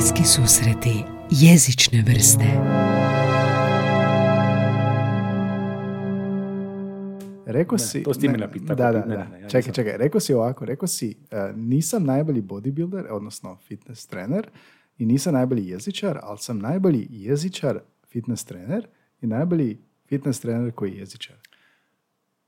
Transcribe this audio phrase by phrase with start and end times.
[0.00, 2.44] Bliski susreti jezične vrste.
[7.46, 8.02] Rekao Ne, si...
[8.02, 9.24] to si ti ne, mene pitao, Da, da, ne, ne, da.
[9.26, 9.96] ne, ja čekaj, čekaj.
[9.96, 14.48] Rekao si ovako, rekao si e, nisam najbolji bodybuilder, odnosno fitness trener
[14.98, 18.86] i nisam najbolji jezičar, ali sam najbolji jezičar, fitness trener
[19.20, 21.36] i najbolji fitness trener koji je jezičar.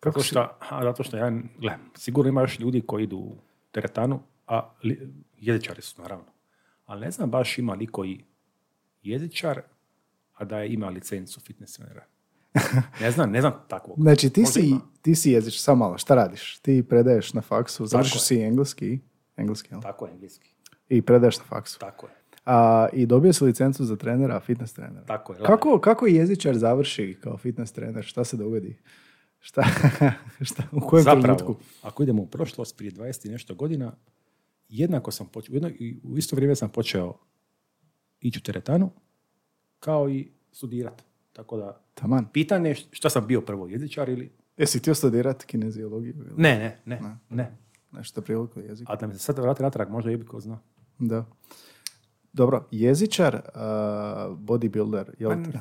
[0.00, 0.40] Kako Zato si- što,
[0.70, 3.36] a, zato što ja, gle, sigurno ima još ljudi koji idu u
[3.72, 6.31] teretanu, a li, jezičari su naravno.
[6.84, 8.24] Ali ne znam baš ima li koji
[9.02, 9.60] jezičar,
[10.34, 12.04] a da je ima licencu fitness trenera.
[13.00, 13.98] Ne znam, ne znam takvog.
[14.02, 14.80] Znači, ti Možda si, ima.
[15.02, 16.58] ti si jezič, samo malo, šta radiš?
[16.58, 18.98] Ti predaješ na faksu, završiš si engleski,
[19.36, 19.80] engleski, jel?
[19.80, 20.50] Tako je engleski.
[20.88, 21.78] I predaješ na faksu.
[21.78, 22.12] Tako je.
[22.44, 25.06] A, I dobio si licencu za trenera, fitness trenera.
[25.06, 25.38] Tako je.
[25.42, 28.04] Kako, kako jezičar završi kao fitness trener?
[28.04, 28.76] Šta se dogodi?
[29.40, 29.62] Šta,
[30.48, 31.56] šta, u kojem Zapravo, trenutku?
[31.82, 33.92] ako idemo u prošlost, prije 20 i nešto godina,
[34.72, 35.70] jednako sam počeo, u, jedno,
[36.02, 37.14] u isto vrijeme sam počeo
[38.20, 38.90] ići u teretanu,
[39.80, 41.04] kao i studirati.
[41.32, 42.26] Tako da, Taman.
[42.32, 44.32] pitanje je šta sam bio prvo, jezičar ili...
[44.56, 47.56] Jesi htio studirati kineziologiju ili Ne, ne, ne, ne.
[47.92, 48.92] nešto priliku jeziku?
[48.92, 50.58] A da me se sad vrati natrag, možda je bi ko zna.
[50.98, 51.24] Da.
[52.32, 53.60] Dobro, jezičar, uh,
[54.38, 55.58] bodybuilder, jel Pa te?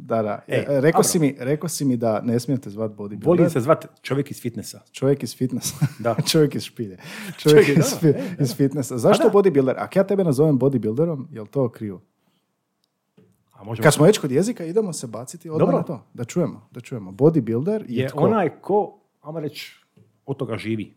[0.00, 0.44] Da, da.
[0.46, 3.26] Ej, E, rekao, si mi, rekao si mi da ne smijete zvat bodybuilder.
[3.26, 4.80] Volim se zvat čovjek iz fitnessa.
[4.92, 5.74] Čovjek iz fitnessa.
[5.98, 6.16] Da.
[6.22, 6.96] Čovjek iz špilje.
[7.38, 8.44] Čovjek, Čovjek, iz, da, e, da.
[8.44, 8.98] iz fitnessa.
[8.98, 9.32] Zašto A da.
[9.32, 9.74] bodybuilder?
[9.76, 12.00] Ako ja tebe nazovem bodybuilderom, je li to krivo?
[13.52, 13.82] A možemo...
[13.82, 15.76] Kad smo već kod jezika, idemo se baciti odmah Dobro.
[15.78, 16.04] na to.
[16.14, 17.10] Da čujemo, da čujemo.
[17.12, 18.18] Bodybuilder je, je tko?
[18.20, 19.84] onaj ko, ajmo reći,
[20.26, 20.94] od toga živi.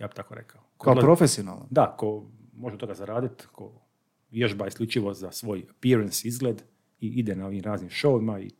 [0.00, 0.60] Ja bi tako rekao.
[0.76, 1.66] Ko Kao odlazi- profesionalan.
[1.70, 2.24] Da, ko
[2.56, 3.72] može od toga zaraditi, ko
[4.30, 6.62] vježba isključivo za svoj appearance, izgled
[7.00, 8.50] i ide na ovim raznim showima i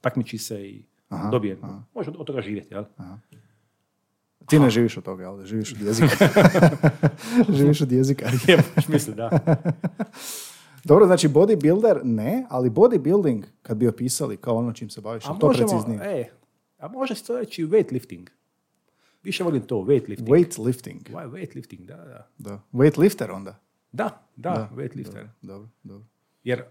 [0.00, 1.82] takmiči se i Aha, dobije, aha.
[1.94, 2.84] može od, toga živjeti, jel?
[4.46, 6.28] Ti ne živiš od toga, ali živiš od jezika.
[7.58, 8.26] živiš od jezika.
[8.48, 9.30] Je, mislim, da.
[10.84, 15.38] Dobro, znači bodybuilder ne, ali bodybuilding kad bi opisali kao ono čim se baviš, A
[15.38, 16.20] to možemo, preciznije?
[16.20, 16.30] e,
[16.78, 18.26] a može se to reći weightlifting.
[19.22, 20.26] Više volim to, weightlifting.
[20.28, 21.00] Weightlifting.
[21.12, 22.28] Why weightlifting, da, da.
[22.38, 22.60] Da.
[22.72, 23.60] Weightlifter onda.
[23.92, 25.26] Da, da, weightlifter.
[25.42, 26.06] Dobro, dobro.
[26.44, 26.64] Jer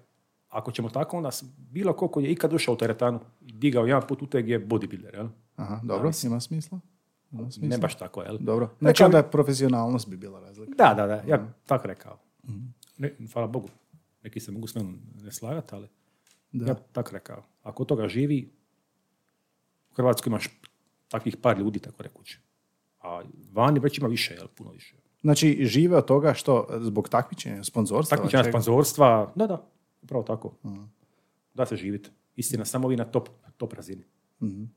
[0.49, 4.07] ako ćemo tako, onda bilo ko koji je ikad ušao u teretanu i digao jedan
[4.07, 5.27] put uteg je bodybuilder, jel?
[5.55, 6.79] Aha, dobro, ima smisla.
[7.31, 7.69] Ima smisla.
[7.69, 8.37] Ne baš tako, jel?
[8.39, 8.69] Dobro.
[8.79, 10.71] Znači Neka- onda profesionalnost bi bila razlika.
[10.77, 12.17] Da, da, da, ja bi tako rekao.
[12.97, 13.69] Ne, hvala Bogu,
[14.23, 15.87] neki se mogu s menom ne slagati, ali
[16.51, 16.65] Da.
[16.65, 17.43] ja tako rekao.
[17.63, 18.51] Ako od toga živi,
[19.91, 20.49] u Hrvatskoj imaš
[21.07, 22.39] takvih par ljudi, tako rekući.
[23.01, 23.21] A
[23.53, 24.95] vani već ima više, jel, puno više.
[25.21, 28.17] Znači žive od toga što zbog takmičenja, sponzorstva?
[28.17, 29.65] Takmičenja, sponzorstva, da, da,
[30.01, 30.55] upravo tako.
[31.53, 32.09] Da se živite.
[32.35, 33.27] Istina, samo ovi na top,
[33.57, 34.03] top razini.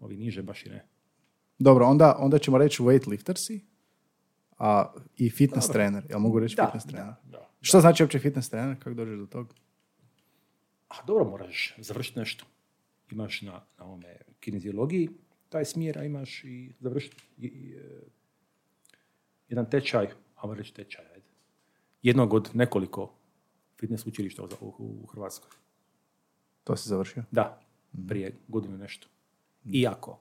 [0.01, 0.87] Ovi niže baš i ne.
[1.59, 3.65] Dobro, onda, onda ćemo reći weightlifter si,
[4.59, 6.07] a i fitness trener.
[6.09, 7.07] Jel mogu reći Da, fitness trener?
[7.07, 7.49] da, da.
[7.61, 8.77] Što znači uopće fitness trener?
[8.79, 9.55] Kako dođeš do toga?
[10.89, 12.45] A dobro, moraš završiti nešto.
[13.11, 15.09] Imaš na, na ovome kineziologiji
[15.49, 18.01] taj smjer, a imaš i završiti i- i, e,
[19.49, 20.07] jedan tečaj,
[20.37, 21.27] ajmo reći tečaj, ajde.
[22.03, 23.15] Jednog od nekoliko
[23.83, 25.51] fitness učilišta u, Hrvatskoj.
[26.65, 27.23] To si završio?
[27.31, 27.61] Da,
[28.09, 29.09] prije godinu nešto.
[29.67, 30.19] Iako,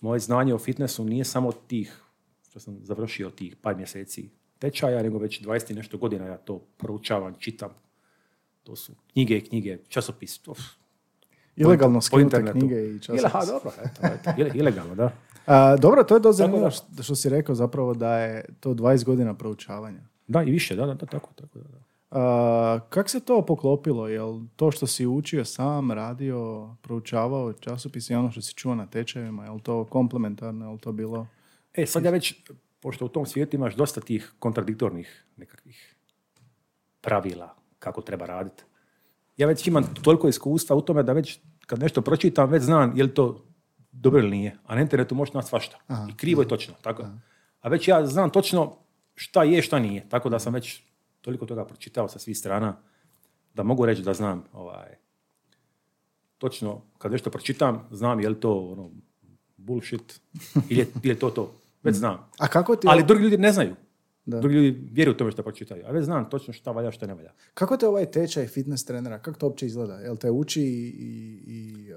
[0.00, 2.02] moje znanje o fitnessu nije samo tih,
[2.42, 4.28] što sam završio tih par mjeseci
[4.58, 7.70] tečaja, nego već 20 i nešto godina ja to proučavam, čitam.
[8.62, 10.38] To su knjige i knjige, časopis.
[10.38, 10.54] To,
[11.56, 12.20] Ilegalno skinute
[12.52, 13.32] knjige i časopis.
[13.32, 15.12] ha, dobro, eto, eto, ile- ilegalno, da.
[15.46, 19.34] A, dobro, to je zanimljivo što- što si rekao zapravo da je to 20 godina
[19.34, 20.00] proučavanja.
[20.26, 21.68] Da, i više, da, da, da tako, tako, da.
[21.68, 21.78] da.
[22.14, 24.08] A, kak se to poklopilo?
[24.08, 28.86] Jel to što si učio sam, radio, proučavao časopis i ono što si čuo na
[28.86, 31.26] tečajevima, jel to komplementarno, jel to bilo...
[31.74, 32.34] E, sad ja već,
[32.80, 35.94] pošto u tom svijetu imaš dosta tih kontradiktornih nekakvih
[37.00, 38.64] pravila kako treba raditi.
[39.36, 43.04] Ja već imam toliko iskustva u tome da već kad nešto pročitam, već znam je
[43.04, 43.44] li to
[43.92, 44.56] dobro ili nije.
[44.64, 45.78] A na internetu možeš naći svašta.
[46.10, 46.74] I krivo je točno.
[46.82, 47.04] Tako.
[47.60, 48.76] A već ja znam točno
[49.14, 50.08] šta je, šta nije.
[50.08, 50.82] Tako da sam već
[51.24, 52.76] toliko toga pročitao sa svih strana
[53.54, 54.96] da mogu reći da znam ovaj,
[56.38, 58.90] točno kad nešto pročitam, znam je li to ono,
[59.56, 60.20] bullshit
[60.70, 61.52] ili je, ili je to to.
[61.82, 62.30] Već znam.
[62.38, 63.74] A kako ti, Ali drugi ljudi ne znaju.
[64.26, 64.40] Da.
[64.40, 65.84] Drugi ljudi vjeruju tome što pročitaju.
[65.86, 67.32] A već znam točno šta valja, šta ne valja.
[67.54, 69.94] kako te ovaj tečaj fitness trenera, kako to uopće izgleda?
[69.94, 71.88] Jel te uči i, i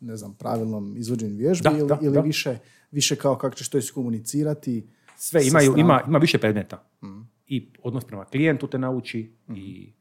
[0.00, 2.20] ne znam, pravilnom izvođenju vježbi Da, ili, da, ili da.
[2.20, 2.58] više,
[2.90, 4.88] više kao kako ćeš to iskomunicirati?
[5.16, 6.84] Sve imaju, ima, ima više predmeta.
[7.52, 9.92] I odnos prema klijentu te nauči i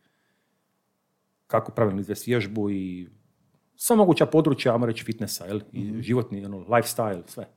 [1.47, 3.09] kako pravilno izvesti vježbu i
[3.75, 5.61] sva moguća područja, ajmo reći, fitnessa, jel?
[5.71, 7.47] I životni, ono, lifestyle, sve.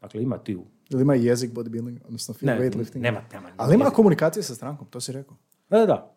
[0.00, 0.66] Dakle, ima ti u...
[0.90, 3.00] Ili ima jezik bodybuilding, odnosno Ne, weightlifting?
[3.00, 3.50] nema, nema.
[3.56, 3.96] Ali ima jezik.
[3.96, 5.36] komunikacije sa strankom, to si rekao.
[5.70, 6.16] Da, da, da.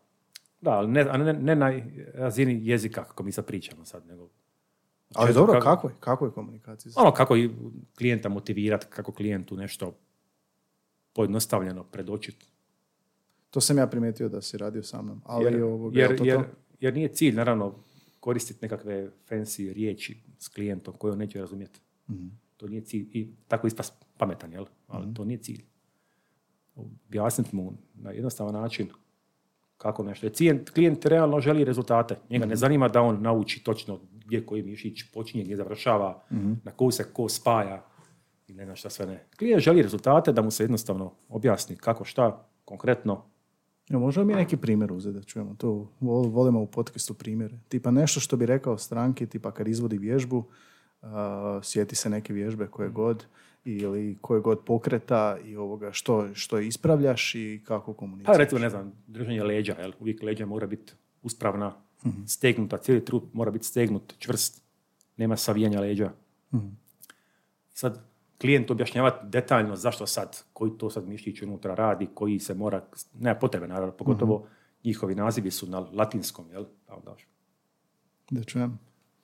[0.62, 1.74] Da, ali ne, ne, ne na
[2.14, 4.30] razini jezika kako mi sad pričamo sad, nego
[5.14, 5.94] Ali Često dobro, kako- kako je?
[6.00, 6.92] Kako je komunikacija?
[6.96, 7.50] ono kako i
[7.98, 9.98] klijenta motivirati, kako klijentu nešto
[11.14, 12.53] pojednostavljeno predočiti.
[13.54, 15.22] To sam ja primijetio da si radio sa mnom.
[15.26, 16.46] Ali jer, ovoga, jer, to jer, to?
[16.80, 17.76] jer nije cilj, naravno,
[18.20, 21.80] koristiti nekakve fancy riječi s klijentom koje on neće razumjeti.
[22.10, 22.28] Mhm.
[22.58, 23.10] To nije cilj.
[23.14, 24.66] I tako ispast pametan, jel?
[24.88, 25.64] Ali to nije cilj.
[26.76, 28.88] Objasniti mu na jednostavan način
[29.78, 30.26] kako nešto.
[30.26, 32.16] Jer klijent, klijent realno želi rezultate.
[32.30, 32.50] Njega Mhm.
[32.50, 36.54] ne zanima da on nauči točno gdje koji mišić počinje, gdje završava, Mhm.
[36.64, 37.86] na koju se ko spaja
[38.48, 39.26] i ne znam šta sve ne.
[39.38, 43.26] Klijent želi rezultate da mu se jednostavno objasni kako šta konkretno
[43.90, 45.68] Ja, možemo mi neki primjer uzeti da čujemo to.
[46.02, 47.60] Vol- Volimo u podcastu primjere.
[47.70, 50.44] Tipa nešto što bi rekao stranki, tipa kad izvodi vježbu,
[51.02, 53.26] a, sjeti se neke vježbe koje god
[53.66, 58.38] ili koje god pokreta i ovoga što, što ispravljaš i kako Pa komuniciraš.
[58.38, 59.92] recimo, ne znam, držanje leđa, jel?
[60.00, 60.94] uvijek leđa mora biti
[61.24, 61.74] uspravna,
[62.28, 64.64] stegnuta, cijeli trup mora biti stegnut, čvrst,
[65.18, 66.12] nema savijanja leđa.
[67.70, 68.00] Sad,
[68.38, 72.82] klijent objašnjavati detaljno zašto sad, koji to sad mišić unutra radi, koji se mora,
[73.14, 74.48] nema potrebe naravno, pogotovo
[74.84, 76.66] njihovi nazivi su na latinskom, jel?
[76.86, 77.16] Pa onda,
[78.32, 78.80] Da čujem.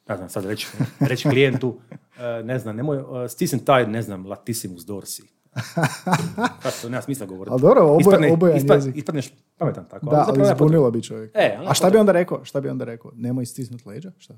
[0.07, 0.67] ne znam, sad reći,
[0.99, 1.79] reći klijentu,
[2.39, 5.23] e, ne znam, nemoj, e, stisni taj, ne znam, latissimus dorsi.
[6.63, 7.51] Sad to nema smisla govoriti.
[7.51, 8.95] Ali dobro, oboje- Ispadne- obojan jezik.
[8.95, 10.05] Ispadneš pametan tako.
[10.05, 10.57] Da, ali zapravo nema potrebe.
[10.57, 11.31] zbunilo bi čovjek.
[11.33, 12.45] E, ali A šta bi onda rekao?
[12.45, 13.11] Šta bi onda rekao?
[13.15, 14.11] Nemoj stisnut leđa?
[14.17, 14.33] Šta?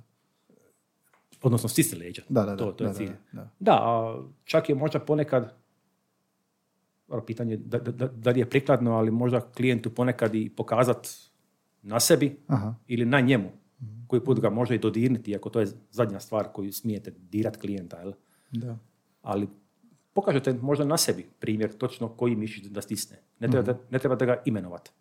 [1.41, 2.21] Odnosno stisni leđa.
[2.29, 3.11] Da, da, da, To, to je da, da, cilj.
[3.31, 3.49] da.
[3.59, 5.53] Da, a čak je možda ponekad,
[7.07, 11.07] dobro, pitanje da, da, da, da li je prikladno, ali možda klijentu ponekad i pokazat
[11.81, 12.75] na sebi Aha.
[12.87, 13.49] ili na njemu.
[14.07, 17.97] Koji put ga može i dodirniti, ako to je zadnja stvar koju smijete dirat klijenta.
[17.99, 18.13] Jel?
[18.51, 18.77] Da.
[19.21, 19.47] Ali
[20.13, 23.17] pokažete možda na sebi primjer točno koji mišić da stisne.
[23.39, 24.91] Ne treba, ne treba da ga imenovati.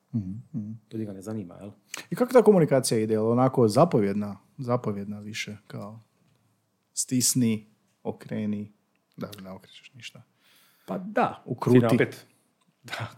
[0.89, 1.55] To njega ne zanima.
[1.55, 1.71] Jel?
[2.11, 3.19] I kako ta komunikacija ide?
[3.19, 4.39] Onako zapovjedna?
[4.59, 6.01] Zapovjedna više kao
[7.03, 7.67] stisni,
[8.03, 8.73] okreni,
[9.17, 10.23] da ne okrećeš ništa.
[10.87, 11.43] Pa da.
[11.45, 11.81] Ukruti.
[11.81, 12.27] Ti Opet,
[12.83, 13.11] da,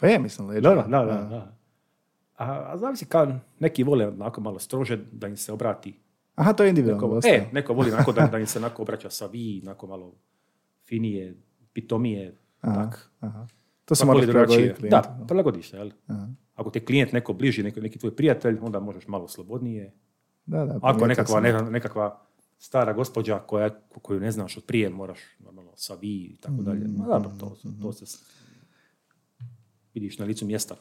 [0.00, 0.74] Pa je, mislim, leđa.
[0.74, 1.14] Da, da, da.
[1.14, 1.56] da.
[2.36, 6.00] A, a zavisi kao neki vole onako malo strože da im se obrati.
[6.34, 7.14] Aha, to je individualno.
[7.14, 10.14] Neko, e, neko voli onako da, da im se onako obraća sa vi, onako malo
[10.86, 11.36] finije,
[11.72, 13.10] pitomije, Aha, tak.
[13.20, 13.46] aha.
[13.84, 14.88] To se mora prilagoditi.
[14.88, 15.90] Da, prilagodiš se, jel?
[16.06, 16.28] Aha.
[16.54, 19.92] Ako ti je klijent neko bliži, neki, neki tvoj prijatelj, onda možeš malo slobodnije.
[20.46, 21.42] Da, da, Ako nekakva, sam.
[21.42, 22.23] ne, nekakva
[22.58, 23.70] stara gospođa koja,
[24.02, 26.84] koju ne znaš od prije, moraš normalno sa vi i tako dalje.
[26.88, 28.18] Mm, Ma dobro, to, to se
[29.94, 30.76] vidiš na licu mjesta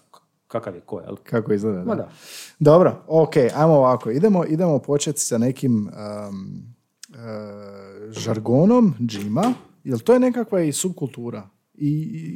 [0.54, 1.16] kakav je ko, jel?
[1.24, 1.86] Kako izgleda, da.
[1.86, 2.10] Ma da.
[2.60, 4.12] Dobro, ok, ajmo ovako.
[4.12, 6.64] Idemo, idemo početi sa nekim um,
[7.10, 9.54] uh, žargonom džima,
[9.84, 11.50] jer to je nekakva i subkultura.
[11.74, 11.90] I,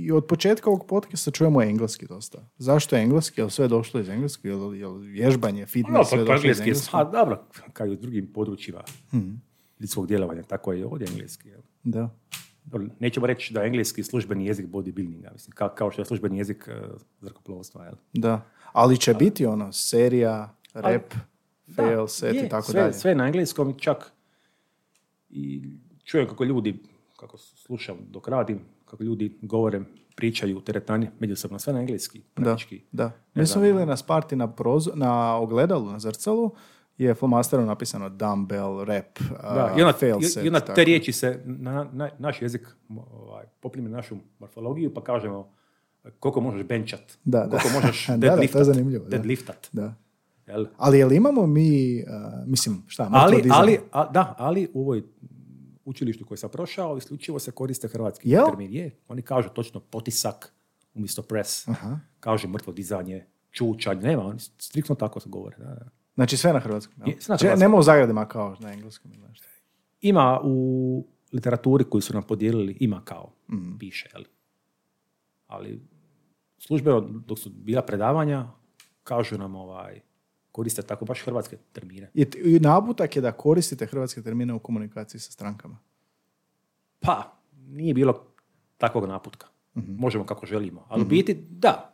[0.06, 2.50] I od početka ovog podcasta čujemo engleski dosta.
[2.58, 3.42] Zašto je engleski?
[3.42, 4.48] Jel sve je došlo iz engleski?
[4.48, 6.90] Jel, jel vježbanje, No, fitness, sve pa, je pa došlo iz engleski je, engleski?
[6.94, 7.44] a dobro,
[7.74, 8.84] kao i u drugim područjima
[9.80, 11.50] ljudskog djelovanja, tako je ovdje engleski.
[11.50, 11.62] jel?
[11.84, 12.10] Da.
[12.66, 16.38] Dobro, Nećemo reći da je engleski službeni jezik bodybuildinga, mislim, kao, kao što je službeni
[16.38, 17.86] jezik uh, zrakoplovstva.
[17.86, 17.96] Jel?
[18.14, 18.46] Da.
[18.74, 21.14] Ali će biti ono, serija, rap,
[21.76, 22.94] fail, Da, set je, i tako sve, dalje.
[22.94, 24.12] Sve na engleskom čak
[25.30, 25.64] i
[26.04, 26.84] čujem kako ljudi,
[27.18, 29.82] kako slušam dok radim, kako ljudi govore,
[30.16, 32.82] pričaju, teretanje, međusobno sve na engleski, Da, praktički.
[32.92, 33.12] da.
[33.34, 36.52] Mi smo vidjeli na Sparti na, prozo- na ogledalu, na zrcalu,
[36.98, 40.44] je flomasterom napisano dumbbell, rap, Da, uh, i onda, fail set.
[40.44, 40.74] i onda tako.
[40.74, 45.54] te riječi se na, na- naš jezik ovaj, poprimi našu morfologiju pa kažemo
[46.12, 47.50] koliko možeš benčat, Da, da.
[47.50, 49.10] koliko možeš Da, da, to je deadliftat, zanimljivo, da.
[49.10, 49.94] deadliftat, Da.
[50.48, 50.66] jel?
[50.78, 52.10] Ali jel imamo mi, uh,
[52.48, 55.04] mislim, šta, Ali, ali, a, da, ali u ovoj
[55.88, 58.46] učilištu koji sam prošao isključivo se koriste hrvatski Jel?
[58.46, 58.74] termin.
[58.74, 60.54] Je, oni kažu točno potisak
[60.94, 61.68] umjesto press.
[61.68, 62.00] Aha.
[62.20, 65.58] Kažu mrtvo dizanje, čučanj, nema, oni striktno tako se govore.
[65.58, 65.90] Da, da.
[66.16, 67.08] Znači sve na hrvatskom.
[67.08, 67.60] Je, sve na Če- hrvatskom.
[67.60, 69.12] nema u zagradima kao na engleskom.
[69.30, 69.48] nešto.
[70.02, 73.32] Ima u literaturi koju su nam podijelili, ima kao,
[73.80, 74.24] piše, jel?
[75.48, 75.82] Ali
[76.58, 78.48] službeno, dok su bila predavanja,
[79.04, 80.02] kažu nam ovaj,
[80.58, 82.10] koriste tako baš hrvatske termine.
[82.14, 85.78] I, I naputak je da koristite hrvatske termine u komunikaciji sa strankama.
[87.00, 87.38] Pa,
[87.68, 88.26] nije bilo
[88.78, 89.48] takvog naputka.
[89.78, 89.96] Mhm.
[90.00, 90.86] Možemo kako želimo.
[90.90, 91.94] Ali u biti, da.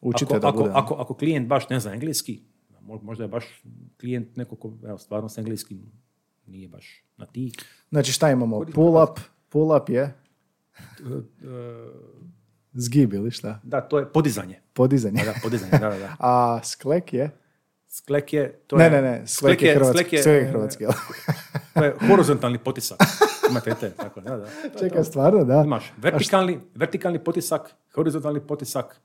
[0.00, 0.70] Učite ako, da ako, bude.
[0.74, 2.42] ako, ako klijent baš ne zna engleski,
[2.80, 3.62] mo- možda je baš
[4.00, 5.92] klijent neko ko evo, stvarno s engleskim
[6.46, 7.52] nije baš na ti.
[7.90, 8.58] Znači šta imamo?
[8.58, 10.14] Koristite Pull up, pull up je
[12.84, 13.60] zgib ili šta?
[13.62, 14.60] Da, to je podizanje.
[14.72, 15.24] Podizanje.
[15.24, 16.16] Da, da, podizanje, da, da.
[16.30, 17.41] A sklek je?
[17.92, 18.42] Sklek je...
[18.66, 19.98] To Ne, je, ne, ne, sklek je hrvatski.
[19.98, 20.84] sklek je, Sve je hrvatski.
[21.74, 22.98] To je horizontalni potisak.
[23.50, 24.44] Imate te, tako, da, da.
[24.44, 25.04] To Čekaj, to.
[25.04, 25.62] stvarno, da.
[25.62, 27.60] Imaš vertikalni, vertikalni potisak,
[27.94, 29.00] horizontalni potisak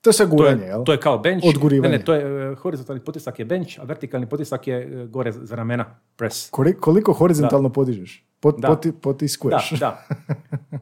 [0.00, 0.84] To je sve To guranje, je, jel?
[0.84, 1.44] to je kao bench.
[1.46, 1.90] Odgurivanje.
[1.90, 5.32] Ne, ne, to je e, horizontalni potisak je bench, a vertikalni potisak je e, gore
[5.32, 5.84] za ramena,
[6.16, 6.50] press.
[6.50, 8.24] Koli- Koliko horizontalno podižeš?
[8.40, 8.68] Pot, Da.
[8.68, 9.70] poti- Da, potiskuješ.
[9.72, 10.04] da.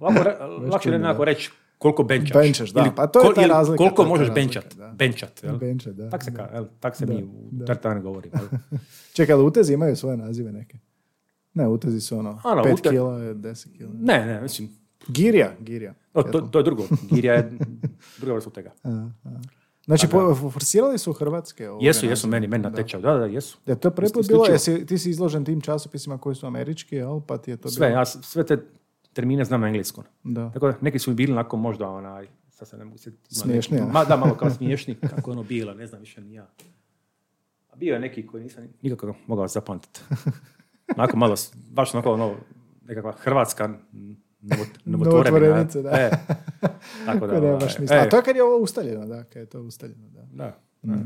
[0.00, 0.36] Ovako, re-
[0.72, 1.16] lakše je da.
[1.20, 2.32] reći koliko benčaš.
[2.34, 2.80] Benčaš, da.
[2.80, 4.74] Ili Pa to je ta razlika, Koliko ta možeš razlika, benčat.
[4.74, 4.88] da.
[4.88, 5.58] Benčat, jel?
[5.58, 6.10] Benčat, da.
[6.10, 6.64] Tak se, ka, jel?
[6.80, 7.64] Tak se Da, mi u da.
[7.64, 8.34] tartani govorimo.
[9.12, 10.78] Čekaj, ali utezi imaju svoje nazive neke?
[11.54, 13.90] Ne, utezi su ono, Ano, 5 ute- kila, 10 kila.
[13.94, 14.68] Ne, ne, mislim,
[15.08, 15.94] Girija, girija.
[16.12, 16.82] to, to, to je drugo.
[17.10, 17.50] Girja je
[18.18, 18.72] druga vrsta tega.
[19.84, 23.02] Znači, po, forsirali su hrvatske ove Jesu, jesu, meni, meni na tečaju.
[23.02, 23.58] Da, da, jesu.
[23.66, 24.22] Da, to je Isključivo.
[24.34, 27.20] bilo, jesi, ti si izložen tim časopisima koji su američki, jel?
[27.20, 27.98] Pa ti je to Sve, bilo...
[27.98, 28.58] ja sve te
[29.18, 30.04] termine znam na engleskom.
[30.24, 30.50] Da.
[30.50, 33.22] Tako da, neki su mi bili onako možda onaj, sad se ne mogu sjetiti.
[33.30, 33.80] neki- Smiješni?
[33.92, 36.46] Ma, da, malo kao smiješni, kako ono bilo, ne znam više ni ja.
[37.70, 40.00] A bio je neki koji nisam nikako mogao zapamtiti.
[40.96, 41.34] Onako malo,
[41.70, 42.34] baš onako ono,
[42.82, 43.68] nekakva hrvatska
[44.40, 45.64] novo, novotvorevina.
[45.64, 45.90] Da.
[45.90, 46.10] E,
[47.06, 49.36] tako da, nema ovaj, baš e, A to je kad je ovo ustaljeno, da, kad
[49.40, 50.22] je to ustaljeno, da.
[50.32, 50.58] da.
[50.84, 50.96] A,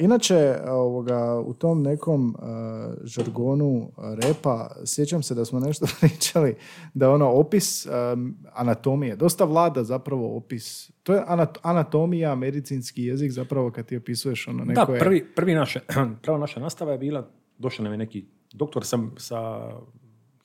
[0.00, 6.54] inače, ovoga, u tom nekom a, žargonu a, repa, sjećam se da smo nešto pričali,
[6.94, 13.30] da ono opis am, anatomije, dosta vlada zapravo opis, to je anat- anatomija, medicinski jezik
[13.32, 15.80] zapravo kad ti opisuješ ono neko Da, prvi, prvi naše,
[16.22, 19.70] prva naša nastava je bila, došao nam je neki doktor sam sa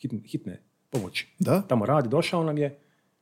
[0.02, 1.36] hitne, hitne pomoći.
[1.40, 1.62] Da?
[1.62, 2.80] Tamo radi, došao nam je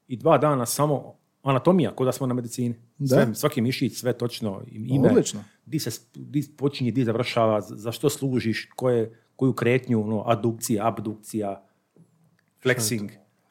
[0.08, 2.76] i dva dana samo anatomija, kod da smo na medicini.
[2.98, 3.08] Da?
[3.16, 5.10] Sve, svaki mišić, sve točno, im- ime.
[5.10, 5.44] Odlično.
[5.70, 11.64] Di se di počinje, di završava, za što služiš, koje, koju kretnju, ono, adukcija, abdukcija,
[12.64, 13.10] flexing.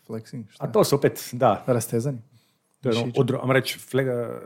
[0.08, 0.64] Flexing, šta?
[0.64, 2.18] A to su opet, da, Rastezanje.
[2.80, 4.38] to je ono, odru, reći, fle-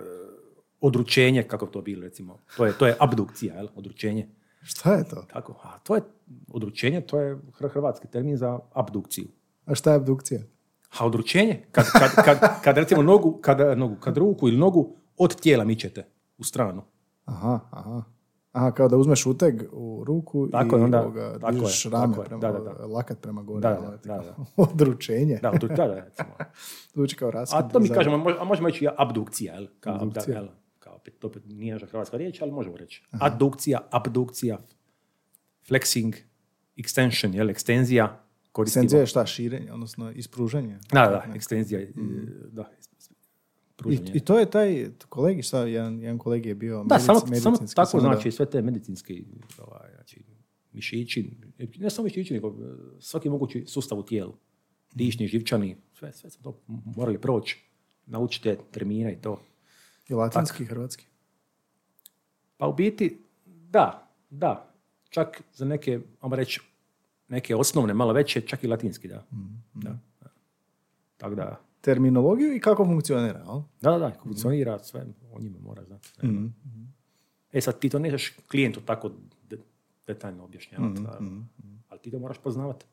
[0.81, 2.39] odručenje, kako to bilo, recimo.
[2.57, 3.69] To je, to je abdukcija, jel?
[3.75, 4.29] odručenje.
[4.63, 5.27] Šta je to?
[5.33, 6.03] Tako, a to je
[6.49, 9.29] odručenje, to je hr- hrvatski termin za abdukciju.
[9.67, 10.41] A šta je abdukcija?
[10.99, 15.41] A odručenje, kad, kad, kad, kad recimo nogu, kad, nogu, kad ruku ili nogu od
[15.41, 16.05] tijela mičete
[16.39, 16.83] u stranu.
[17.25, 18.03] Aha, aha.
[18.53, 21.91] Aha, kao da uzmeš uteg u ruku Tako i je, onda- ovoga, tako dižeš je,
[21.91, 22.87] rame tako prema, da, da, da.
[22.87, 23.61] lakat prema gore.
[23.61, 24.37] Da, da, ovaj, da, da.
[24.65, 25.39] Odručenje.
[25.43, 26.29] Da, da, da, recimo.
[26.95, 27.59] Zvuči kao raskid.
[27.59, 29.67] A to mi za- kažemo, a možemo reći abdukcija, jel?
[29.81, 30.37] Kao, Abdukcija.
[30.37, 30.49] jel?
[30.79, 33.05] Kao, opet, to opet nije naša hrvatska riječ, ali možemo reći.
[33.11, 34.59] Adukcija, abdukcija,
[35.63, 36.15] flexing,
[36.77, 37.51] extension, jel?
[37.51, 38.21] Ekstenzija,
[38.53, 38.83] koristimo.
[38.83, 39.27] Extenzija je šta?
[39.27, 40.79] Širenje, odnosno ispružanje.
[40.93, 41.89] Da, da, ekstenzija, e,
[42.47, 42.71] da,
[43.83, 44.13] pružanje.
[44.15, 47.57] I to je taj kolegi, šta, jedan, jedan kolegi je bio Da, medic- samo, samo
[47.75, 48.01] tako da.
[48.01, 49.23] znači sve te medicinske
[49.59, 50.23] ovaj, znači,
[50.73, 51.31] mišići,
[51.79, 52.53] ne samo mišići, nego e,
[53.01, 54.35] svaki mogući sustav u tijelu.
[54.95, 56.61] Dišni, živčani, sve, sve smo to
[56.97, 57.59] morali proći.
[58.07, 59.41] Naučite termine i to.
[60.09, 61.07] I latinski, i hrvatski.
[62.57, 64.75] Pa u biti, da, da.
[65.09, 66.61] Čak za neke, ajmo reći,
[67.29, 69.27] neke osnovne, malo veće, čak i latinski, da.
[69.75, 69.99] da.
[70.21, 70.29] da.
[71.17, 73.61] Tako da, Terminologiju i kako funkcionira, jel?
[73.81, 76.09] da, da, da, funkcionira sve, o njima mora znati.
[76.09, 76.29] sve.
[77.53, 79.11] E sad, ti to nećeš klijentu tako
[79.51, 79.59] de-
[80.07, 81.45] detaljno objašnjavati, naravno.
[81.89, 82.87] ali ti to moraš poznavati.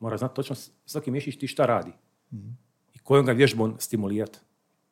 [0.00, 0.56] Moraš znati točno
[0.86, 1.92] svaki mišić ti šta radi.
[2.94, 4.38] I kojom ga vježbom stimulirati.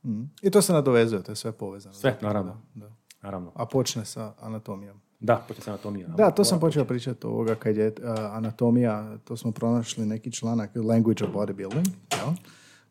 [0.05, 0.23] Mhm.
[0.43, 1.95] I to se nadovezuje, to je sve povezano.
[1.95, 2.61] Sve, naravno.
[2.75, 2.91] Da.
[3.23, 3.53] Naravno.
[3.55, 5.00] A počne sa anatomijom.
[5.21, 6.09] Da, počne se anatomija.
[6.09, 10.71] Da, to sam počeo pričati ovoga kad je uh, anatomija, to smo pronašli neki članak
[10.76, 12.33] Language of Bodybuilding, jel?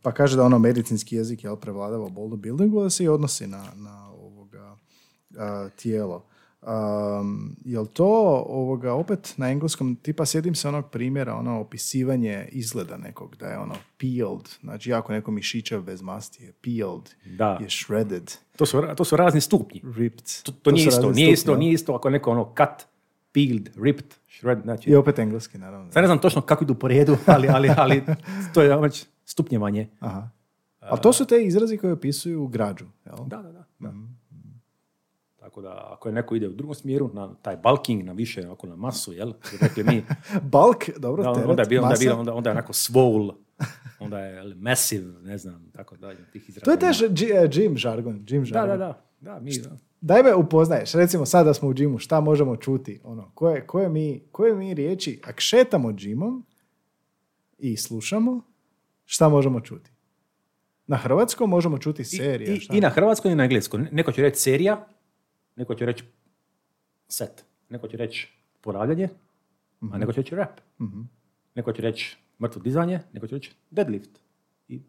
[0.03, 3.63] Pa kaže da ono medicinski jezik jel, prevladava u bodybuildingu, da se i odnosi na,
[3.75, 4.71] na ovoga
[5.29, 6.25] uh, tijelo.
[6.61, 8.05] Um, jel to
[8.47, 13.57] ovoga opet na engleskom tipa sjedim se onog primjera ono opisivanje izgleda nekog da je
[13.57, 17.57] ono peeled znači jako neko mišićev bez masti je peeled Da.
[17.61, 19.81] je shredded To su, to su razni stupnji.
[19.95, 22.53] ripped To, to, nije su isto, nije stupnji, isto, nije isto ako je neko ono
[22.57, 22.87] cut,
[23.31, 24.89] peeled, ripped, shred, znači.
[24.89, 28.03] i opet engleski naravno Sad ne znam točno kako idu po redu, ali, ali, ali
[28.53, 29.89] to je već stupnjevanje.
[29.99, 30.29] Aha.
[30.79, 33.15] Ali to su te izrazi koji opisuju građu, jel?
[33.27, 33.65] Da, da, da.
[33.79, 33.93] da.
[35.39, 38.67] Tako da, ako je neko ide u drugom smjeru, na taj bulking, na više, ako
[38.67, 39.33] na masu, jel?
[39.61, 40.03] Rekli mi,
[40.53, 43.33] Bulk, dobro, da, teret, onda je bilo, onda je onda, onda je onako swole,
[43.99, 46.65] onda je jel, massive, ne znam, tako da, tih izraza.
[46.65, 47.07] To je tež e,
[47.47, 48.79] gym žargon, gym Da, žargon.
[48.79, 49.03] da, da.
[49.23, 49.77] Da, mi, da.
[50.01, 53.01] Daj me upoznaješ, recimo sada smo u džimu, šta možemo čuti?
[53.03, 56.45] Ono, koje, koje, mi, koje mi riječi, ako šetamo džimom
[57.57, 58.41] i slušamo,
[59.13, 59.91] šta možemo čuti?
[60.87, 62.53] Na hrvatskom možemo čuti I, serija.
[62.53, 62.73] i, šta?
[62.73, 63.87] I na hrvatskom i na engleskom.
[63.91, 64.87] Neko će reći serija,
[65.55, 66.03] neko će reći
[67.07, 68.27] set, neko će reći
[68.61, 69.09] ponavljanje,
[69.83, 70.59] a neko će reći rap.
[71.55, 74.09] Neko će reći mrtvo dizanje, neko će reći deadlift.
[74.67, 74.81] I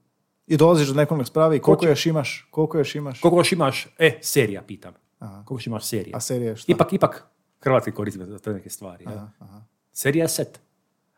[0.47, 2.49] I dolaziš do nekog spravi, koliko će- još imaš?
[2.51, 3.21] Koliko još imaš?
[3.21, 4.95] koliko još imaš, e, serija pitam.
[5.19, 5.35] Aha.
[5.37, 6.17] Koliko još imaš serija?
[6.17, 6.73] A serija je šta?
[6.73, 7.27] Ipak, ipak
[7.61, 9.05] hrvatski koristimo za te neke stvari.
[9.07, 9.61] Aha, aha.
[9.93, 10.61] Serija je set.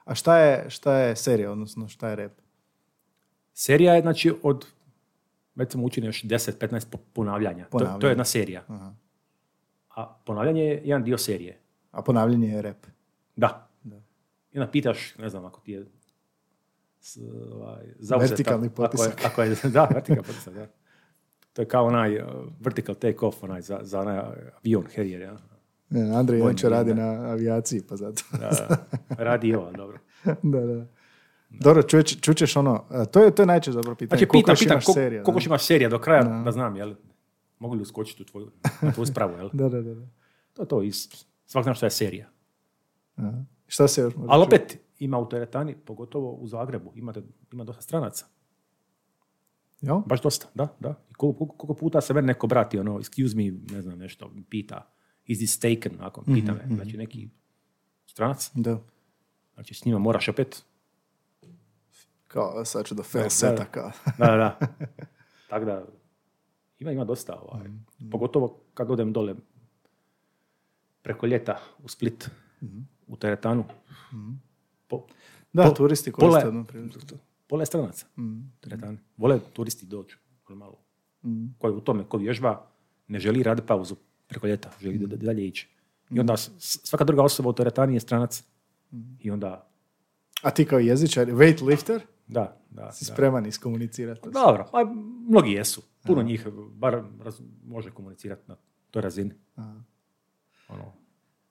[0.04, 2.45] A šta je, šta je serija, odnosno šta je rep?
[3.56, 4.66] Serija je znači od
[5.56, 7.64] recimo učini još 10-15 po- ponavljanja.
[7.64, 7.98] To, Ponavljanja.
[7.98, 8.62] to je jedna serija.
[8.68, 8.94] Aha.
[9.90, 11.58] A ponavljanje je jedan dio serije.
[11.90, 12.86] A ponavljanje je rep.
[13.36, 13.68] Da.
[13.82, 13.96] Da.
[14.52, 15.84] I onda pitaš, ne znam, ako ti je
[17.00, 17.18] s-
[17.52, 19.24] ovaj, zauzeta- Vertikalni ako je- potisak.
[19.26, 20.66] Ako je, da, vertikalni potisak, da.
[21.52, 22.26] To je kao onaj uh,
[22.60, 24.18] vertical take off, onaj za, za onaj
[24.56, 25.36] avion Harrier, ja.
[25.90, 26.96] Ne, Andrej inače radi da.
[26.96, 28.22] na avijaciji, pa zato.
[28.32, 28.76] Da,
[29.10, 29.98] radi i ovo, dobro.
[30.44, 30.86] da, da.
[31.56, 34.08] Dobro, čuć, čućeš ono, a, to je, to je najčešće dobro pitanje.
[34.10, 35.38] Znači, koliko pitam, još pitam, imaš kol- serija, koliko da?
[35.38, 36.94] još imaš serija do kraja, da, znam, jel,
[37.58, 38.50] mogu li uskočiti u tvoju,
[38.82, 39.50] na tvoju spravu, jel?
[39.52, 39.94] Da, da, da.
[39.94, 40.06] da.
[40.52, 40.92] To je to, i
[41.46, 42.28] svak zna što je serija.
[43.16, 43.32] Aha.
[43.66, 44.54] Šta se još može Ali čuti?
[44.54, 47.22] opet, ima u teretani, pogotovo u Zagrebu, imate,
[47.52, 48.26] ima dosta stranaca.
[49.80, 49.98] Jel?
[49.98, 50.94] Baš dosta, da, da.
[51.10, 54.30] I koliko, koliko- koliko puta se meni neko brati, ono, excuse me, ne znam, nešto,
[54.50, 54.90] pita,
[55.26, 57.28] is this taken, onako, pita me, znači neki
[58.06, 58.78] stranac, Da.
[59.54, 60.64] znači s njima moraš opet,
[62.36, 63.66] Kao, sad ću do fail Da, seta,
[64.18, 64.36] da.
[64.36, 64.58] da.
[65.50, 65.84] Tako da,
[66.78, 67.66] ima, ima dosta, ovaj.
[68.10, 69.34] pogotovo kad odem dole
[71.02, 72.30] preko ljeta u Split,
[73.06, 73.64] u teretanu,
[74.88, 75.06] po,
[75.52, 76.98] Da, Po- turisti pola- koriste priliku.
[77.46, 78.06] pola je stranaca,
[78.60, 78.98] teretani.
[79.16, 80.16] Vole turisti doći,
[80.48, 80.78] malo.
[81.58, 82.66] Koji u tome, ko vježba,
[83.08, 85.68] ne želi raditi pauzu preko ljeta, želi da, da dalje ići.
[86.10, 88.44] I onda s- svaka druga osoba u teretani je stranac.
[89.20, 89.68] I onda,
[90.42, 92.92] A ti kao jezičar, weightlifter, da, da.
[92.92, 93.12] si da.
[93.14, 94.30] spreman iskomunicirati.
[94.30, 94.84] Dobro, a
[95.28, 95.82] mnogi jesu.
[96.06, 98.56] Puno njih bar raz- može komunicirati na
[98.90, 99.34] toj razini.
[100.68, 100.92] Ono,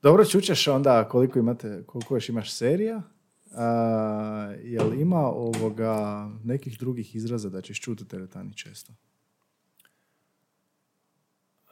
[0.01, 3.01] Dobro, čućeš onda koliko imate, koliko još imaš serija.
[3.57, 8.93] A, jel ima ovoga nekih drugih izraza da ćeš čuti u teretani često?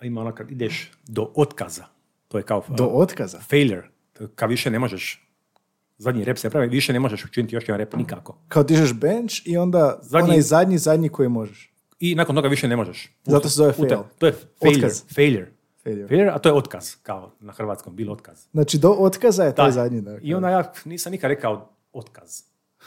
[0.01, 1.85] ima ono kad ideš do otkaza.
[2.27, 3.39] To je kao Do uh, otkaza?
[3.39, 3.89] failure.
[4.35, 5.27] Kad više ne možeš,
[5.97, 8.37] zadnji rep se pravi, više ne možeš učiniti još jedan rep nikako.
[8.47, 11.73] Kao dižeš bench i onda Zadnji- onaj zadnji, zadnji koji možeš.
[11.99, 13.17] I nakon toga više ne možeš.
[13.23, 14.03] Zato se zove Puta- fail.
[14.17, 14.31] To je
[14.61, 14.77] failure.
[14.77, 15.03] Otkaz.
[15.15, 15.51] Failure.
[15.83, 16.07] Failure.
[16.07, 18.45] Failure, a to je otkaz, kao na hrvatskom, bilo otkaz.
[18.51, 19.71] Znači, do otkaza je taj Da.
[19.71, 20.01] zadnji.
[20.01, 20.19] Dakle.
[20.23, 22.41] I onda ja nisam nikad rekao otkaz.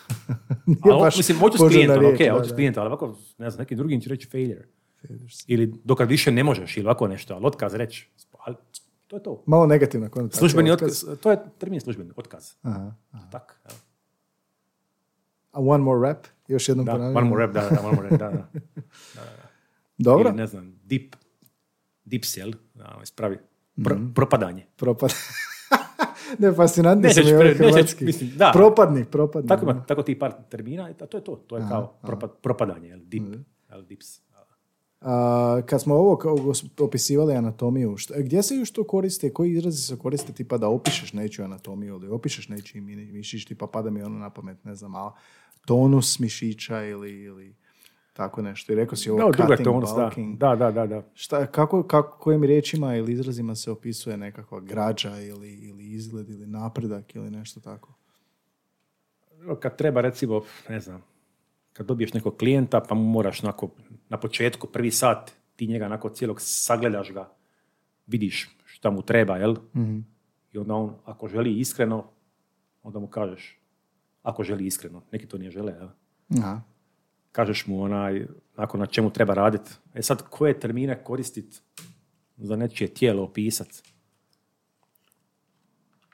[0.66, 3.50] Nije Ali, baš mislim, hoću s klijentom, riječ, ok, hoću s klijentom, ali ovako, ne
[3.50, 4.64] znam, nekim drugim će reći failure.
[5.00, 5.24] Failure.
[5.46, 8.08] Ili dokad više ne možeš, ili ovako nešto, ali otkaz reći.
[8.38, 8.56] Ali
[9.06, 9.42] to je to.
[9.46, 10.38] Malo negativna konotacija.
[10.38, 12.52] Službeni otkaz, to je termin službeni, otkaz.
[12.62, 12.94] Aha.
[13.30, 13.78] Tak, evo.
[15.52, 16.26] A one more rap?
[16.48, 17.16] Još jednom da, ponavljam.
[17.16, 18.60] one more rap, da, da, one more rap, da, da.
[19.98, 20.28] Dobro.
[20.28, 21.16] Ili ne znam, deep,
[22.04, 22.52] dips, jel?
[22.74, 23.38] Da, ono, ispravi.
[23.84, 24.66] Pro, Propadanje.
[24.76, 25.12] Propad.
[26.38, 28.04] ne, fascinantni su mi nećeš, hrvatski.
[28.04, 28.50] mislim, da.
[28.54, 29.48] Propadni, propadni.
[29.48, 31.36] Tako ima, tako ti par termina, a to je to.
[31.36, 33.00] To je kao propad, propadanje, jel?
[33.04, 33.22] Deep,
[33.70, 33.82] jel?
[33.82, 34.25] Dips.
[35.00, 36.18] A, kad smo ovo
[36.80, 41.12] opisivali anatomiju, šta, gdje se još to koriste, koji izrazi se koriste tipa da opišeš
[41.12, 44.94] nečiju anatomiju ili opišeš nečiji mi- mišić, tipa pada mi ono na pamet, ne znam,
[44.94, 45.12] a
[45.66, 47.54] tonus mišića ili, ili
[48.12, 48.72] tako nešto.
[48.72, 50.02] I rekao si ovo je cutting, tonus, da.
[50.02, 50.38] bulking.
[50.38, 51.02] Da, da, da, da.
[51.14, 56.46] Šta, kako, kako, kojim riječima ili izrazima se opisuje nekakva građa ili, ili izgled ili
[56.46, 57.94] napredak ili nešto tako?
[59.60, 61.02] Kad treba, recimo, ne znam,
[61.76, 63.70] kad dobiješ nekog klijenta, pa mu moraš onako,
[64.08, 67.32] na početku, prvi sat, ti njega onako cijelog sagledaš ga,
[68.06, 69.56] vidiš šta mu treba, jel?
[70.52, 72.04] I onda on, ako želi iskreno,
[72.82, 73.58] onda mu kažeš,
[74.22, 75.88] ako želi iskreno, neki to nije žele, jel?
[76.42, 76.60] Aha.
[77.32, 79.70] kažeš mu onaj, nakon na čemu treba raditi.
[79.94, 81.58] E sad, koje termine koristiti
[82.36, 83.68] za nečije tijelo opisat?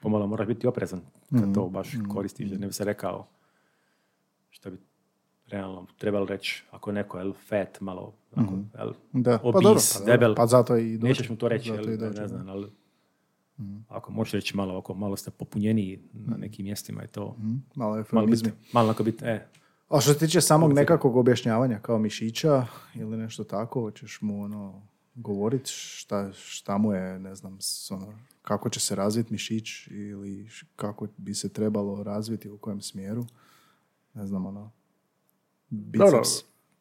[0.01, 3.29] Pomalo moraš biti oprezan kad to baš koristiš, da ne bi se rekao
[4.51, 4.79] što bi
[5.53, 10.05] realno trebalo reći, ako je neko jel, fat, malo, ako, jel, Da, pa dobro, pa,
[10.05, 11.09] debel, pa zato i dođe.
[11.09, 12.67] nećeš mu to reći, jel, dođe, ne znam, ali
[13.89, 17.37] ako možeš reći malo, ako malo ste popunjeniji na nekim mjestima je to
[17.75, 19.47] Malo malo biti, malo onako biti, e,
[19.89, 24.83] A što se tiče samog nekakvog objašnjavanja kao mišića ili nešto tako, hoćeš mu ono
[25.15, 27.59] govoriti šta, šta mu je, ne znam,
[27.91, 33.25] ono, kako će se razviti mišić ili kako bi se trebalo razviti u kojem smjeru.
[34.15, 34.71] Ne znam, ono,
[35.73, 36.29] biceps.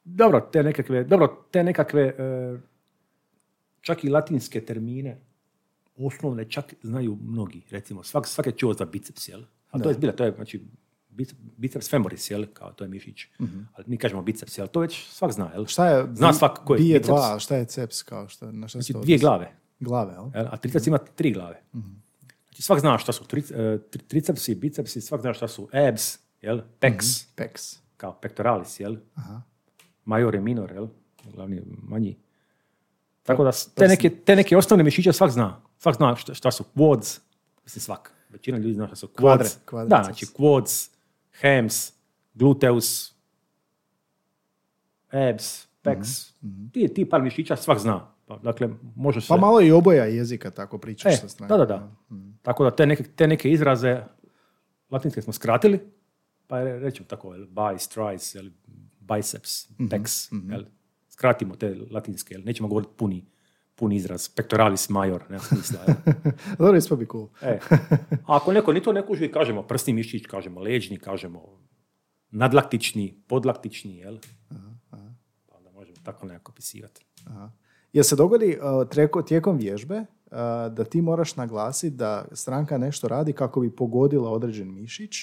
[0.03, 2.57] dobro, te nekakve, dobro, te nekakve e,
[3.81, 5.17] čak i latinske termine
[5.97, 7.61] osnovne čak znaju mnogi.
[7.69, 9.41] Recimo, svak, svak je čuo za biceps, jel?
[9.69, 10.61] A to je zbilja, to je, znači,
[11.57, 12.45] biceps, femoris, jel?
[12.53, 13.27] Kao to je mišić.
[13.73, 14.67] Ali mi kažemo biceps, jel?
[14.67, 15.65] To već svak zna, jel?
[15.65, 16.07] Šta je?
[16.15, 17.07] Zna svak ko je bije biceps.
[17.07, 18.27] dva, šta je ceps kao?
[18.27, 20.45] Šta, na šta Znači, dvije glave, Glave, jel?
[20.51, 21.61] A triceps ima tri glave.
[22.45, 26.19] Znači, svak zna šta su tric, e, tri- tricepsi, bicepsi, svak zna šta su abs,
[26.41, 26.61] jel?
[26.79, 27.80] Pecs, Pecs.
[28.01, 28.95] Kao pectoralis, jel?
[29.15, 29.41] Aha.
[30.05, 30.87] Major i minor, jel?
[31.33, 32.17] Glavni, manji.
[33.23, 35.61] Tako da te neke, te neke osnovne mišiće svak zna.
[35.77, 37.19] Svak zna šta, šta su quads,
[37.63, 38.13] mislim svak.
[38.29, 39.71] Većina ljudi zna šta su kvadriceps.
[39.71, 40.89] da, znači quads,
[41.41, 41.93] hams,
[42.33, 43.13] gluteus,
[45.11, 46.33] abs, pecs,
[46.73, 48.07] ti, ti par mišića svak zna.
[48.25, 49.27] Pa, dakle, može se...
[49.27, 51.91] Pa malo i oboja jezika tako pričaš E, sa da, da, da.
[52.41, 54.03] Tako da te neke, te neke izraze
[54.89, 55.79] latinske smo skratili,
[56.51, 58.49] pa rećemo tako, jel, bice, trice, jel,
[58.99, 60.63] biceps, pecs, jel,
[61.09, 63.25] skratimo te latinske, jel, nećemo govoriti puni,
[63.75, 65.79] puni izraz, pectoralis major, nema smisla.
[66.59, 67.29] Dobro, ispod bi cool.
[67.41, 67.59] E,
[68.11, 71.59] a ako neko ni to ne kuži, kažemo prsni mišić, kažemo leđni, kažemo
[72.31, 74.17] nadlaktični, podlaktični, jel?
[74.89, 74.97] Pa
[75.57, 77.05] onda možemo tako nekako opisivati.
[77.93, 80.37] Jel se dogodi uh, treko- tijekom vježbe uh,
[80.73, 85.15] da ti moraš naglasiti da stranka nešto radi kako bi pogodila određen mišić,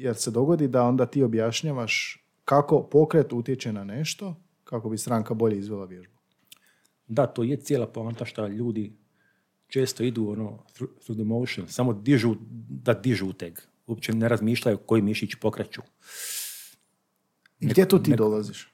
[0.00, 5.34] jer se dogodi da onda ti objašnjavaš kako pokret utječe na nešto, kako bi stranka
[5.34, 6.14] bolje izvela vježbu.
[7.08, 8.92] Da, to je cijela poanta što ljudi
[9.68, 12.34] često idu ono through, the motion, samo dižu
[12.68, 13.58] da dižu uteg.
[13.86, 15.82] Uopće ne razmišljaju koji mišić pokreću.
[17.60, 18.72] I gdje tu ti dolaziš?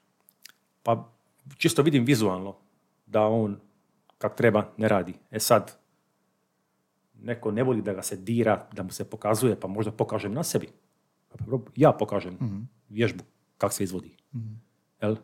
[0.83, 1.13] Pa
[1.57, 2.55] čisto vidim vizualno
[3.05, 3.59] da on
[4.17, 5.13] kak treba ne radi.
[5.31, 5.77] E sad,
[7.21, 10.43] neko ne voli da ga se dira, da mu se pokazuje, pa možda pokažem na
[10.43, 10.69] sebi.
[11.75, 12.37] Ja pokažem
[12.89, 13.23] vježbu
[13.57, 14.17] kak se izvodi.
[15.01, 15.15] Jel?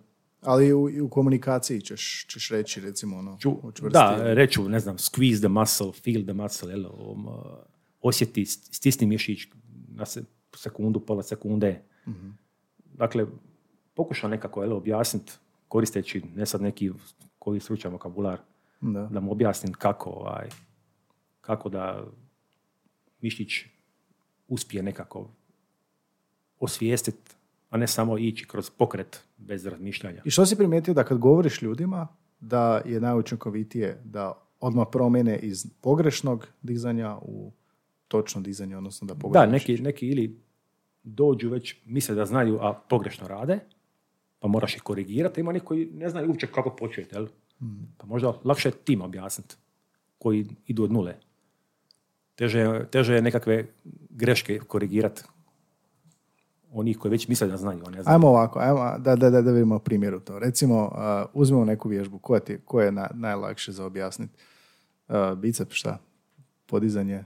[0.42, 3.94] Ali u, u komunikaciji ćeš, ćeš reći, recimo, ono, učvrsti.
[3.94, 7.28] da, reću, ne znam, squeeze the muscle, feel the muscle, jel, um,
[8.02, 9.48] osjeti, stisni mišić
[9.88, 10.24] na se,
[10.56, 11.82] sekundu, pola sekunde.
[12.94, 13.26] Dakle,
[13.94, 15.32] pokušam nekako jel, objasniti,
[15.68, 16.92] koristeći ne sad neki
[17.40, 18.40] koji stručan vokabular,
[18.82, 19.06] Da.
[19.12, 20.50] da mu objasnim kako, ovaj,
[21.42, 22.04] kako da
[23.22, 23.52] mišić
[24.48, 25.30] uspije nekako
[26.64, 27.32] osvijestiti,
[27.70, 30.22] a ne samo ići kroz pokret bez razmišljanja.
[30.26, 32.08] I što si primijetio da kad govoriš ljudima,
[32.40, 37.52] da je najučinkovitije da odmah promjene iz pogrešnog dizanja u
[38.08, 40.40] točno dizanje, odnosno da Da, pogledaju neki, neki ili
[41.04, 43.60] dođu već, misle da znaju, a pogrešno rade,
[44.40, 45.42] pa moraš ih korigirati.
[45.42, 47.28] Ima neki koji ne znaju uopće kako početi, jel?
[47.98, 49.56] Pa možda lakše je tim objasniti,
[50.18, 51.16] koji idu od nule.
[52.36, 53.66] Teže, teže je nekakve
[54.10, 55.24] greške korigirati
[56.74, 58.16] onih koji već misle da znaju, ne znaju.
[58.16, 60.40] Ajmo ovako, ajmo, da, da, da, da vidimo primjer u to.
[60.40, 64.34] Recimo, uh, uzmemo neku vježbu, koja ti, koja je na, najlakše za objasniti?
[65.08, 65.98] Uh, bicep, šta?
[66.66, 67.24] Podizanje?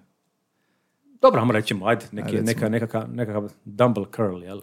[1.21, 4.61] Dobro, ajmo rećemo, ajde, neki, Ajde, neka, nekakav, nekakav dumbbell curl, jel?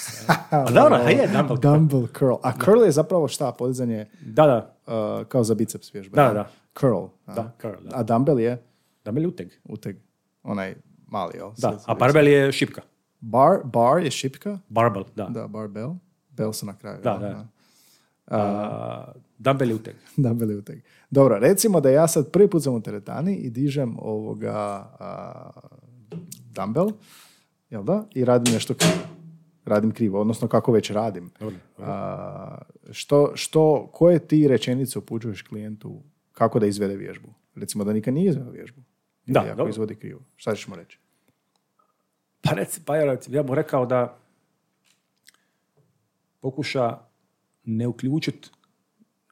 [0.50, 1.72] a dobro, a je dumbbell curl.
[1.72, 2.34] Dumbbell curl.
[2.42, 3.52] A curl je zapravo šta?
[3.52, 6.16] Podizanje Da, da, uh, kao za biceps vježbe.
[6.16, 6.48] Da, da.
[6.80, 7.04] Curl.
[7.26, 7.34] a?
[7.34, 7.96] da, curl, da.
[7.96, 8.70] A dumbbell je
[9.04, 9.52] Dumbbell je uteg.
[9.64, 9.96] uteg.
[10.42, 10.74] Onaj
[11.06, 11.50] mali, jel?
[11.58, 12.82] Da, a barbell je šipka.
[13.20, 14.58] Bar, bar je šipka.
[14.68, 15.24] Barbell, da.
[15.24, 15.94] Da, barbell.
[16.30, 16.98] Bell su na kraju.
[17.02, 17.46] Da, da.
[18.26, 19.94] A, dumbbell uteg.
[20.16, 20.78] Dumbbell uteg.
[21.10, 24.52] Dobro, recimo da ja sad prvi put sam u teretani i dižem ovoga
[24.98, 25.50] a,
[26.54, 26.90] dumbbell,
[27.70, 28.04] jel da?
[28.14, 28.92] I radim nešto krivo.
[29.64, 31.30] Radim krivo, odnosno kako već radim.
[31.40, 32.58] Dobro, A,
[32.90, 36.02] što, što, koje ti rečenice upućuješ klijentu
[36.32, 37.28] kako da izvede vježbu?
[37.54, 38.80] Recimo da nikad nije izveo vježbu.
[39.26, 39.70] Da, Ili ako dobro.
[39.70, 40.20] izvodi krivo.
[40.36, 40.99] Šta ćeš mu reći?
[42.40, 44.18] Pa, reci, pa ja, ja bih rekao da
[46.40, 46.98] pokuša
[47.64, 48.50] ne uključiti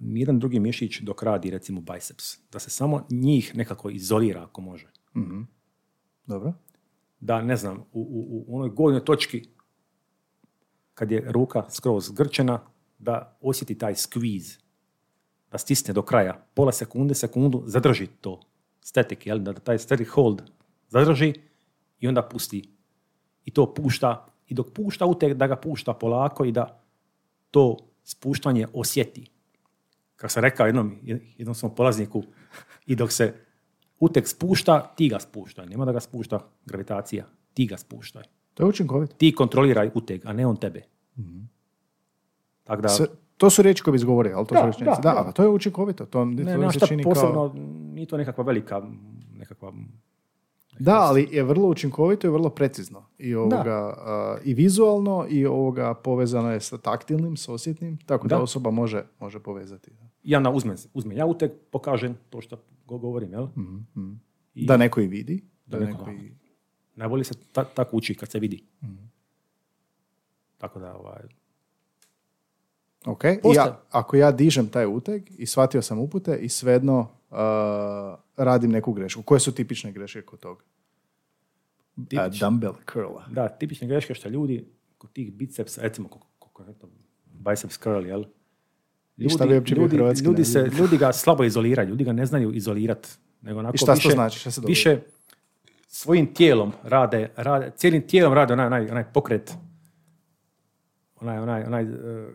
[0.00, 2.38] nijedan drugi mišić dok radi recimo biceps.
[2.52, 4.90] Da se samo njih nekako izolira ako može.
[6.26, 6.52] Dobro?
[7.20, 9.48] Da, ne znam, u, u, u onoj gornjoj točki
[10.94, 12.60] kad je ruka skroz zgrčena,
[12.98, 14.58] da osjeti taj squeeze,
[15.50, 18.40] da stisne do kraja, pola sekunde, sekundu, zadrži to
[18.80, 19.38] static, jel?
[19.38, 20.42] da taj static hold
[20.88, 21.34] zadrži
[22.00, 22.77] i onda pusti.
[23.48, 26.66] I to pušta, i dok pušta uteg, da ga pušta polako i da
[27.50, 29.30] to spuštanje osjeti.
[30.16, 30.98] Kako sam rekao jednom,
[31.36, 32.22] jednom svom polazniku,
[32.86, 33.34] i dok se
[34.00, 35.66] uteg spušta, ti ga spuštaj.
[35.66, 38.22] Nema da ga spušta gravitacija, ti ga spuštaj.
[38.54, 39.14] To je učinkovito.
[39.16, 40.82] Ti kontroliraj uteg, a ne on tebe.
[42.64, 43.06] Tako da, Sve,
[43.36, 45.24] to su riječi koje bi izgovorio, ali to Da, su da, Da, da.
[45.28, 46.06] a to je učinkovito.
[46.06, 47.52] To, ne, to šta čini posebno, kao...
[47.94, 48.82] nije to nekakva velika,
[49.38, 49.72] nekakva
[50.78, 53.04] Da, ali je vrlo učinkovito i vrlo precizno.
[53.18, 53.56] I, ovoga,
[53.96, 58.42] a, i vizualno i ovoga povezano je sa taktilnim, s osjetnim, tako da, Da.
[58.42, 59.90] osoba može, može povezati.
[60.22, 63.46] I onda uzmem, uzmem ja uteg, pokažem to što go- govorim, jel?
[64.54, 65.44] I Da neko i vidi.
[65.66, 66.32] Da, Da neko, neko- i...
[66.96, 68.64] Najbolje se ta, tako uči kad se vidi.
[70.58, 71.22] Tako da, ovaj,
[73.06, 78.16] Ok, I ja, ako ja dižem taj uteg i shvatio sam upute i svejedno a,
[78.36, 79.22] radim neku grešku.
[79.22, 80.64] Koje su tipične greške kod toga?
[81.96, 82.46] A, Tipične.
[82.46, 83.24] dumbbell curla.
[83.30, 84.64] da, tipične greške što ljudi
[84.98, 86.88] kod tih bicepsa, recimo, kako, kako je to,
[87.26, 88.24] biceps curl, jel?
[89.16, 90.44] I šta bi uopće bio ljudi, ljudi, naziv?
[90.44, 93.08] se, ljudi ga slabo izoliraju, ljudi ga ne znaju izolirati.
[93.42, 94.38] Nego onako I šta to više, znači?
[94.38, 94.60] Šta se?
[94.66, 94.98] Više
[95.88, 99.54] svojim tijelom rade, rade cijelim tijelom rade onaj, onaj, onaj pokret
[101.20, 101.86] onaj, onaj, onaj, e,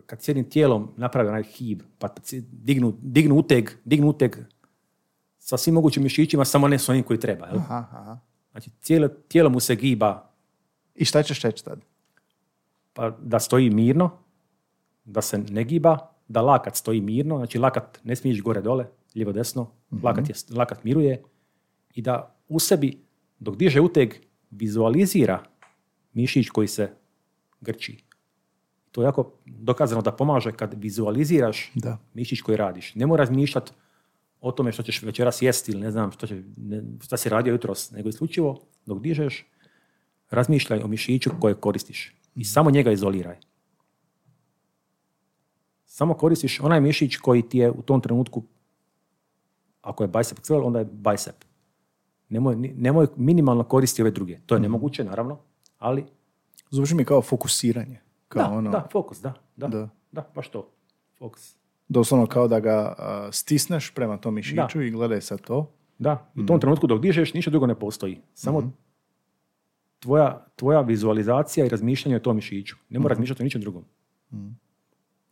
[0.06, 2.14] kad jednim tijelom napravi onaj hib, pa
[2.52, 4.36] dignu, dignu uteg, dignu uteg
[5.44, 7.46] sa svim mogućim mišićima, samo ne s onim koji treba.
[7.46, 7.58] Jel?
[7.58, 8.18] Aha, aha.
[8.50, 10.30] Znači, cijelo tijelo mu se giba,
[10.94, 11.80] I šta ćeš reći tad?
[12.92, 14.10] pa da stoji mirno,
[15.04, 18.86] da se ne giba, da lakat stoji mirno, znači lakat ne smije ići gore dole,
[19.14, 19.70] lijevo desno,
[20.02, 21.22] lakat, je, lakat miruje
[21.94, 23.02] i da u sebi,
[23.38, 24.14] dok diže uteg,
[24.50, 25.42] vizualizira
[26.12, 26.92] mišić koji se
[27.60, 28.04] grči.
[28.90, 31.98] To je jako dokazano da pomaže kad vizualiziraš Da.
[32.14, 32.94] mišić koji radiš.
[32.94, 33.72] Ne moraš razmišljati
[34.44, 37.52] o tome što ćeš večeras jesti ili ne znam što, će, ne, šta si radio
[37.52, 39.46] jutros, nego isključivo dok dižeš,
[40.30, 43.36] razmišljaj o mišiću koje koristiš i samo njega izoliraj.
[45.86, 48.42] Samo koristiš onaj mišić koji ti je u tom trenutku,
[49.82, 51.44] ako je bicep curl, onda je bicep.
[52.28, 54.38] Nemoj, nemoj minimalno koristiti ove druge.
[54.46, 55.38] To je nemoguće, naravno,
[55.78, 56.04] ali
[56.70, 58.00] Zvuči mi kao fokusiranje.
[58.28, 59.88] Kao da, ono, da, fokus, da, da, Da.
[60.12, 60.70] da, baš to,
[61.18, 61.56] fokus.
[61.88, 62.94] Doslovno kao da ga
[63.32, 65.72] stisneš prema tom mišiću i gledaj sad to.
[65.98, 68.20] Da, u tom trenutku dok dižeš, ništa drugo ne postoji.
[68.34, 68.72] Samo
[69.98, 72.76] tvoja, tvoja vizualizacija i razmišljanje o tom mišiću.
[72.88, 73.84] Ne mora razmišljati o ničem drugom.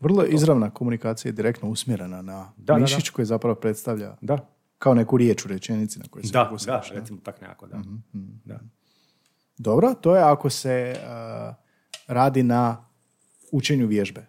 [0.00, 4.38] Vrlo izravna komunikacija je direktno usmjerena na Da, da, mišić koji zapravo predstavlja Da,
[4.78, 6.90] kao neku riječ u rečenici na kojoj se da, da, fokusiraš.
[6.90, 6.98] da.
[6.98, 7.82] recimo tak nekako, da.
[8.44, 8.60] da.
[9.58, 11.54] Dobro, to je ako se a,
[12.06, 12.84] radi na
[13.52, 14.26] učenju vježbe.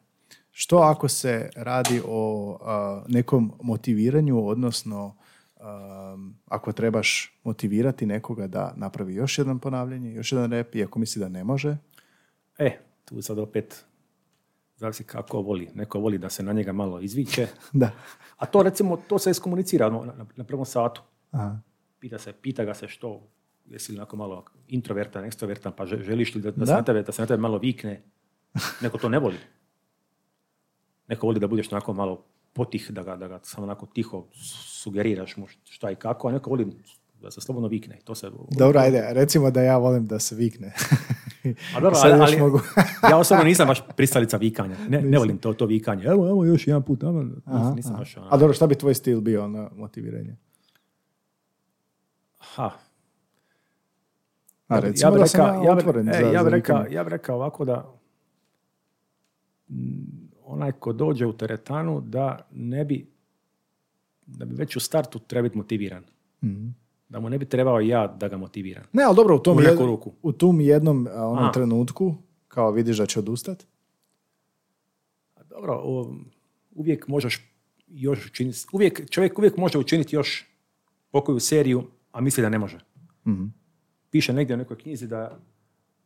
[0.56, 2.22] Što ako se radi o
[2.62, 5.16] a, nekom motiviranju, odnosno
[5.58, 11.20] a, ako trebaš motivirati nekoga da napravi još jedan ponavljanje, još jedan rep, iako misli
[11.20, 11.78] da ne može,
[12.58, 13.86] E, tu sad opet
[14.76, 15.70] zavisi kako voli.
[15.76, 17.48] Neko voli da se na njega malo izviće.
[17.74, 17.92] da.
[18.38, 21.02] A to recimo, to se iskomunicira na, na, prvom satu.
[21.32, 21.60] Aha.
[22.00, 23.28] Pita, se, pita ga se što,
[23.66, 26.78] jesi li onako malo introvertan, ekstrovertan, pa že- želiš li da, da, se Da.
[26.78, 28.04] na tebe, da se na tebe malo vikne.
[28.82, 29.38] Neko to ne voli.
[31.08, 35.38] Neko voli da budeš onako malo potih, da ga, da ga samo onako tiho sugeriraš
[35.38, 36.68] mu šta i kako, a neko voli
[37.16, 38.00] da se slobodno vikne.
[38.04, 40.74] To se, Dobro, ajde, recimo da ja volim da se vikne.
[41.76, 42.60] A dobro, ali, ali mogu.
[43.10, 44.76] ja osobno nisam baš pristalica vikanja.
[44.80, 46.04] Ne, ne volim to, to vikanje.
[46.06, 47.04] Evo, evo, još jedan put.
[47.04, 50.36] Evo, nisam, nisam baš ono- A dobro, šta bi tvoj stil bio na motiviranje?
[52.38, 52.72] Ha,
[54.68, 57.36] A Ja bi- recimo rekao- ja bi- e, za, ja bi rekao, ja bi rekao
[57.36, 57.94] ovako da
[60.46, 63.08] onaj ko dođe u teretanu da ne bi
[64.26, 66.04] da bi već u startu treba biti motiviran.
[66.44, 66.68] Mhm.
[67.10, 68.84] Da mu ne bi trebao ja da ga motiviram.
[68.94, 70.12] Ne, ali dobro, u tom, U jed- ruku.
[70.22, 71.52] u tom jednom a, onom Aha.
[71.52, 72.16] trenutku,
[72.48, 73.66] kao vidiš da će odustat,
[75.36, 75.82] A Dobro,
[76.72, 77.50] uvijek možeš
[77.88, 80.46] još učiniti, uvijek, čovjek uvijek može učiniti još
[81.12, 82.80] pokoju seriju, a misli da ne može.
[83.28, 83.46] Mhm.
[84.10, 85.40] Piše negdje u nekoj knjizi da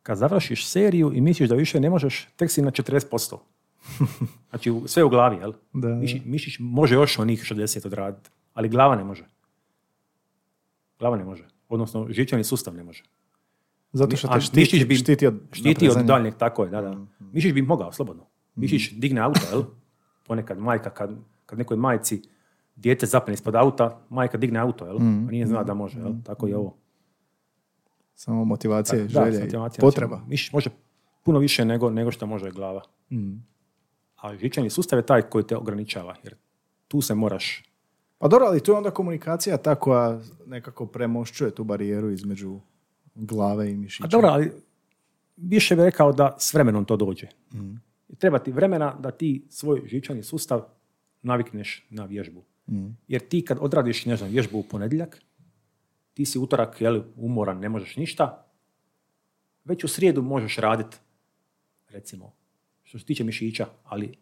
[0.04, 3.38] kad završiš seriju i misliš da više ne možeš, tek si na 40%.
[4.50, 5.54] Znači, sve u glavi, jel?
[5.74, 5.96] Da, da.
[5.96, 9.26] Mišić, mišić može još onih 60 odraditi, ali glava ne može.
[11.00, 11.44] Glava ne može.
[11.70, 13.04] Odnosno, žičani sustav ne može.
[13.94, 16.98] zato što te štiti, mišić bi- štiti od Štiti od daljnjeg, tako je, da, da.
[17.22, 18.26] Mišić bi mogao, slobodno.
[18.56, 19.64] Mišić digne auto, jel?
[20.28, 21.12] Ponekad majka, kad,
[21.46, 22.22] kad nekoj majci
[22.76, 24.98] dijete zapne ispod auta, majka digne auto, jel?
[24.98, 26.14] A nije zna da može, jel?
[26.24, 26.76] Tako je ovo.
[28.16, 30.16] Samo motivacija, Da, želja i motivacija, potreba.
[30.16, 30.70] znači, Mišić može
[31.24, 32.82] puno više nego, nego što može glava.
[33.12, 33.34] Mhm.
[34.18, 36.36] A žičani sustav je taj koji te ograničava, jer
[36.88, 37.64] tu se moraš...
[38.18, 42.60] Pa dobro, ali tu je onda komunikacija ta koja nekako premošćuje tu barijeru između
[43.16, 44.04] glave i mišića.
[44.04, 44.52] A dobro, ali
[45.38, 47.28] više bih rekao da s vremenom to dođe.
[47.54, 47.74] Mhm.
[48.18, 50.66] Treba ti vremena da ti svoj žičani sustav
[51.22, 52.44] navikneš na vježbu.
[52.70, 52.88] Mhm.
[53.08, 55.22] Jer ti kad odradiš, ne znam, vježbu u ponedjeljak,
[56.14, 58.46] ti si utorak, jel, umoran, ne možeš ništa,
[59.66, 60.98] već u srijedu možeš raditi,
[61.90, 62.34] recimo,
[62.88, 64.14] što se tiče mišića, ali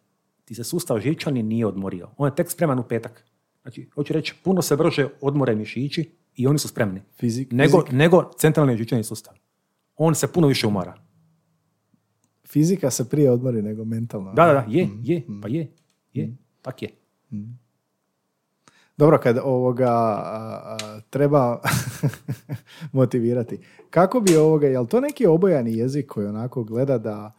[0.46, 2.10] ti se sustav žičani nije odmorio.
[2.18, 3.26] On je tek spreman u petak.
[3.62, 7.02] Znači, hoću reći, puno se brže odmore mišići i oni su spremni.
[7.22, 9.34] Fizik- nego, fizik- nego centralni žičani sustav.
[9.96, 10.98] On se puno više umara.
[12.48, 14.34] Fizika se prije odmori nego mentalno.
[14.34, 15.68] Da, da, da, je, je, pa je,
[16.14, 16.90] je, tak je.
[18.98, 21.62] Dobro, kad ovoga a, a, treba
[22.92, 23.60] motivirati.
[23.90, 27.32] Kako bi ovoga, jel to neki obojani jezik koji onako gleda da,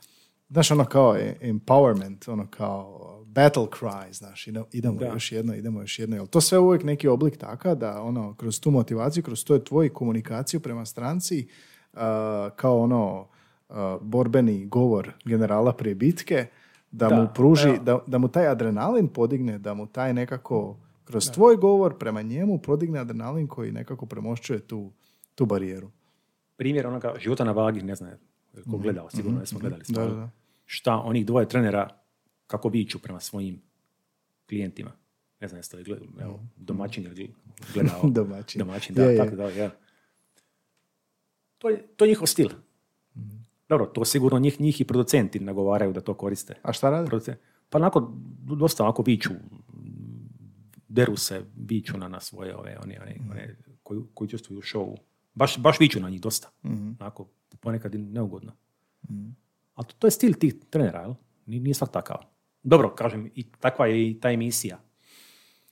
[0.48, 5.06] znaš ono kao e- empowerment, ono kao battle cry, znaš, idemo, Da.
[5.06, 6.16] još jedno, idemo još jedno.
[6.16, 9.64] Jel to sve uvijek neki oblik taka da ono, kroz tu motivaciju, kroz to je
[9.64, 11.48] tvoju komunikaciju prema stranci,
[11.92, 13.28] a, kao ono
[13.68, 16.46] a, borbeni govor generala prije bitke,
[16.90, 21.30] da, Da, mu pruži, da, da mu taj adrenalin podigne, da mu taj nekako kroz
[21.30, 24.92] tvoj govor prema njemu podigne adrenalin koji nekako premošćuje tu,
[25.34, 25.90] tu barijeru.
[26.56, 28.10] Primjer onoga života na vagi, ne znam,
[28.62, 29.82] ko gledao, sigurno ne smo gledali.
[29.82, 29.92] Mhm.
[29.92, 30.14] Da, stvarno.
[30.14, 30.30] da, da.
[30.64, 31.88] šta onih dvoje trenera
[32.46, 33.62] kako viču prema svojim
[34.48, 34.92] klijentima.
[35.40, 37.28] Ne znam jeste li gledali, evo, domaćin je
[37.74, 38.00] gledao.
[38.10, 38.58] Domaćin.
[38.58, 39.16] Domaćin, da, Je, je.
[39.18, 39.70] tako da, ja.
[41.58, 42.48] To je, to je njihov stil.
[43.16, 43.36] Mhm.
[43.68, 46.54] Dobro, to sigurno njih, njih i producenti nagovaraju da to koriste.
[46.62, 47.10] A šta radi?
[47.10, 47.36] Producent-
[47.68, 48.12] Pa onako,
[48.56, 49.30] dosta onako viču,
[50.88, 53.30] deru se, viču na, na svoje ove, one, one, Mhm.
[53.30, 54.96] one koji, koji učestvuju u šovu.
[55.36, 56.48] Baš, baš viču na njih dosta.
[56.64, 56.90] Mhm.
[57.00, 57.26] Onako,
[57.60, 58.52] ponekad i neugodno.
[59.74, 61.14] Ali to, to je stil tih trenera, jel?
[61.46, 62.16] Nije, nije svak takav.
[62.62, 64.78] Dobro, kažem, i takva je i ta emisija.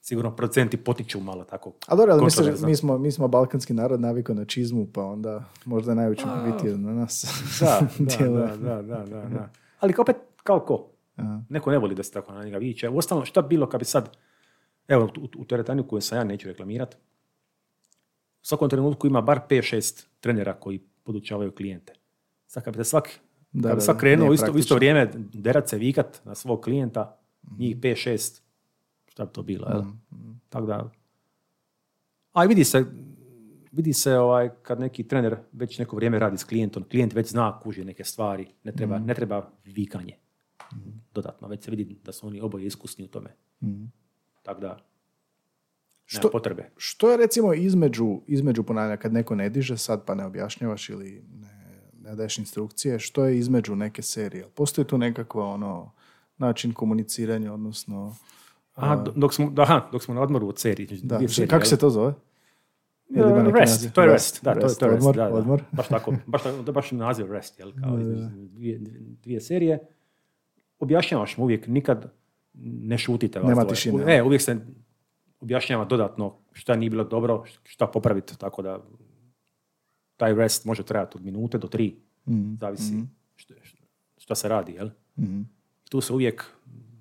[0.00, 1.72] Sigurno producenti potiču malo tako.
[1.86, 2.68] A dobro, ali kontroverzno.
[2.68, 6.92] mi smo, mi smo balkanski narod navikao na čizmu, pa onda možda je najučinkovitije na
[6.92, 7.24] nas.
[7.60, 9.50] Da, da, da, da, da.
[9.80, 10.90] Ali opet, kao ko?
[11.16, 11.40] Aha.
[11.48, 12.88] Neko ne voli da se tako na njega viče.
[12.88, 14.16] Uostalom, šta bi bilo kad bi sad,
[14.88, 16.96] evo, u, u teretani koju sam ja neću reklamirat,
[18.44, 21.92] u svakom trenutku ima bar 5-6 trenera koji podučavaju klijente.
[22.46, 23.08] Sad kad bi se svak,
[23.52, 26.60] Da, kad bi da, svak krenuo u isto, isto vrijeme derat se vikat na svog
[26.60, 27.18] klijenta,
[27.58, 28.40] njih 5-6,
[29.06, 29.82] šta bi to bilo, jel?
[30.48, 30.90] Tako da,
[32.32, 32.84] a vidi se,
[33.72, 37.60] vidi se ovaj, kad neki trener već neko vrijeme radi s klijentom, klijent već zna,
[37.60, 39.06] kuži neke stvari, ne treba, Mhm.
[39.06, 40.16] ne treba vikanje
[41.14, 43.30] dodatno, već se vidi da su oni oboje iskusni u tome.
[44.42, 44.78] Tako da,
[46.06, 46.70] Što- potrebe.
[46.76, 51.22] Što je recimo između, između ponavljanja kad neko ne diže sad pa ne objašnjavaš ili
[51.32, 51.48] ne,
[52.00, 54.44] ne daješ instrukcije, što je između neke serije?
[54.46, 55.92] Postoji tu nekakva ono
[56.38, 58.16] način komuniciranja, odnosno
[58.74, 60.88] Aha, do- dok smo, da, aha, dok smo na odmoru od serije.
[61.02, 61.68] da, serije, kako jel?
[61.68, 62.14] se to zove?
[63.10, 63.92] Ima neki rest, naziv?
[63.92, 65.34] to je rest, da, to, Rest, to je rest, odmor, da, da.
[65.34, 65.62] odmor.
[65.72, 67.96] Baš tako, baš, tako- to je baš naziv rest, jel, kao
[68.48, 68.80] dvije,
[69.22, 69.78] dvije serije.
[70.78, 72.12] Objašnjavaš mu uvijek, nikad
[72.54, 73.40] ne šutite.
[73.40, 74.56] Nema tišine, E, uvijek se
[75.44, 78.78] objašnjava dodatno šta nije bilo dobro, šta popraviti, tako da
[80.16, 82.94] taj rest može trajati od minute do tri, Mhm, zavisi
[83.36, 83.54] šta,
[84.18, 84.90] šta se radi, jel?
[85.18, 85.42] mhm.
[85.88, 86.44] Tu se uvijek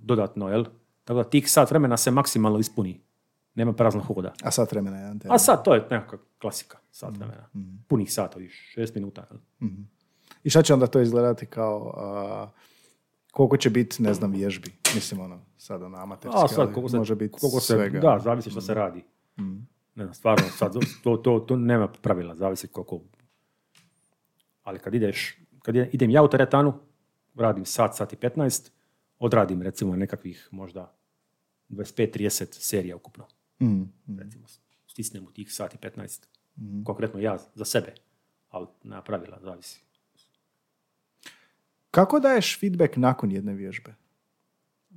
[0.01, 0.65] dodatno, jel?
[1.03, 3.01] Tako da tih sat vremena se maksimalno ispuni.
[3.55, 4.33] Nema praznog hoda.
[4.43, 7.47] A sat vremena jedan A sad, to je nekakva klasika, sat vremena.
[7.55, 7.75] Mhm.
[7.87, 9.25] Punih sata, viš, šest minuta.
[9.31, 9.69] jel?
[10.43, 12.49] I šta će onda to izgledati kao a,
[13.33, 14.71] koliko će biti, ne znam, vježbi?
[14.95, 17.99] Mislim, ono, sad ono, amaterski, A sad, ali koliko se, može biti koliko se, svega.
[17.99, 19.03] Da, zavisi što se radi.
[19.39, 19.57] Mhm.
[19.95, 23.01] Ne znam, stvarno, sad, to, to, to nema pravila, zavisi koliko.
[24.63, 26.73] Ali kad ideš, kad idem ja u teretanu,
[27.35, 28.69] radim sat, sat i 15,
[29.19, 30.95] odradim recimo nekakvih možda
[31.69, 33.27] 25-30 serija ukupno.
[33.61, 33.83] Mhm.
[34.19, 34.45] Recimo,
[34.87, 36.27] stisnem u tih sat i 15.
[36.85, 37.93] Konkretno ja za sebe,
[38.49, 39.83] ali nema pravila, zavisi.
[41.93, 43.93] Kako daješ feedback nakon jedne vježbe?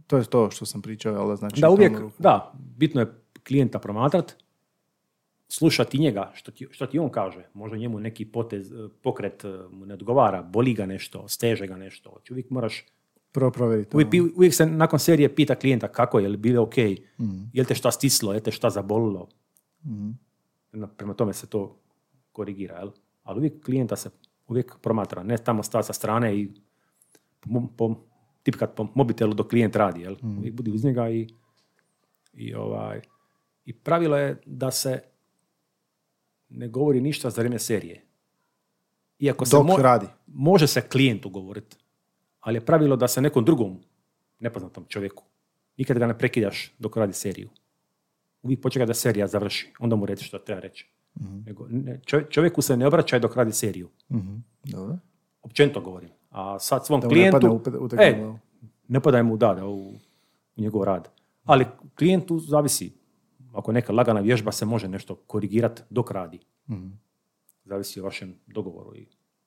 [0.07, 1.61] To je to što sam pričao, da znači...
[1.61, 3.07] Da, uvijek, tamo- da, bitno je
[3.43, 4.37] klijenta promatrat,
[5.49, 7.45] slušati njega, što ti, što ti on kaže.
[7.55, 11.77] Možda njemu neki potez, eh, pokret eh, mu ne odgovara, boli ga nešto, steže ga
[11.77, 12.11] nešto.
[12.11, 12.85] Znači, uvijek moraš,
[13.33, 13.97] Prvo provjeriti.
[13.97, 14.31] uvijek, ono.
[14.37, 16.77] uvijek se nakon serije pita klijenta kako je, je li bilo ok,
[17.19, 17.39] Mhm.
[17.53, 19.29] je li te šta stislo, je li te šta zabolilo.
[20.71, 21.79] Prema- Prema tome se to
[22.33, 22.91] korigira, jel?
[23.23, 24.11] Ali uvijek klijenta se
[24.49, 26.49] uvijek promatra, ne tamo stati sa strane i
[27.77, 27.95] po,
[28.43, 30.17] tipkat po mobitelu dok klijent radi, jel?
[30.39, 31.29] Uvijek budi uz njega i,
[32.33, 33.01] i, ovaj,
[33.65, 35.01] i pravilo je da se
[36.49, 38.03] ne govori ništa za vrijeme serije.
[39.19, 40.07] Iako se Dok radi.
[40.27, 41.77] može se klijentu govoriti,
[42.41, 43.81] ali je pravilo da se nekom drugom
[44.41, 45.25] nepoznatom čovjeku
[45.77, 47.49] nikad ga ne prekidaš dok radi seriju.
[48.43, 50.89] Uvijek počeka da serija završi, onda mu reći što treba reći.
[51.47, 53.89] Nego, ne, čov- čovjeku se ne obraćaj dok radi seriju.
[54.13, 54.37] Mhm.
[54.65, 54.99] Dobro.
[55.43, 56.11] Općenito govorim.
[56.31, 57.61] A sad svom Da ne klijentu...
[57.99, 58.39] e, glavu.
[58.89, 59.89] ne padaj mu da, da u,
[60.57, 61.09] u njegov rad.
[61.45, 62.93] Ali klijentu zavisi.
[63.53, 66.39] Ako neka lagana vježba se može nešto korigirati dok radi.
[66.71, 66.89] Mhm.
[67.65, 69.07] Zavisi o vašem dogovoru i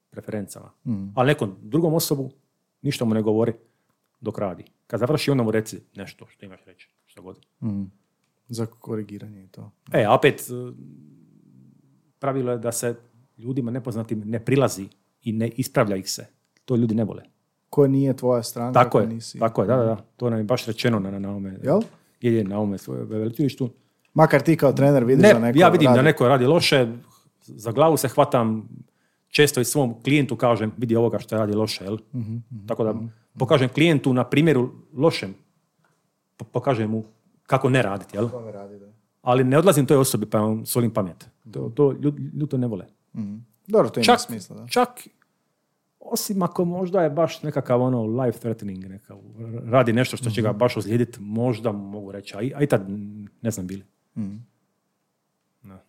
[0.10, 0.72] preferencama.
[0.88, 1.08] Mhm.
[1.15, 2.32] Ali nekom drugom osobu
[2.82, 3.54] ništa mu ne govori
[4.22, 4.63] dok radi.
[4.88, 6.89] Kad završi, onda mu reci nešto što imaš reći.
[7.06, 7.39] Što god.
[7.63, 7.84] Mhm.
[8.48, 9.72] Za korigiranje i to.
[9.94, 10.44] E, a opet, e,
[12.20, 12.96] pravilo je da se
[13.38, 14.88] ljudima nepoznatim ne prilazi
[15.24, 16.28] i ne ispravlja ih se.
[16.69, 17.23] To ljudi ne vole.
[17.70, 19.39] Ko nije tvoja stranka, Tako ko je, nisi...
[19.39, 19.95] tako je, da, da, da.
[20.17, 21.57] To nam je baš rečeno na, na ovome.
[21.63, 21.80] Jel?
[22.22, 23.70] Je, je, na ovome svoje veleučilištu.
[24.13, 25.97] Makar ti kao trener vidiš Ne, da neko ja vidim radi.
[25.97, 26.88] da neko radi loše,
[27.41, 28.70] za glavu se hvatam,
[29.30, 31.97] često i svom klijentu kažem, vidi ovoga što radi loše, jel?
[32.13, 32.93] Mhm, Tako da
[33.36, 35.36] pokažem klijentu na primjeru lošem,
[36.38, 37.03] po- pokažem mu
[37.43, 38.30] kako ne raditi, jel?
[38.30, 38.86] Kome radi, da.
[39.22, 41.28] Ali ne odlazim toj osobi pa solim pamet.
[41.51, 42.86] To, to ljudi, ljudi to ne vole.
[43.15, 43.36] Mhm.
[43.67, 44.67] Dobro, to ima Čak, smisla, da.
[44.67, 44.89] čak,
[46.00, 49.16] osim ako možda je baš nekakav ono life threatening, neka,
[49.64, 52.86] radi nešto što će ga baš ozlijediti, možda mogu reći, a i, a i tad
[53.41, 53.84] ne znam bili.
[54.18, 54.36] Mhm.
[55.64, 55.84] Da.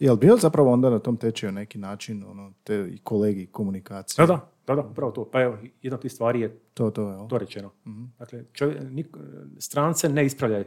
[0.00, 4.26] Jel bio zapravo onda na tom tečaju neki način, ono, te i kolegi komunikacije?
[4.26, 5.24] Da, da, da, da, upravo to.
[5.24, 7.28] Pa evo, jedna od tih stvari je To, to, jel?
[7.28, 7.70] to rečeno.
[8.18, 9.16] Dakle, čovjek, nik-
[9.58, 10.64] strance ne ispravljaj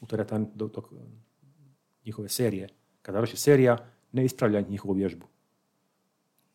[0.00, 0.84] u teretani dok, dok
[2.06, 2.68] njihove serije.
[3.02, 3.78] Kada završi serija,
[4.12, 5.26] ne ispravljaj njihovu vježbu.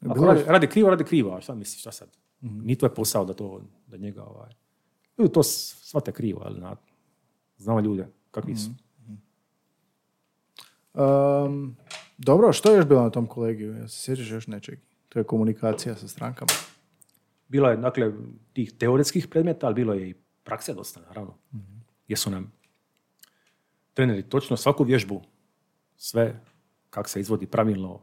[0.05, 2.17] Ako Bilo radi, radi krivo, radi krivo, a šta misliš, šta sad?
[2.41, 4.49] Nije tvoj posao da to, da njega, ovaj...
[5.17, 6.75] Ljudi to shvate krivo, ali na,
[7.57, 8.69] znamo ljude, kakvi su.
[10.93, 11.75] Um,
[12.17, 13.73] dobro, što je još bilo na tom kolegiju?
[13.73, 14.79] Ja se sjećaš još nečeg?
[15.09, 16.51] To je komunikacija sa strankama.
[17.47, 18.11] Bilo je, dakle,
[18.53, 21.37] tih teoretskih predmeta, ali bilo je i prakse dosta, naravno.
[22.05, 22.51] Gdje su nam
[23.93, 25.21] treneri točno svaku vježbu,
[25.97, 26.41] sve
[26.89, 28.01] kako se izvodi pravilno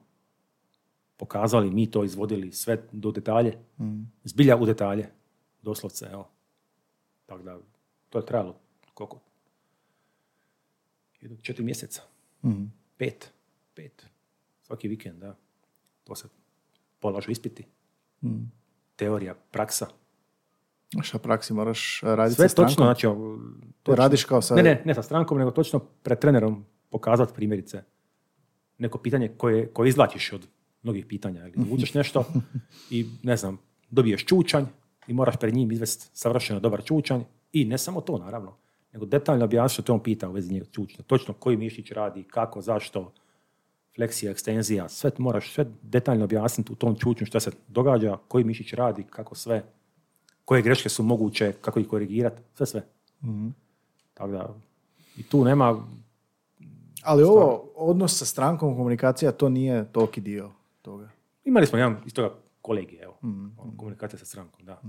[1.23, 3.59] pokazali, mi to izvodili sve do detalje,
[4.25, 5.07] zbilja u detalje,
[5.63, 6.29] doslovce, evo.
[7.27, 7.59] Tako da,
[8.11, 8.57] to je trajalo
[8.95, 9.21] koliko?
[11.21, 12.03] Jedno četiri mjeseca.
[12.97, 13.33] Pet.
[13.75, 14.07] Pet.
[14.63, 15.37] Svaki vikend, da.
[16.05, 16.29] To se
[17.01, 17.67] polažu ispiti.
[18.97, 19.87] Teorija, praksa.
[21.03, 22.75] Šta praksi moraš raditi Sve sa strankom?
[22.75, 23.07] točno, znači,
[23.83, 24.55] To radiš kao sa...
[24.55, 27.85] ne, ne, ne sa strankom, nego točno pred trenerom pokazati primjerice
[28.79, 30.49] neko pitanje koje, koje izvlačiš od
[30.83, 31.49] mnogih pitanja.
[31.49, 32.25] Ili vučeš nešto
[32.91, 33.59] i, ne znam,
[33.91, 34.65] dobiješ čučanj
[35.07, 37.23] i moraš pred njim izvesti savršeno dobar čučanj
[37.53, 38.57] i ne samo to, naravno,
[38.93, 41.05] nego detaljno objasniti što te on pita u vezi njega čučnja.
[41.07, 43.13] Točno koji mišić radi, kako, zašto,
[43.95, 48.73] fleksija, ekstenzija, sve moraš sve detaljno objasniti u tom čučnju što se događa, koji mišić
[48.73, 49.65] radi, kako sve,
[50.45, 52.83] koje greške su moguće, kako ih korigirati, sve sve.
[54.15, 54.55] Tako da,
[55.17, 55.87] i tu nema,
[57.03, 60.51] Ali ovo, odnos sa strankom, komunikacija, to nije toliki dio
[60.83, 61.11] toga.
[61.45, 63.19] imali smo jedan iz toga kolegije, evo,
[63.57, 64.83] ono, komunikacija sa strankom, da.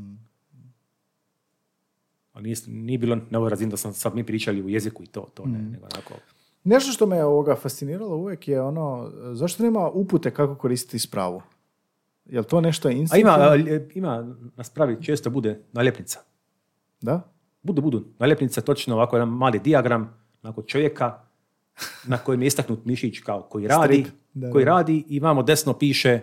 [2.33, 5.07] Ali nije, nije bilo na ovoj razini da sam sad mi pričali u jeziku i
[5.07, 6.13] to, to ne, nego onako,
[6.63, 11.41] Nešto što me ovoga fasciniralo uvijek je ono, zašto nema upute kako koristiti spravu?
[12.25, 13.45] Jel to nešto A ima, instinktivno?
[13.45, 16.19] a, ima na spravi često bude naljepnica.
[17.01, 17.21] Da?
[17.61, 18.05] Budu, budu.
[18.19, 21.21] Naljepnica je točno ovako jedan mali dijagram onako čovjeka
[22.07, 24.71] na kojem je istaknut mišić kao koji radi, Strip, da, koji da.
[24.71, 26.19] radi i vamo desno piše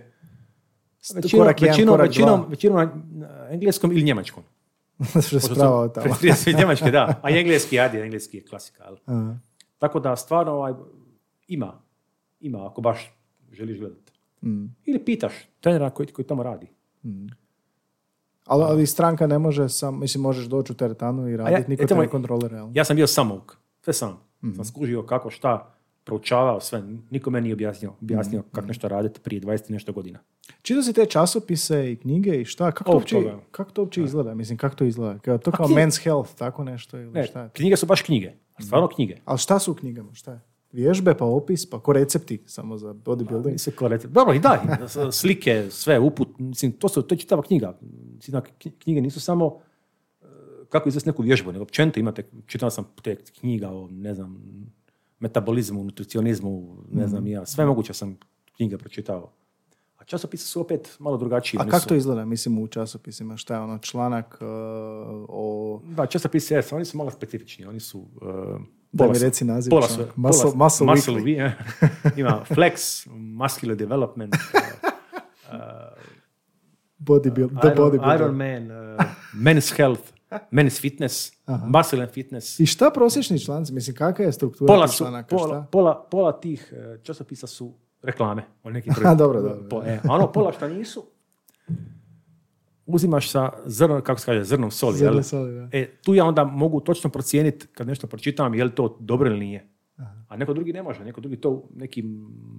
[1.15, 2.49] većinom, korak jedan, većinom, korak većinom, dva.
[2.49, 4.43] većinom na engleskom ili njemačkom.
[5.55, 6.15] što od tamo.
[6.59, 7.21] njemačke, da.
[7.23, 8.85] A engleski, ajde, engleski je klasika.
[8.87, 8.99] ali.
[9.07, 9.37] Aha.
[9.79, 10.73] Tako da stvarno ovaj,
[11.49, 11.83] ima,
[12.41, 13.13] ima ako baš
[13.53, 14.13] želiš gledati.
[14.43, 14.65] Mm.
[14.85, 16.67] Ili pitaš trenera koji, koji tamo radi.
[18.47, 21.83] Ali, ali stranka ne može sam, mislim, možeš doći u teretanu i ja- raditi, niko
[21.83, 22.71] eto te kontrolira.
[22.75, 24.30] Ja sam bio samouk, sve sam.
[24.43, 25.75] Sam skužio kako šta,
[26.05, 26.83] proučavao sve.
[27.11, 30.19] Niko meni nije objasnio, objasnio kako nešto raditi prije 20 i nešto godina.
[30.63, 32.73] Čitao si te časopise i knjige i šta?
[32.73, 33.17] Kako to uopće,
[33.51, 34.35] kako to uopće izgleda?
[34.35, 35.19] Mislim, kako to izgleda?
[35.19, 38.33] Kao, to kao knjige- men's health, tako nešto ili Ne, šta knjige su baš knjige.
[38.59, 39.17] Stvarno knjige.
[39.25, 40.15] Ali šta su u knjigama?
[40.15, 40.41] Šta je?
[40.73, 43.53] Vježbe, pa opis, pa ko recepti samo za bodybuilding?
[43.53, 44.63] Mislim, ko rece- Dobro, i da,
[45.13, 47.79] slike, sve, uput, mislim, to, su, to je čitava knjiga.
[48.15, 48.43] Mislim,
[48.79, 49.59] knjige nisu samo
[50.71, 54.43] kako izvesti neku vježbu, nego općenito imate, čitao sam te knjiga o, ne znam,
[55.21, 58.17] metabolizmu, nutricionizmu, ne znam ja, sve moguće sam
[58.57, 59.31] knjige pročitao.
[59.99, 61.61] A časopisi su opet malo drugačiji.
[61.61, 63.37] A kako to izgleda, mislim, u časopisima?
[63.37, 64.47] Šta je ono, članak uh,
[65.29, 65.81] o...
[65.85, 67.99] Da, časopisi, jesu, oni su malo specifični, oni su...
[67.99, 68.61] Uh,
[68.93, 70.13] Da mi reci naziv pola su, članka.
[70.15, 71.51] pola Muscle- Muscle muscle Weekly.
[71.81, 75.59] we- ima flex, muscular development, uh,
[76.99, 78.17] Bodybuild, the Iron, bodybuilder.
[78.17, 79.05] Iron Man, uh,
[79.45, 80.13] men's health,
[80.51, 82.61] men's fitness, muscle and fitness.
[82.61, 83.73] I šta prosječni članci?
[83.73, 85.37] Mislim, kakva je struktura Pola, su, članaka?
[85.37, 85.69] pola, šta?
[85.73, 88.43] pola, pola tih uh, časopisa su reklame.
[88.63, 89.69] Oni neki A, dobro, dobro.
[89.71, 91.05] Po, e, a ono pola što nisu,
[92.87, 94.97] uzimaš sa zrnom, kako se kaže, zrnom soli.
[94.97, 95.23] Zrno jel?
[95.23, 95.69] soli, da.
[95.73, 99.41] E, tu ja onda mogu točno procijeniti kad nešto pročitam je li to dobro ili
[99.41, 99.67] nije.
[100.29, 102.03] A neko drugi ne može, neko drugi to, neki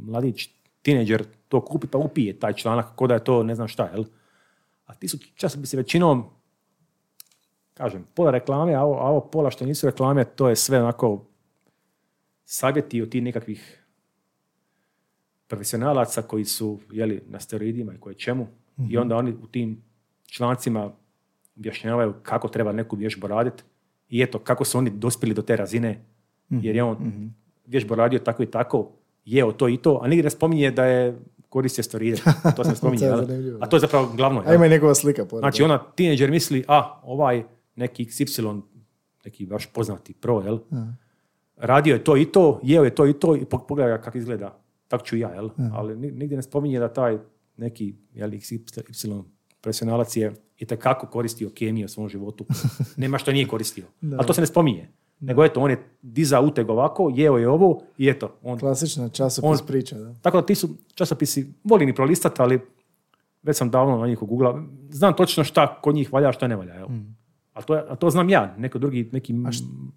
[0.07, 0.49] mladić,
[0.81, 4.03] tineđer to kupi pa upije taj članak, ko da je to ne znam šta, jel?
[4.85, 6.25] A ti su časopisi većinom,
[7.73, 11.25] kažem, pola reklame, a ovo, a ovo pola što nisu reklame, to je sve onako
[12.45, 13.85] savjeti od tih nekakvih
[15.47, 18.47] profesionalaca koji su jeli, na steroidima i koje čemu.
[18.89, 19.83] I onda oni u tim
[20.25, 20.91] člancima
[21.57, 23.63] objašnjavaju kako treba neku vježbu raditi
[24.09, 26.05] i eto kako su oni dospjeli do te razine
[26.49, 27.31] jer je on
[27.65, 28.91] vježbu radio tako i tako,
[29.25, 31.19] jeo to i to, a nigdje ne spominje da je
[31.49, 32.17] koristio steroide.
[32.55, 33.07] To se ne spominje.
[33.07, 34.43] To je a to je zapravo glavno.
[34.45, 35.41] A ima i njegova slika pored.
[35.41, 37.43] Znači ona tineđer misli, a ovaj
[37.81, 38.61] neki XY,
[39.25, 40.59] neki baš poznati pro, jel?
[41.57, 44.57] Radio je to i to, jeo je to i to i pog- pogledaj kako izgleda.
[44.87, 45.49] Tak ću i ja, jel?
[45.73, 47.17] Ali ni- nigdje ne spominje da taj
[47.57, 49.23] neki jel, XY
[49.61, 52.45] profesionalac je itekako koristio kemiju u svom životu.
[52.97, 53.85] Nema što nije koristio.
[54.11, 54.87] Ali to se ne spominje.
[55.19, 58.35] Nego eto, on je dizao uteg ovako, jeo je ovo i eto.
[58.43, 60.13] On, Klasična časopis On- priča, da.
[60.13, 62.59] tako da ti su časopisi, volim i prolistati, ali
[63.43, 64.63] već sam davno na njih ugugla.
[64.89, 66.75] Znam točno šta kod njih valja, šta ne valja.
[66.75, 66.89] Evo.
[67.61, 69.33] A, to, je- a to znam ja, neko drugi, neki...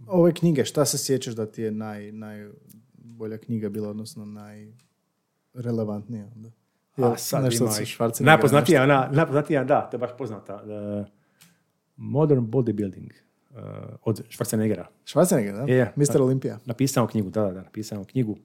[0.06, 6.50] Ove knjige, šta se sjećaš da ti je naj, najbolja knjiga bila, odnosno najrelevantnija onda?
[6.96, 7.72] Jel, A sad nešto ima
[8.20, 10.54] Najpoznatija, ona, najpoznatija, da, to je baš poznata.
[10.54, 10.60] Uh,
[11.96, 13.10] modern bodybuilding
[13.50, 13.56] uh,
[14.02, 14.84] od Schwarzeneggera.
[15.06, 15.62] Schwarzenegger, da?
[15.72, 15.92] Je, je.
[15.96, 16.20] Mr.
[16.20, 16.56] Olympia.
[16.64, 18.36] Napisao knjigu, da, da, da, napisao knjigu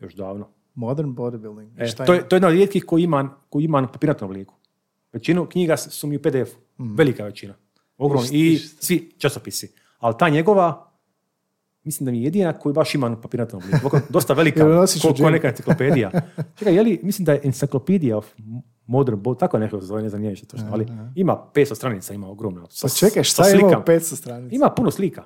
[0.00, 0.48] još davno.
[0.74, 1.68] Modern bodybuilding.
[1.78, 4.30] E, Šta to, je, to je jedna od rijetkih koji ima, koji ima na papirnatom
[4.30, 4.54] obliku.
[5.12, 6.58] Većinu knjiga su mi u PDF-u.
[6.96, 7.54] Velika većina.
[7.98, 8.26] Ogromna.
[8.26, 8.36] Mhm.
[8.36, 9.72] I svi časopisi.
[9.98, 10.90] Ali ta njegova,
[11.84, 13.96] mislim da mi je jedina koju baš ima na papirnatom obliku.
[14.10, 15.30] Dosta velika, Jel nosiš u ko, ko džepu?
[15.30, 16.10] neka enciklopedija.
[16.58, 18.26] Čekaj, je li, mislim da je Encyclopedia of
[18.86, 22.14] Modern Body, tako nešto se zove, ne znam nije više točno, ali ima 500 stranica,
[22.14, 22.66] ima ogromno.
[22.70, 23.84] Sa, Pa čekaj, šta slikama.
[23.86, 24.56] 500 stranica?
[24.56, 25.24] Ima puno slika.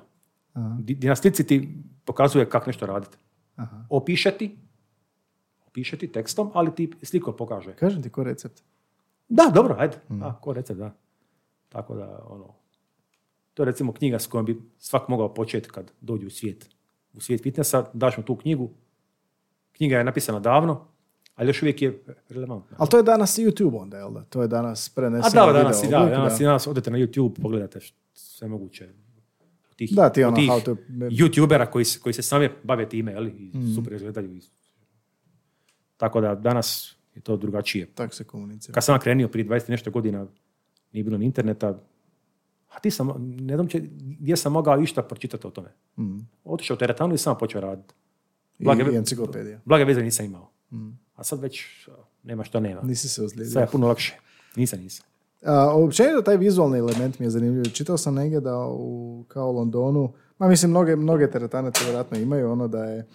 [0.53, 0.77] Aha.
[1.01, 3.17] Na slici ti pokazuje kako nešto raditi.
[3.55, 3.85] Aha.
[3.89, 4.57] Opiše ti,
[5.67, 7.73] opiše ti tekstom, ali ti slikom pokaže.
[7.73, 8.63] Kažem ti ko recept.
[9.29, 9.97] Da, dobro, ajde.
[10.09, 10.19] Mm.
[10.19, 10.95] Da, ko recept, da.
[11.69, 12.53] Tako da, ono,
[13.59, 16.69] to je recimo knjiga s kojom bi svak mogao početi kad dođe u svijet.
[17.13, 18.69] U svijet fitnessa, daš mu tu knjigu.
[19.71, 20.85] Knjiga je napisana davno,
[21.35, 21.99] ali još uvijek je
[22.29, 22.77] relevantna.
[22.79, 24.23] Ali to je danas i YouTube onda, jel da?
[24.23, 27.41] To je danas A preneseno da, danas, i da, danas, i danas odete na YouTube,
[27.41, 27.79] pogledate
[28.13, 28.89] sve moguće.
[29.75, 33.11] Tih, Da, ti ono, tih how to- YouTubera koji, se- koji se sami bave time,
[33.11, 33.75] jeli, i Mm.
[33.75, 34.39] super izgledaju.
[35.97, 37.85] Tako da danas je to drugačije.
[37.87, 38.73] Tako se komunicira.
[38.73, 40.27] Kad sam krenio prije 20 i nešto godina,
[40.91, 41.79] nije bilo ni interneta,
[42.69, 43.07] a ti sam,
[43.39, 43.79] ne znam će,
[44.19, 45.69] gdje sam mogao išta pročitati o tome.
[45.97, 46.19] Mm.
[46.43, 47.93] Otišao u teretanu i sam počeo raditi.
[48.59, 49.59] Blage, i enciklopedija.
[49.65, 50.49] blage veze nisam imao.
[50.71, 50.89] Mm.
[51.15, 51.87] A sad već
[52.23, 52.81] nema što nema.
[52.81, 53.51] Nisi se ozlijedio.
[53.53, 54.19] Sad je puno lakše.
[54.55, 55.05] Nisam, nisam.
[55.45, 57.71] A, općenito taj vizualni element mi je zanimljiv.
[57.71, 62.17] Čitao sam negdje da u, kao u Londonu, ma mislim mnoge, mnoge teretane to vjerojatno
[62.17, 63.07] imaju, ono da je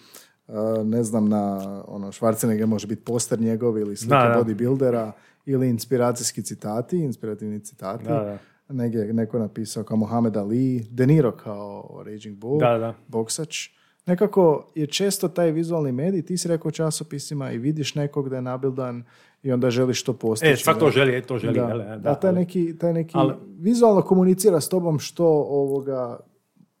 [0.47, 4.43] a, ne znam, na ono, Schwarzenegger može biti poster njegov ili slika Da, da.
[4.43, 5.11] bodybuildera
[5.45, 8.03] ili inspiracijski citati, inspirativni citati.
[8.03, 8.37] Da, da.
[8.69, 12.93] Negdje je neko napisao kao Mohamed Ali, De Niro kao Raging Bull, Da, da.
[13.07, 13.69] boksač.
[14.05, 18.41] Nekako je često taj vizualni medij, ti si rekao časopisima i vidiš nekog da je
[18.41, 19.03] nabildan
[19.43, 20.51] i onda želiš to postići.
[20.51, 21.53] E, svak to želi, e, to želi.
[21.53, 25.25] Da, jel, e, da, taj ali- neki, taj neki ali- vizualno komunicira s tobom što
[25.39, 26.19] ovoga,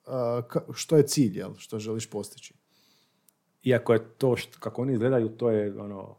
[0.05, 0.41] a,
[0.73, 2.53] što je cilj, jel, što želiš postići.
[3.63, 6.15] Iako je to št- kako oni izgledaju, to je ono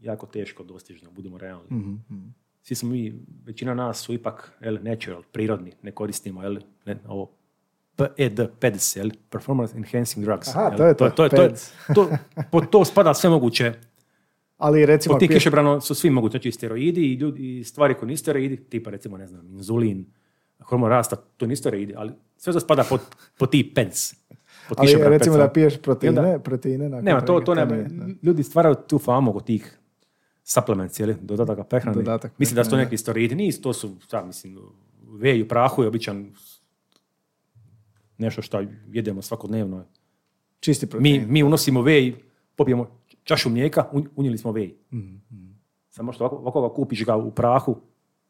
[0.00, 1.66] jako teško dostižno, budemo realni.
[1.70, 1.94] Mhm,
[2.62, 6.56] Svi smo mi, većina nas su ipak jel, natural, prirodni, ne koristimo jel,
[6.86, 7.30] ne, ovo
[7.96, 10.48] PED, PEDS, jel, Performance Enhancing Drugs.
[10.48, 10.76] Aha, jel.
[10.76, 11.72] to je to, to, to, PEDS.
[11.94, 12.10] to,
[12.50, 13.72] pod to spada sve moguće.
[14.56, 17.94] Ali recimo, ako je- kišobranom su svi mogući, znači i steroidi i, ljudi, i stvari
[17.94, 20.06] koji nisu steroidi, tipa recimo, ne znam, inzulin,
[20.60, 23.00] hormon rasta, to nisu steroidi, ali sve to spada pod,
[23.38, 24.14] pod ti PEDS.
[24.76, 25.38] Ali recimo PEDS-a.
[25.38, 27.76] da piješ proteine, proteine nakon nema, to, to nema.
[28.22, 29.78] Ljudi stvaraju tu famu oko tih
[30.44, 31.96] supplements, jeli, dodataka prehrani.
[31.96, 33.34] Dodatak mislim da su to neki steroidi.
[33.34, 34.58] Nisu, to su, šta, mislim,
[35.10, 36.32] vej u prahu je običan
[38.18, 39.84] nešto što jedemo svakodnevno.
[40.60, 41.26] Čisti Mi, protein.
[41.28, 42.14] mi unosimo vej,
[42.56, 42.86] popijemo
[43.24, 44.74] čašu mlijeka, un- unijeli smo vej.
[44.92, 45.16] Mhm,
[45.90, 47.76] Samo što ovako, ovako ga kupiš ga u prahu,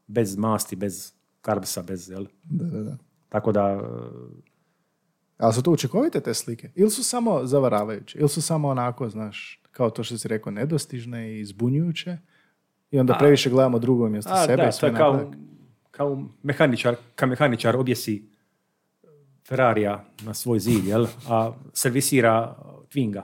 [0.07, 2.27] bez masti, bez karbsa, bez, jel?
[2.45, 2.97] Da, da, da.
[3.29, 3.81] Tako da,
[5.39, 6.71] Ali su to učinkovite te slike?
[6.75, 8.19] Ili su samo zavaravajuće?
[8.19, 12.19] Ili su samo onako, znaš, kao to što si rekao, nedostižne i zbunjujuće?
[12.91, 15.33] I onda previše gledamo drugo mjesto A, sebe da, i sve kao,
[15.91, 18.29] kao mehaničar, kao mehaničar objesi
[19.49, 21.07] Ferrarija na svoj zid, jel?
[21.29, 22.57] a servisira
[22.95, 23.23] Twinga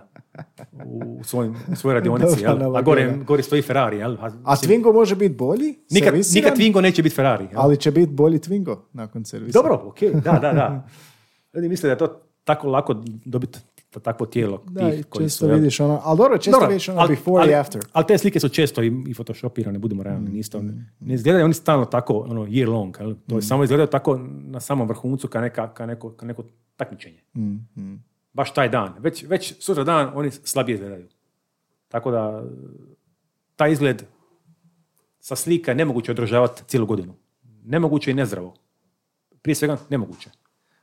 [0.85, 2.77] u, svojim, u svojoj radionici, jel?
[2.77, 3.97] a gore, gore stoji Ferrari.
[3.97, 4.17] Jel?
[4.21, 5.75] A, A Twingo može biti bolji?
[5.91, 7.45] nikad, nikad Twingo neće biti Ferrari.
[7.45, 7.61] Jel?
[7.61, 9.59] Ali će biti bolji Twingo nakon servisa.
[9.59, 10.89] Dobro, ok, da, da, da.
[11.55, 13.59] Ljudi misle da je to tako lako dobiti
[13.91, 16.89] to takvo tijelo Da, tih koji često su, vidiš ono, ali dobro, često Dobro, vidiš
[16.89, 17.83] ono ali- before ali, i after.
[17.93, 20.31] Ali te slike su često i, i photoshopirane, budemo realni.
[20.31, 20.63] nisu to-
[21.01, 22.97] ne izgledaju oni stalno tako, ono, year long.
[23.01, 23.15] Jel?
[23.27, 26.43] To je samo izgledaju tako na samom vrhuncu ka, neka, ka, neko, ka neko
[26.77, 27.21] takmičenje.
[27.35, 27.43] Mm,
[27.77, 28.05] mm.
[28.33, 28.95] Baš taj dan.
[28.99, 31.07] Već, već sutra dan oni slabije izgledaju.
[31.89, 32.45] Tako da
[33.57, 34.03] taj izgled
[35.21, 37.15] sa slika je nemoguće održavati cijelu godinu.
[37.65, 38.55] Nemoguće i nezdravo.
[39.43, 40.31] Prije svega nemoguće.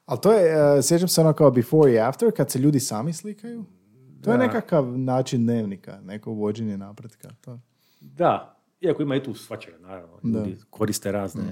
[0.05, 3.13] Ali to je, uh, sjećam se ono kao before i after, kad se ljudi sami
[3.13, 3.65] slikaju.
[4.23, 4.43] To je Da.
[4.43, 7.29] nekakav način dnevnika, neko uvođenje napretka.
[7.41, 7.59] To.
[8.01, 10.19] Da, iako ima i tu svačega, naravno.
[10.23, 10.39] Da.
[10.39, 11.43] Ljudi koriste razne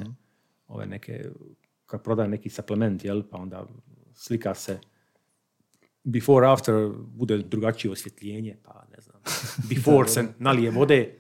[0.68, 1.26] ove neke,
[1.86, 3.68] kad prodaje neki suplement, jel, pa onda
[4.14, 4.80] slika se
[6.04, 9.22] before, after, bude drugačije osvjetljenje, pa ne znam.
[9.70, 11.20] Before se nalije vode,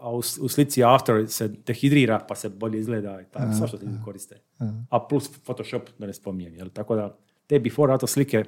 [0.00, 3.98] a u, u slici after se dehidrira pa se bolje izgleda i tako, svašta ljudi
[4.04, 4.40] koriste.
[4.90, 6.68] A plus Photoshop, da ne spominjem, jel?
[6.68, 8.44] Tako da, te before after slike,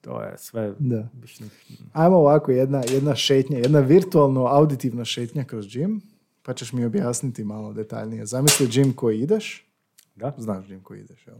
[0.00, 0.74] to je sve...
[0.78, 1.08] Da.
[1.92, 6.00] Ajmo ovako, jedna, jedna šetnja, jedna virtualno auditivna šetnja kroz gym,
[6.42, 8.26] pa ćeš mi objasniti malo detaljnije.
[8.26, 9.68] Zamisli gym koji ideš,
[10.16, 10.34] Da?
[10.38, 11.36] znaš gym koji ideš, jel?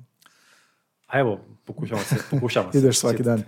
[1.06, 2.78] A evo, pokušavam se, pokušavam se.
[2.78, 3.42] Ideš svaki dan.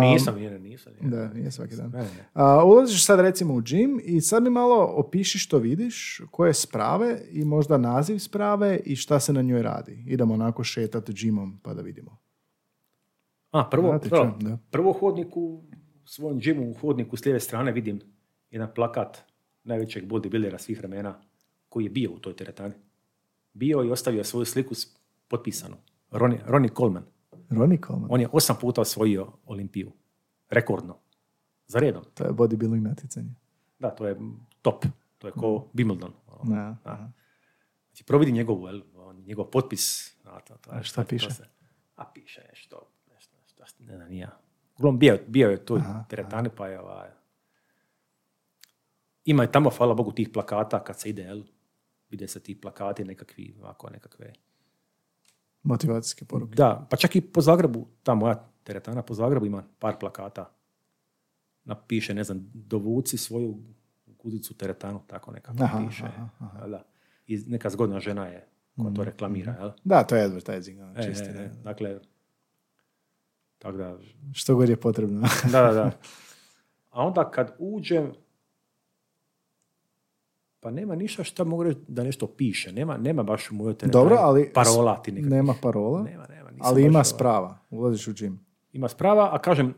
[0.00, 0.92] Nisam, nije, nisam.
[1.00, 1.16] nije.
[1.16, 1.90] Da, nije svaki dan.
[1.90, 2.28] Ne, ne.
[2.32, 7.20] A, ulaziš sad recimo u gym i sad mi malo opiši što vidiš, koje sprave
[7.30, 10.04] i možda naziv sprave i šta se na njoj radi.
[10.06, 12.18] Idemo onako šetati gymom pa da vidimo.
[13.50, 14.58] A, prvo, Ja te prvo, da.
[14.70, 15.62] prvo hodnik u
[16.04, 18.00] svojem džimu, u hodniku s lijeve strane vidim
[18.50, 19.18] jedan plakat
[19.64, 21.20] najvećeg bodybuildera svih vremena
[21.68, 22.74] koji je bio u toj teretani.
[23.52, 24.74] Bio i ostavio svoju sliku
[25.28, 25.76] potpisanu.
[26.10, 27.04] Ronnie, Ronnie Coleman.
[27.50, 29.92] Ronnie Coleman, On je osam puta osvojio Olimpiju.
[30.48, 30.98] Rekordno.
[31.66, 32.04] Za redom.
[32.14, 33.34] to je bodybuilding natjecanje.
[33.78, 34.16] Da, to je
[34.62, 34.84] top.
[35.18, 36.10] To je ko Wimbledon.
[36.28, 36.44] ono.
[36.46, 36.92] Da, Da.
[36.92, 37.08] aha.
[37.88, 38.68] Znači, providi njegovu,
[39.16, 40.14] njegov potpis.
[40.24, 41.30] A, to, to, A šta to piše?
[41.30, 41.48] se-
[41.96, 44.28] a piše nešto, nešto, nešto, ne znam, nije.
[44.76, 47.10] Uglavnom, bio, bio je tu Aha, teretani, pa je ovaj...
[49.24, 51.42] Ima je tamo, hvala Bogu, tih plakata kad se ide, jel?
[52.10, 54.32] Vide se ti plakati nekakvi, ovako nekakve...
[55.62, 56.54] Motivacijske poruke.
[56.54, 58.34] Da, pa čak i po Zagrebu, ta moja
[58.64, 60.50] teretana po Zagrebu ima par plakata.
[61.64, 63.58] Napiše, ne znam, dovuci svoju
[64.18, 66.04] guzicu teretanu, tako nekako Aha, piše.
[66.04, 66.28] aha,
[66.60, 66.84] jel da?
[67.26, 68.46] I neka zgodna žena je
[68.76, 69.70] koja Mhm, to reklamira, jel?
[69.84, 70.80] Da, to je advertising.
[70.80, 71.98] ono, E, čisti, e, e, dakle,
[73.58, 73.98] tako da,
[74.32, 75.28] Što god je potrebno.
[75.44, 75.90] da, da, da.
[76.90, 78.12] A onda kad uđem,
[80.60, 82.72] pa nema ništa što mogu reći da nešto piše.
[82.72, 86.82] Nema, nema baš u mojoj Dobro, ali parola ti nema parola, Nema, nema, nisam ali
[86.82, 87.58] ima ovaj- sprava.
[87.70, 88.36] Ulaziš u gym.
[88.72, 89.74] Ima sprava, a kažem,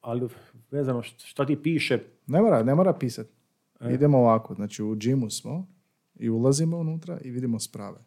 [0.00, 0.28] ali
[0.70, 3.30] vezano št- šta ti piše, Ne mora, ne mora pisati.
[3.80, 3.94] E.
[3.94, 5.66] Idemo ovako, znači u džimu smo
[6.14, 7.98] i ulazimo unutra i vidimo sprave.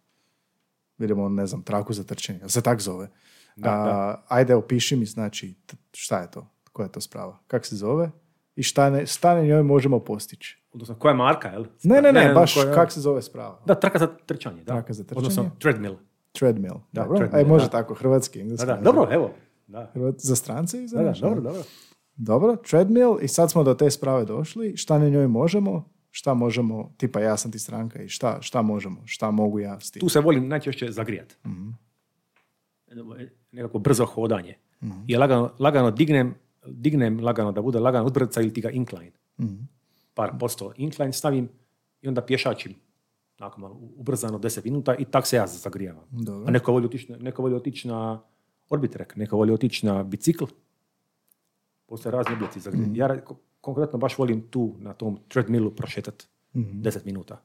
[0.98, 2.40] Vidimo, ne znam, traku za trčanje.
[2.48, 3.10] Se tak zove?
[3.56, 4.26] Da, A, da.
[4.28, 5.54] Ajde, opiši mi, znači,
[5.94, 6.48] šta je to?
[6.72, 7.38] Koja je to sprava?
[7.48, 8.12] Kak se zove?
[8.56, 10.65] I šta, ne, šta na njoj možemo postići?
[10.76, 11.66] Odnosno koja je marka, jel?
[11.84, 13.60] Ne, ne, ne, znam baš koja- kak se zove sprava?
[13.66, 14.66] Da, traka za trčanje, da.
[14.66, 15.18] Traka za trčanje.
[15.20, 15.96] Odnosno treadmill.
[16.32, 16.76] Treadmill.
[16.92, 17.72] Da, Dobro, treadmill, Aj, može da.
[17.72, 18.68] tako, hrvatski, Da, engleski.
[18.68, 19.32] da, ne dobro, evo.
[19.68, 21.42] Da, za strance i za da, da, dobro, ne?
[21.42, 21.62] dobro.
[22.16, 24.78] Dobro, treadmill i sad smo do te sprave došli.
[24.78, 25.90] Šta na njoj možemo?
[26.12, 29.02] Šta možemo, tipa ja sam ti stranka i šta, šta možemo?
[29.06, 30.00] Šta mogu ja s tim?
[30.00, 31.38] Tu se volim najčešće zagrijat.
[31.46, 31.70] Mhm.
[33.52, 34.56] Nekako brzo hodanje.
[34.84, 34.92] Mhm.
[35.08, 36.36] I lagano, lagano dignem,
[36.68, 39.12] dignem lagano da bude lagano uzbrca ili ti ga incline.
[39.40, 39.56] Mhm.
[40.16, 41.50] Par posto incline stavim
[42.02, 42.76] i onda pješačim.
[43.40, 46.04] Nakon malo ubrzano 10 minuta i tak se ja zagrijavam.
[46.12, 46.48] Dobro.
[46.48, 48.22] A neko voli otići neko voli otići na
[48.70, 50.46] orbitrek, neko voli otići na bicikl.
[51.86, 52.96] Postoje razni oblici za Mhm.
[52.96, 56.82] Ja ko- konkretno baš volim tu na tom treadmillu prošetat Mhm.
[56.82, 57.42] 10 minuta.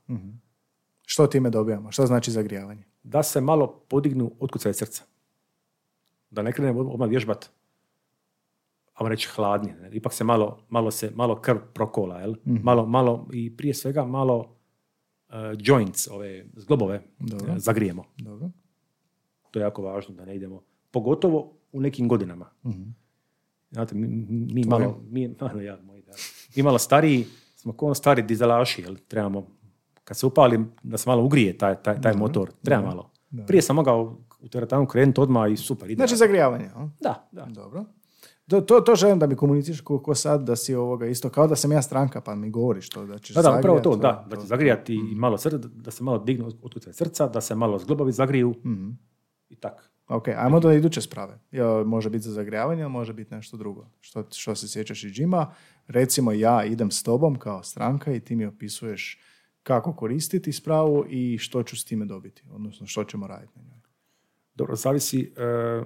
[1.03, 1.93] Što time dobijamo?
[1.93, 2.85] Što znači zagrijavanje?
[3.03, 5.03] Da se malo podignu otkucaje srca.
[6.31, 7.51] Da ne krenem odmah vježbat
[9.01, 9.77] ajmo reći hladnije.
[9.83, 9.91] ne.
[9.93, 12.35] Ipak se malo, malo, se, malo krv prokola, jel?
[12.47, 12.59] Mhm.
[12.63, 14.57] Malo, malo, i prije svega malo
[15.29, 17.53] uh, joints, ove zglobove, Dobro.
[17.53, 18.05] eh, zagrijemo.
[18.19, 18.51] Dobro.
[19.51, 20.63] To je jako važno da ne idemo.
[20.91, 22.51] Pogotovo u nekim godinama.
[22.67, 22.83] Mhm.
[23.71, 26.13] Znate, mi, mi malo, mi, malo, ja, moji, da.
[26.57, 27.27] mi malo stariji,
[27.57, 28.97] smo kao ono stari dizelaši, jel?
[29.09, 29.47] Trebamo,
[30.05, 32.51] kad se upali, da se malo ugrije taj, taj, taj motor.
[32.63, 33.11] Treba malo.
[33.47, 35.91] Prije sam mogao u teretanu krenuti odmah i super.
[35.91, 36.01] Ide.
[36.01, 36.65] Znači zagrijavanje.
[36.75, 36.89] a?
[37.01, 37.45] da, da.
[37.45, 37.85] Dobro.
[38.51, 41.47] To, to, to želim da mi komuniciraš ko, ko sad da si ovoga isto kao
[41.47, 44.27] da sam ja stranka pa mi govoriš to da ćeš Da, da, upravo to, da,
[44.31, 47.79] da će zagrijati i malo srce, da se malo dignu otkucaj srca, da se malo
[47.79, 48.91] zglobovi zagriju Mhm.
[49.49, 49.91] i tak.
[50.09, 51.39] Ok, ajmo do iduće sprave.
[51.53, 53.87] Ja, može biti za zagrijavanje, ali može biti nešto drugo.
[54.01, 55.55] Što, što se sjećaš iz džima,
[55.87, 59.19] recimo ja idem s tobom kao stranka i ti mi opisuješ
[59.63, 63.81] kako koristiti spravu i što ću s time dobiti, odnosno što ćemo raditi na njoj.
[64.55, 65.83] Dobro, zavisi e,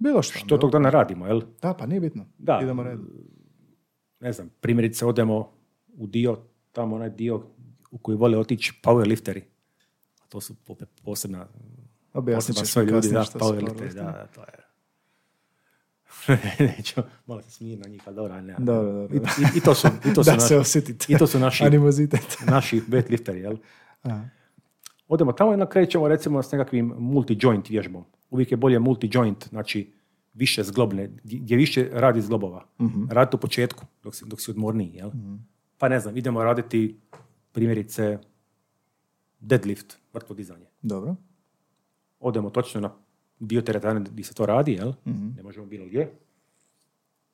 [0.00, 0.38] Bilo što.
[0.38, 1.42] što tog dana radimo, jel?
[1.62, 2.26] Da, pa nije bitno.
[2.38, 2.60] Da.
[2.62, 3.08] Idemo redom.
[4.20, 5.50] ne znam, primjerice odemo
[5.96, 6.38] u dio,
[6.72, 7.42] tamo onaj dio
[7.90, 9.42] u koji vole otići powerlifteri.
[10.22, 10.54] A to su
[11.04, 11.46] posebna,
[12.12, 14.70] Objasnit ćeš ljudi, kasnije da, što powerlifteri, da, da, to je.
[16.76, 18.54] Neću, malo se smijem na njih, ali dobro, ne.
[18.58, 19.16] Dobro, dobro.
[19.16, 21.12] I, i, i to su, i to su, Da naši, se osjetite.
[21.12, 22.36] i to su naši, Animozitet.
[22.46, 23.56] naši weightlifteri, jel?
[24.02, 24.24] Aha.
[25.08, 28.04] Odemo tamo i onda krećemo recimo s nekakvim multi-joint vježbom.
[28.30, 29.92] Uvijek je bolje multi-joint, znači
[30.34, 32.66] više zglobne, gdje više radi zglobova.
[33.10, 35.10] Raditi u početku, dok si, dok si odmorniji, jel?
[35.78, 37.00] Pa ne znam, idemo raditi
[37.52, 38.18] primjerice
[39.40, 40.66] deadlift, mrtvo dizanje.
[40.82, 41.16] Dobro.
[42.20, 42.90] Odemo točno na
[43.40, 44.92] dio teretane gdje se to radi, jel?
[45.36, 46.12] Ne možemo bilo gdje.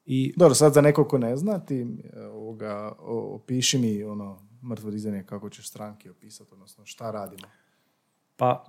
[0.06, 4.90] I Dobro, sad za neko ko ne zna, ti e, ovoga, opiši mi ono mrtvo
[4.90, 7.48] dizanje kako ćeš stranke opisati, odnosno šta radimo.
[8.36, 8.64] Pa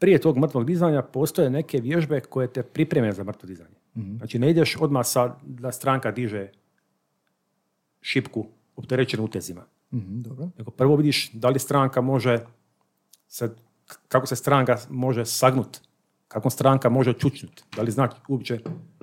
[0.00, 3.76] prije tog mrtvog dizanja postoje neke vježbe koje te pripreme za mrtvo dizanje.
[4.16, 6.48] Znači ne ideš odmah sa, da stranka diže
[8.00, 8.46] šipku
[8.76, 9.64] opterećenu utezima.
[9.92, 10.48] Mhm, dobro.
[10.58, 12.38] Nego prvo vidiš da li stranka može,
[13.28, 13.50] se,
[14.08, 15.80] kako se stranka može sagnut,
[16.28, 18.58] kako stranka može čučnut, da li zna uopće,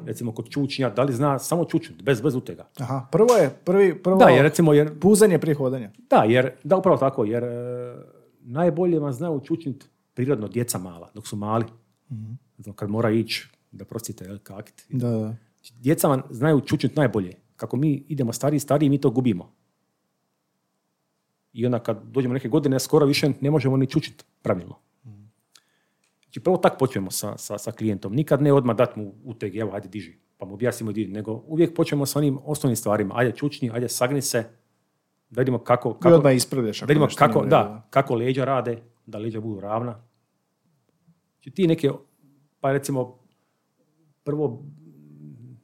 [0.05, 2.67] recimo kod čučnja, da li zna samo čučnut, bez, bez utega.
[2.79, 5.91] Aha, prvo je, prvi, prvo, Da, jer recimo, jer, puzanje prije hodanja.
[6.09, 7.95] da, jer, da, upravo tako, jer e,
[8.41, 9.85] najbolje vam znaju čučnut
[10.17, 11.65] prirodno djeca mala, dok su mali.
[12.57, 14.85] Znači, Kad mora ići, da prostite, jel, kakit.
[14.89, 15.35] Da, da.
[15.79, 17.33] Djeca vam znaju čučnut najbolje.
[17.55, 19.53] Kako mi idemo stariji, stariji, mi to gubimo.
[21.53, 24.75] I onda kad dođemo neke godine, skoro više ne možemo ni čučit pravilno.
[26.23, 28.13] Znači prvo tak počnemo sa, sa, sa klijentom.
[28.13, 31.75] Nikad ne odmah dati mu uteg, evo, ajde diži, pa mu objasnimo di, nego uvijek
[31.75, 33.13] počnemo sa onim osnovnim stvarima.
[33.17, 34.43] Ajde čučni, ajde sagni se,
[35.29, 36.79] da vidimo kako, I kako, odmah ispravljaš.
[36.79, 40.03] da vidimo kako, da, kako leđa rade, da leđa budu ravna.
[41.33, 41.91] Znači ti neke,
[42.59, 43.19] pa recimo,
[44.23, 44.65] prvo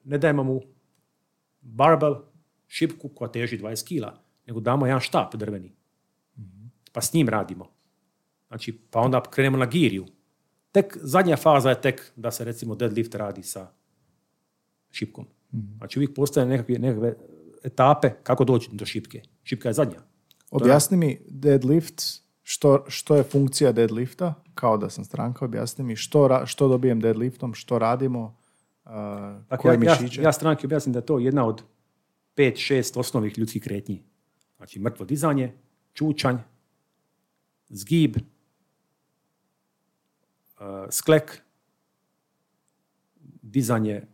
[0.03, 0.61] ne dajemo mu
[1.61, 2.15] barbel,
[2.67, 5.75] šipku koja teži 20 kila, nego damo jedan štap drveni.
[6.91, 7.69] Pa s njim radimo.
[8.47, 10.05] Znači, pa onda krenemo na giriju.
[10.71, 13.67] Tek zadnja faza je tek da se recimo deadlift radi sa
[14.91, 15.25] šipkom.
[15.77, 17.15] Znači uvijek postoje nekakve, nekakve
[17.63, 19.21] etape kako doći do šipke.
[19.43, 19.99] Šipka je zadnja.
[20.51, 26.27] Objasni mi deadlift, što, što je funkcija deadlifta, kao da sam stranka, objasni mi što,
[26.27, 28.35] ra- što dobijem deadliftom, što radimo,
[28.85, 28.91] uh,
[29.49, 30.21] Dakle, koje ja, ja, mišiće.
[30.21, 31.63] ja stranki objasnim da je to jedna od
[32.35, 34.03] pet, šest osnovnih ljudskih kretnji.
[34.57, 35.53] Znači mrtvo dizanje,
[35.93, 36.37] čučanj,
[37.69, 38.23] zgib, uh,
[40.89, 41.41] sklek,
[43.41, 44.07] dizanje uh,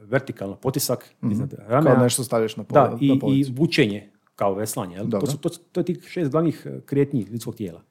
[0.00, 1.80] vertikalno potisak iznad ramena.
[1.80, 1.86] Mhm.
[1.94, 4.96] Kao nešto stavljaš na, pol, Da, i, na i vučenje kao veslanje.
[4.96, 5.10] Jel?
[5.10, 7.82] To, su, to, to je tih šest glavnih eh, kretnji ljudskog tijela.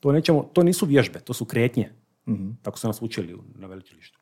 [0.00, 1.92] To, nećemo, to nisu vježbe, to su kretnje.
[2.28, 2.50] Mhm.
[2.62, 4.18] Tako su nas učili na veleučilištu.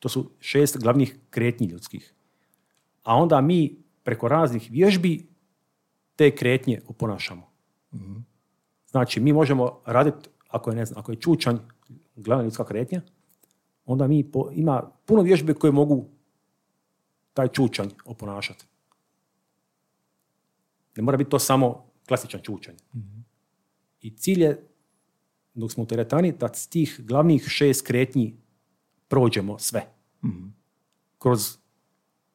[0.00, 2.14] To su šest glavnih kretnji ljudskih.
[3.02, 5.26] A onda mi preko raznih vježbi
[6.16, 7.50] te kretnje oponašamo.
[7.94, 8.16] Mhm.
[8.90, 11.56] Znači, mi možemo raditi, ako je, ne znam, ako je čučanj
[12.16, 13.00] glavna ljudska kretnja,
[13.84, 16.08] onda mi po- ima puno vježbe koje mogu
[17.34, 18.64] taj čučanj oponašati.
[20.96, 22.74] Ne mora biti to samo klasičan čučanj.
[24.00, 24.68] I cilj je,
[25.54, 28.36] dok smo u teretani, da s tih glavnih šest kretnji
[29.08, 29.86] prođemo sve.
[31.18, 31.58] Kroz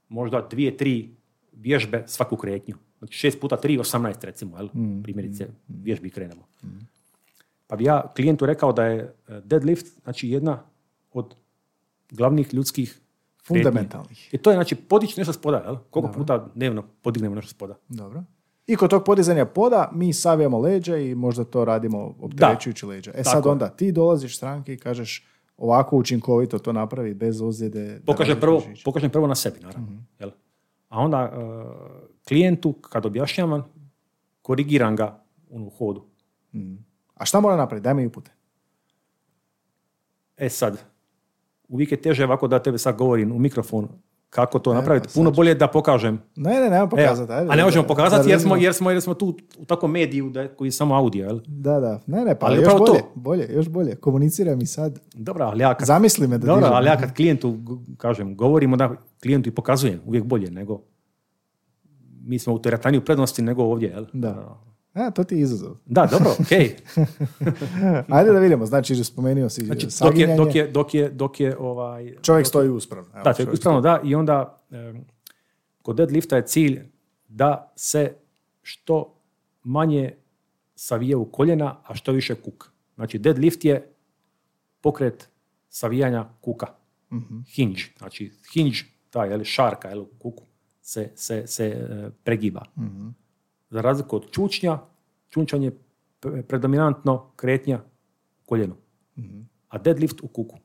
[0.10, 1.16] možda dvije, tri
[1.52, 2.76] vježbe svaku kretnju.
[3.00, 4.70] Znači šest puta tri, osamnaest recimo, jel?
[5.04, 6.48] primjerice vježbi krenemo.
[7.68, 10.64] Pa bi ja klijentu rekao da je eh, deadlift znači jedna
[11.14, 11.36] od
[12.12, 13.00] glavnih ljudskih.
[13.44, 14.34] Fundamentalnih.
[14.34, 15.78] I to je znači podići nešto spoda, jel?
[15.90, 17.76] Koliko puta dnevno podignemo nešto spoda?
[17.90, 18.24] Dobro.
[18.68, 23.12] I kod tog podizanja poda mi savijamo leđa i možda to radimo opterećujući leđa.
[23.16, 25.26] E sad onda ti dolaziš stranke i kažeš
[25.58, 28.02] ovako učinkovito to napravi bez ozljede.
[28.06, 29.88] Pokažem prvo, pokažem prvo na sebi, naravno.
[29.88, 29.98] Mhm.
[30.20, 30.32] Jel?
[30.90, 31.38] A onda eh,
[32.28, 33.64] klijentu, kad objašnjavam,
[34.42, 36.06] korigiram ga u hodu.
[37.14, 37.84] A šta mora napraviti?
[37.84, 38.32] Daj mi upute.
[40.38, 40.84] E sad,
[41.68, 43.90] uvijek je teže ovako da tebe sad govorim u mikrofon
[44.30, 45.08] kako to napraviti.
[45.14, 46.20] Puno bolje da pokažem.
[46.36, 47.32] Ne, ne, nema E, pokazati.
[47.34, 50.30] ajde, a ne možemo pokazati jer smo, jer, smo, jer smo tu u takvom mediju
[50.30, 51.26] da, koji je samo audio.
[51.26, 51.40] Jel?
[51.48, 52.00] Da, da.
[52.08, 52.92] Ne, ne, pa Ali još upravo to.
[52.92, 53.96] bolje, bolje, još bolje.
[53.96, 55.00] Komuniciraj mi sad.
[55.14, 57.58] Dobro, ali ja kad, Zamisli me da dobro, ali ja kad klijentu
[57.98, 60.82] kažem, govorimo da klijentu i pokazujem uvijek bolje nego
[62.22, 63.90] mi smo u teretani u prednosti nego ovdje.
[63.90, 64.06] Jel?
[64.14, 64.60] Da.
[64.98, 65.78] A, to ti je izazov.
[65.86, 66.76] Da, dobro, okej.
[68.18, 68.66] Ajde da vidimo.
[68.66, 72.70] Znači, spomenuo si Znači, dok je, dok je, dok je, dok je ovaj, Čovjek stoji
[72.70, 73.10] uspravno.
[73.14, 75.06] Evo, Da, čovjek uspravno da i onda em,
[75.82, 76.82] kod deadlifta je cilj
[77.28, 78.14] da se
[78.62, 79.14] što
[79.64, 80.14] manje
[80.76, 82.72] savije u koljena, a što više kuk.
[82.96, 83.94] Znači deadlift je
[84.82, 85.30] pokret
[85.70, 86.68] savijanja kuka.
[87.56, 87.82] Hinge.
[87.98, 88.78] Znači hinge,
[89.10, 90.44] ta je šarka jel, kuku,
[90.82, 92.66] se, se, se e, pregiba.
[93.70, 94.80] Za razliku od čučnja,
[95.30, 95.78] čunčanje je
[96.22, 97.80] pre- predominantno kretnja
[98.44, 98.76] u koljenu.
[99.70, 100.58] A deadlift u kuku.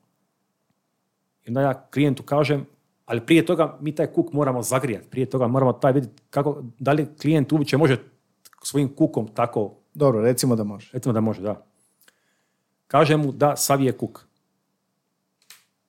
[1.45, 2.65] I onda ja klijentu kažem,
[3.05, 5.09] ali prije toga mi taj kuk moramo zagrijati.
[5.09, 7.97] Prije toga moramo taj vidjeti kako, da li klijent uopće može
[8.63, 10.89] svojim kukom tako, Dobro, recimo da može.
[10.93, 11.65] recimo da može, da.
[12.87, 14.25] Kažem mu da savije kuk.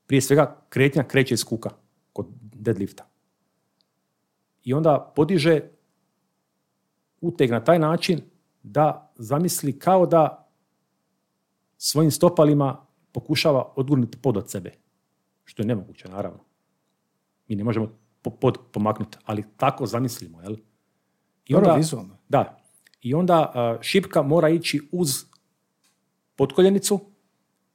[0.07, 1.71] Prije svega kretnja kreće iz kuka
[2.13, 3.07] kod deadlifta.
[4.65, 5.61] I onda podiže
[7.25, 8.21] uteg na taj način
[8.63, 10.51] da zamisli kao da
[11.77, 14.73] svojim stopalima pokušava odgurnuti pod od sebe.
[15.45, 16.39] Što je nemoguće, naravno.
[17.49, 20.57] Mi ne možemo po- pod pomaknuti, ali tako zamislimo, jel?
[21.47, 22.17] I Dobro, vizualno.
[22.29, 22.59] Da.
[23.01, 25.25] I onda šipka mora ići uz
[26.37, 27.01] potkoljenicu,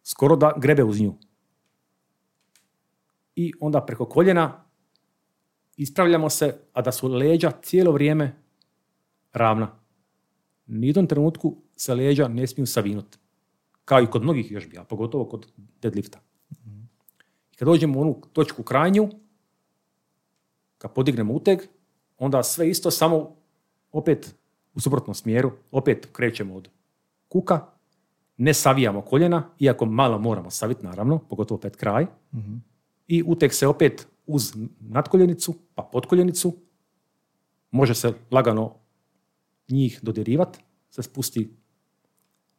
[0.04, 1.14] skoro da grebe uz nju.
[3.36, 4.66] I onda preko koljena
[5.78, 8.44] ispravljamo se, a da su leđa cijelo vrijeme
[9.40, 9.72] ravna.
[10.68, 13.18] Nijednom trenutku se leđa ne smiju savinuti.
[13.86, 15.48] Kao i kod mnogih vježbi, a pogotovo kod
[15.82, 16.20] deadlifta.
[17.52, 19.10] I kad dođemo u onu točku krajnju,
[20.78, 21.60] kad podignemo uteg,
[22.18, 23.36] onda sve isto, samo
[23.92, 24.36] opet
[24.74, 26.70] u suprotnom smjeru, opet krećemo od
[27.28, 27.66] kuka,
[28.38, 32.06] ne savijamo koljena, iako malo moramo saviti, naravno, pogotovo opet kraj.
[33.08, 36.56] I uteg se opet uz nadkoljenicu, pa podkoljenicu,
[37.72, 38.76] može se lagano
[39.70, 40.60] njih dodirivati,
[40.90, 41.50] se spusti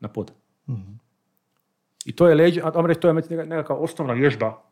[0.00, 0.32] na pod.
[2.04, 4.62] I to je leđa, a reći, to je neka- nekakva osnovna vježba,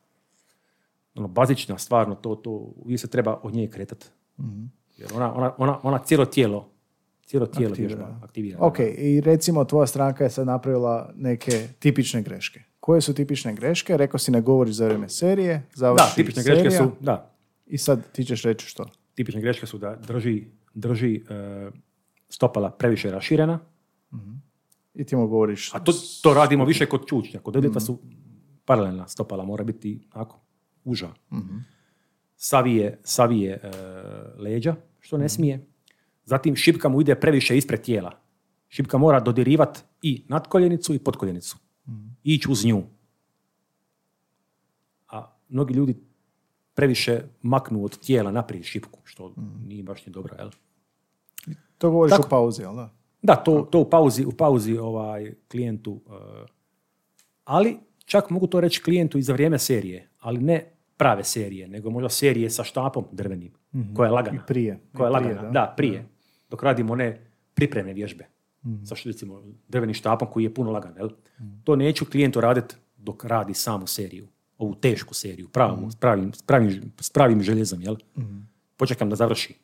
[1.14, 4.06] ono, bazična, stvarno, to, to uvijek se treba od nje kretati.
[4.96, 6.70] Jer ona, ona, ona, ona cijelo tijelo,
[7.22, 8.58] cijelo tijelo vježba, aktivira.
[8.60, 12.60] Ok, i recimo tvoja stranka je sad napravila neke tipične greške.
[12.80, 13.96] Koje su tipične greške?
[13.96, 17.34] Rekao si ne govoriš za vrijeme serije, završi Da, tipične greške su, da,
[17.66, 18.84] I sad ti ćeš reći što?
[19.14, 21.70] tipične greške su da drži, drži e,
[22.28, 23.60] stopala previše raširena,
[24.98, 25.74] I ti mu govoriš...
[25.74, 27.40] a to, to radimo više kod čučnja.
[27.40, 27.98] Kod dedeta su
[28.64, 30.40] paralelna stopala, mora biti onako
[30.84, 31.08] uža.
[32.36, 33.70] Savije, savije e,
[34.38, 35.66] leđa, što ne smije.
[36.24, 38.12] Zatim šipka mu ide previše ispred tijela.
[38.68, 41.56] Šipka mora dodirivati i nadkoljenicu i podkoljenicu.
[42.22, 42.82] Ići uz nju.
[45.08, 45.96] A mnogi ljudi
[46.74, 49.34] previše maknu od tijela naprijed šipku, što
[49.66, 50.50] nije baš ni dobro, jel?
[51.78, 52.26] To govoriš Tako.
[52.26, 52.94] u pauzi, jel da?
[53.22, 56.00] Da, to, to u pauzi, u pauzi ovaj klijentu.
[56.06, 56.46] eh,
[57.44, 61.90] ali čak mogu to reći klijentu i za vrijeme serije, ali ne prave serije, nego
[61.90, 63.52] možda serije sa štapom drvenim,
[63.96, 64.36] koja je lagana.
[64.36, 64.80] I prije.
[64.96, 65.60] Koja je I prije, lagana, da.
[65.60, 66.08] da, prije.
[66.50, 68.26] Dok radimo one pripremne vježbe.
[68.84, 70.94] Sa što recimo drvenim štapom koji je puno lagan.
[70.96, 71.08] Jel?
[71.64, 74.28] To neću klijentu raditi dok radi samu seriju.
[74.58, 77.82] Ovu tešku seriju, pravu, s, pravim, s, pravim, s pravim željezom.
[77.82, 77.96] Jel?
[78.76, 79.54] Počekam da završi.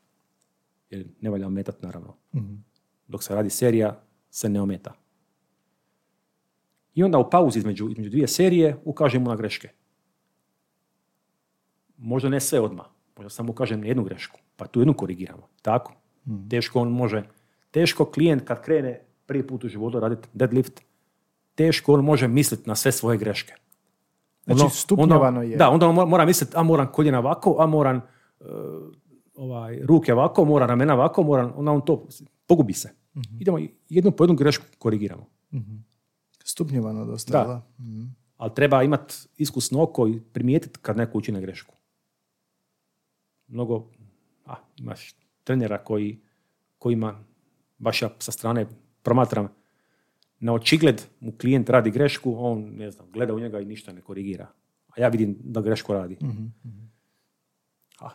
[0.91, 2.17] Jer ne valja ometat, naravno.
[3.09, 4.93] Dok se radi serija, se ne ometa.
[6.95, 9.69] I onda u pauzi između, između dvije serije ukažemo na greške.
[11.99, 12.87] Možda ne sve odmah.
[13.17, 14.39] Možda samo ukažem na jednu grešku.
[14.57, 15.49] Pa tu jednu korigiramo.
[15.63, 15.93] Tako?
[16.51, 17.23] Teško on može.
[17.71, 20.81] Teško klijent kad krene prvi put u životu raditi deadlift,
[21.55, 23.55] teško on može misliti na sve svoje greške.
[24.45, 25.57] Znači, Ono- stupnjevano onda- je.
[25.57, 28.45] Da, onda on mora- mora misliti, a moram koljena ovako, a moram e,
[29.35, 32.07] ovaj, ruke ovako, moram ramena ovako, moram, onda on to
[32.47, 32.91] pogubi se.
[33.17, 33.41] Mhm.
[33.41, 33.59] Idemo
[33.89, 35.27] jednu po jednu grešku korigiramo.
[36.45, 37.45] Stupnjevano dosta, Da.
[37.49, 37.63] da?
[38.37, 41.75] Ali treba imati iskusno oko i primijetiti kad neko učine grešku.
[43.47, 43.91] Mnogo,
[44.47, 45.15] a, imaš
[45.45, 46.21] trenera koji,
[46.79, 47.25] kojima
[47.79, 48.67] baš ja sa strane
[49.03, 49.49] promatram,
[50.41, 54.01] na očigled mu klijent radi grešku, on ne znam, gleda u njega i ništa ne
[54.01, 54.47] korigira.
[54.89, 56.19] A ja vidim da grešku radi.
[58.01, 58.09] A,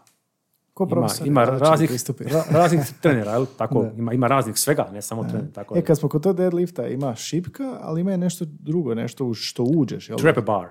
[0.80, 1.28] Ko ima, profesor?
[1.28, 1.92] ima drugačiji raznih,
[2.28, 3.46] ra- raznih trenera, jel?
[3.48, 3.92] Tako, Da.
[3.92, 5.52] ima, ima raznih svega, ne samo trener.
[5.52, 9.26] Tako E, kad smo kod tog deadlifta, ima šipka, ali ima i nešto drugo, nešto
[9.26, 10.18] u što uđeš, jel?
[10.18, 10.24] da?
[10.24, 10.68] Trap bar.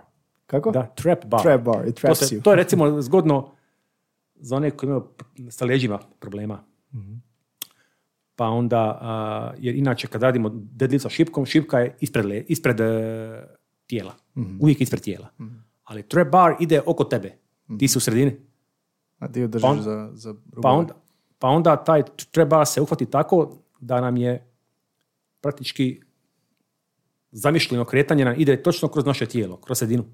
[0.47, 0.71] Kako?
[0.71, 1.43] Da, trap bar.
[1.43, 2.43] Trap bar, it To, traps se- you.
[2.43, 3.51] to je recimo zgodno
[4.37, 5.05] za one koji imaju
[5.51, 6.65] sa leđima problema.
[8.37, 9.11] Pa onda, a,
[9.59, 12.87] jer inače kad radimo deadlift sa šipkom, šipka je ispred, le- ispred e,
[13.87, 14.15] tijela.
[14.61, 15.29] Uvijek ispred tijela.
[15.85, 17.33] Ali trap bar ide oko tebe.
[17.79, 18.37] Ti si u sredini.
[19.19, 20.95] A ti držiš Pa on- za, za Pa onda,
[21.39, 22.03] pa onda taj
[22.33, 24.47] trap bar se uhvati tako da nam je
[25.41, 26.01] praktički
[27.31, 30.05] zamišljeno kretanje nam ide točno kroz naše tijelo, kroz sredinu.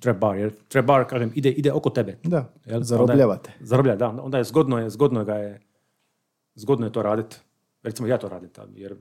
[0.00, 2.18] Trap bar, jer trap bar, kažem, ide, ide oko tebe.
[2.24, 2.82] Da, Jel?
[2.82, 3.50] zarobljavate.
[3.50, 4.08] Onda je- Zaroblja, da.
[4.08, 5.60] Onda je zgodno, je, zgodno ga je,
[6.54, 7.36] zgodno je to raditi.
[7.82, 8.96] Recimo ja to radim tad, jer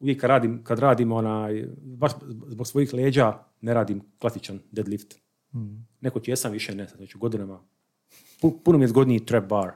[0.00, 2.12] uvijek kad radim, kad radim onaj, baš
[2.46, 5.14] zbog svojih leđa ne radim klasičan deadlift.
[6.00, 7.60] Neko jesam, više ne, sad već u godinama.
[8.42, 9.70] Pu- Puno mi je zgodniji trap bar.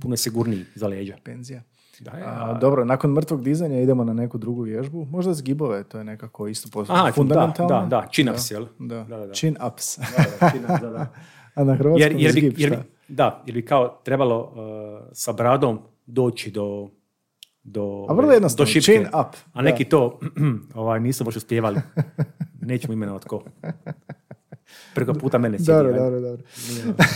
[0.00, 1.16] Puno je sigurniji za leđa.
[1.24, 1.62] Penzija.
[2.00, 5.04] Da, A, dobro, nakon mrtvog dizanja idemo na neku drugu vježbu.
[5.04, 7.80] Možda zgibove, to je nekako isto Aha, fundamentalno.
[7.80, 8.66] da, da, chin ups, jel?
[8.78, 9.04] Da.
[9.04, 9.32] Da, da, da.
[9.32, 9.98] Chin ups.
[10.40, 11.06] Da, da, da.
[11.54, 12.78] A na hrvatskom jer, jer, bi, zgib, jer,
[13.08, 16.88] da, jer bi kao trebalo uh, sa bradom doći do
[17.62, 18.80] do, A vrlo jednostavno, do šipke.
[18.82, 20.18] chin up, A neki to
[20.74, 21.80] ovaj, nisu baš uspjevali.
[22.60, 23.42] Nećemo imenovati ko.
[24.94, 25.72] Preko puta mene sjedi.
[25.72, 26.42] Dobro, dobro, dobro.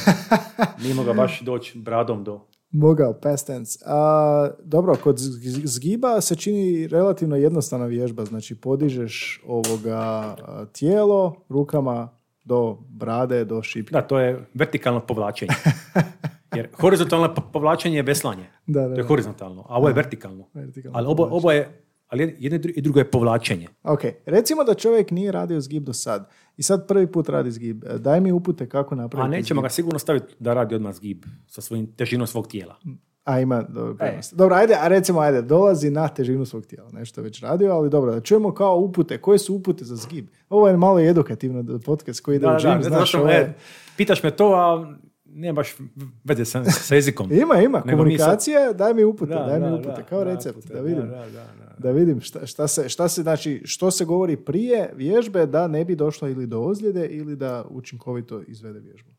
[0.83, 2.41] Nije, mogao baš doći bradom do...
[2.71, 3.79] Mogao, past tense.
[3.87, 5.19] A, dobro, kod
[5.65, 8.25] zgiba se čini relativno jednostavna vježba.
[8.25, 10.35] Znači, podižeš ovoga
[10.73, 12.09] tijelo rukama
[12.45, 13.93] do brade, do šipke.
[13.93, 15.53] Da, to je vertikalno povlačenje.
[16.57, 18.47] Jer horizontalno po- povlačenje je veslanje.
[18.67, 20.49] Da, da, To je horizontalno, a ovo je vertikalno.
[20.55, 23.69] Vertikalno Ali obo, obo je, ali jedno i dru- i drugo je povlačenje.
[23.83, 26.27] Ok, recimo da čovjek nije radio zgib do sad
[26.57, 27.85] i sad prvi put radi zgib.
[27.85, 29.63] E, Daj mi upute kako A napraviti nećemo zgib.
[29.63, 32.77] ga sigurno staviti da radi odmah zgib sa svojim težinom svog tijela.
[33.25, 34.21] A ima, dobro, E.
[34.33, 36.91] Dobro, ajde, a recimo, ajde, dolazi na težinu svog tijela.
[36.91, 39.19] Nešto je već radio, ali dobro, da čujemo kao upute.
[39.19, 40.27] Koje su upute za zgib?
[40.49, 43.29] Ovo je malo edukativno podcast koji ide Da, u da, gym, da, znaš, zašto, ovo
[43.29, 43.53] je- e,
[43.97, 44.95] pitaš me to, a
[45.27, 45.77] ne baš
[46.25, 47.33] veze sa, sa jezikom.
[47.43, 50.03] Ima, ima, Nego mi sad- komunikacija, daj mi upute, Da, daj mi da, upute, da,
[50.03, 51.01] kao da, recept, upute, da vidim.
[51.03, 55.47] Da, da, da, vidim šta, šta, se, šta se, znači, što se govori prije vježbe
[55.47, 59.11] da ne bi došlo ili do ozljede ili da učinkovito izvede vježbu.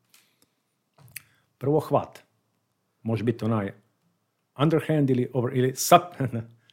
[1.57, 2.19] Prvo hvat.
[3.03, 3.71] Može biti onaj
[4.61, 6.01] underhand ili, over, ili sup,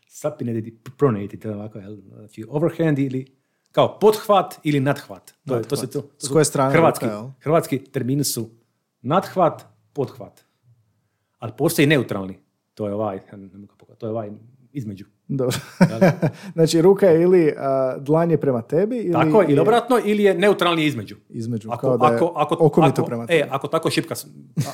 [0.09, 1.97] supinated i pronated, ovako, jel?
[2.15, 3.27] znači overhand ili
[3.73, 5.33] kao pothvat ili nadhvat.
[5.47, 8.51] To, je, to, se to, to S koje strane hrvatski, ruka, hrvatski termini su
[9.03, 10.45] nadhvat, pothvat.
[11.39, 12.39] Ali postoji neutralni.
[12.75, 13.67] To je ovaj, ne
[13.99, 14.31] to je ovaj
[14.73, 15.05] između.
[15.37, 15.57] Dobro.
[16.55, 19.13] znači, ruka je ili a, dlanje prema tebi ili...
[19.13, 21.17] Tako, ili obratno, ili je neutralni između.
[21.29, 23.49] Između, Ako, kao da je ako, ako, okomito ako- prema e, tebi.
[23.51, 24.15] ako tako šipka,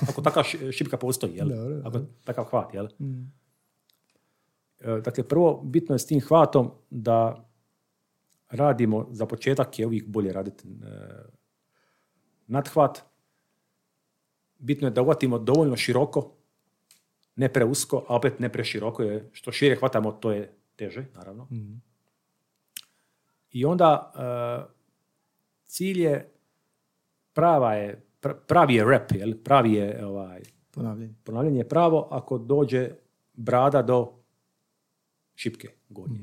[0.08, 1.48] ako taka ši- šipka postoji, jel?
[1.48, 1.88] Dobro, dobro.
[1.88, 2.88] Ako takav hvat, jel?
[3.00, 3.32] Mm.
[4.80, 7.44] E, Dakle, prvo, bitno je s tim hvatom da
[8.50, 10.72] radimo, za početak je uvijek bolje raditi e,
[12.46, 12.98] nadhvat.
[14.58, 16.30] Bitno je da uhvatimo dovoljno široko,
[17.38, 20.42] ne preusko, a opet ne preširoko, jer što šire hvatamo, to je
[20.76, 21.44] teže, naravno.
[21.44, 21.80] Mm.
[23.50, 24.72] I onda e,
[25.66, 26.30] cilj je,
[27.32, 27.88] prava je,
[28.22, 29.32] pr- pravi je rep, jel?
[29.44, 31.14] pravi je ovaj, Ponavljanje.
[31.24, 32.90] ponavljanje je pravo ako dođe
[33.34, 34.12] brada do
[35.34, 36.18] šipke gornje.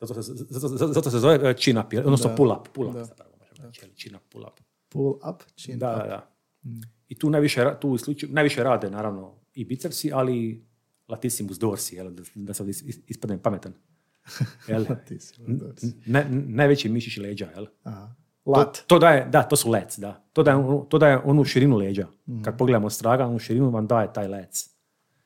[0.00, 2.36] Zato, se, zato, zato, se zove e, chin up, odnosno Da.
[2.36, 2.68] pull up.
[2.68, 3.04] Pull up Da.
[3.04, 4.60] zapravo možemo reći, chin up, pull up.
[4.88, 5.98] Pull up, chin Da, up.
[5.98, 6.30] da, da.
[7.12, 10.64] I tu najviše, tu slučaju, najviše rade naravno i bicepsi, ali i
[11.08, 12.10] latissimus dorsi, jel?
[12.10, 13.72] Da, da sad is, is- ispadnem pametan.
[14.68, 14.84] Jel?
[15.06, 15.74] Ti si dobar.
[16.06, 17.66] Ne, najveći mišić leđa, jel?
[17.82, 18.14] Aha.
[18.44, 18.78] To, Lat.
[18.86, 20.24] to daje, da, to su lec, da.
[20.32, 20.56] To daje,
[20.88, 22.06] to daje onu širinu leđa.
[22.28, 22.42] Mhm.
[22.42, 24.68] Kad pogledamo straga, onu širinu vam daje taj lec.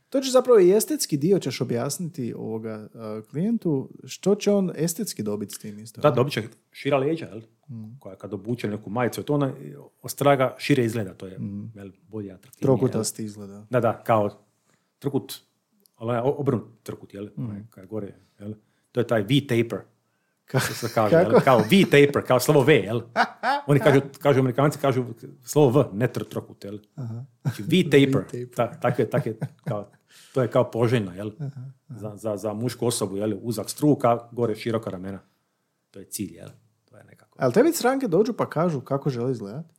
[0.09, 3.91] To će zapravo i estetski dio ćeš objasniti ovoga a, klijentu.
[4.05, 6.01] Što će on estetski dobiti s tim isto?
[6.01, 6.43] Da, dobit će
[6.73, 7.41] šira leđa, jel?
[7.71, 7.99] Mhm.
[7.99, 9.53] Koja kad obuče neku majicu, to ona
[10.03, 11.39] ostraga šire izgleda, to je
[11.75, 12.79] jel, bolje atraktivnije.
[12.79, 13.67] Trokutasti izgleda.
[13.71, 14.31] Da, da, kao
[14.99, 15.35] trkut,
[15.97, 17.29] ali obrnut trkut, jel?
[17.71, 18.55] Kad je gore, jel?
[18.93, 19.81] To je taj V-taper.
[20.47, 21.31] Kako se kaže, Kako?
[21.31, 21.41] jel?
[21.45, 23.01] Kao V-taper, kao slovo V, jel?
[23.67, 25.05] Oni kažu, kažu amerikanci, kažu
[25.43, 26.79] slovo V, ne tr- trokut, jel?
[27.43, 28.55] Znači V-taper, V-taper.
[28.55, 28.81] Ta,
[29.11, 29.91] tak je, kao,
[30.35, 31.31] to je kao poželjno, jel?
[31.89, 33.33] Za, za, za mušku osobu, jel?
[33.43, 35.19] Uzak struka, gore široka ramena.
[35.91, 36.49] To je cilj, jel?
[36.85, 37.39] To je nekako.
[37.41, 39.77] Ali tebi stranke dođu pa kažu kako žele izgledati?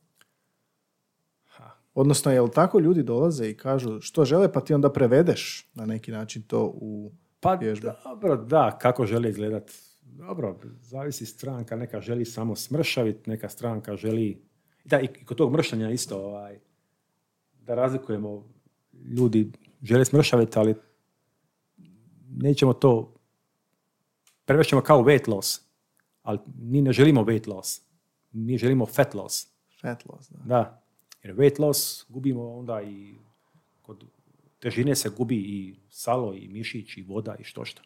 [1.94, 6.12] Odnosno, jel tako ljudi dolaze i kažu što žele, pa ti onda prevedeš na neki
[6.12, 7.92] način to u Pa vježbe?
[8.04, 9.70] dobro, da, kako želi izgledat.
[10.16, 14.42] Dobro, zavisi stranka, neka želi samo smršavit, neka stranka želi...
[14.84, 16.58] Da, i kod tog mršanja isto, ovaj,
[17.66, 18.48] da razlikujemo,
[19.16, 19.52] ljudi
[19.82, 20.74] žele smršaviti, ali
[22.28, 23.14] nećemo to,
[24.44, 25.60] prevešćemo kao weight loss,
[26.22, 27.80] ali mi ne želimo weight loss,
[28.32, 29.46] mi želimo fat loss.
[29.80, 30.38] Fat loss, da.
[30.44, 30.82] Da,
[31.22, 33.14] jer weight loss gubimo onda i
[33.82, 34.04] kod
[34.58, 37.82] težine se gubi i salo i mišić i voda i što što.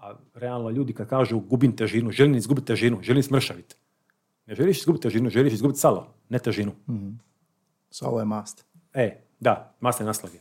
[0.00, 3.74] A realno ljudi kad kažu gubim težinu, želim izgubiti težinu, želim smršaviti.
[4.46, 6.72] Ne želiš izgubiti težinu, želiš izgubiti salo, ne težinu.
[7.90, 8.64] Salo je mast.
[8.94, 10.38] E, da, masne naslage.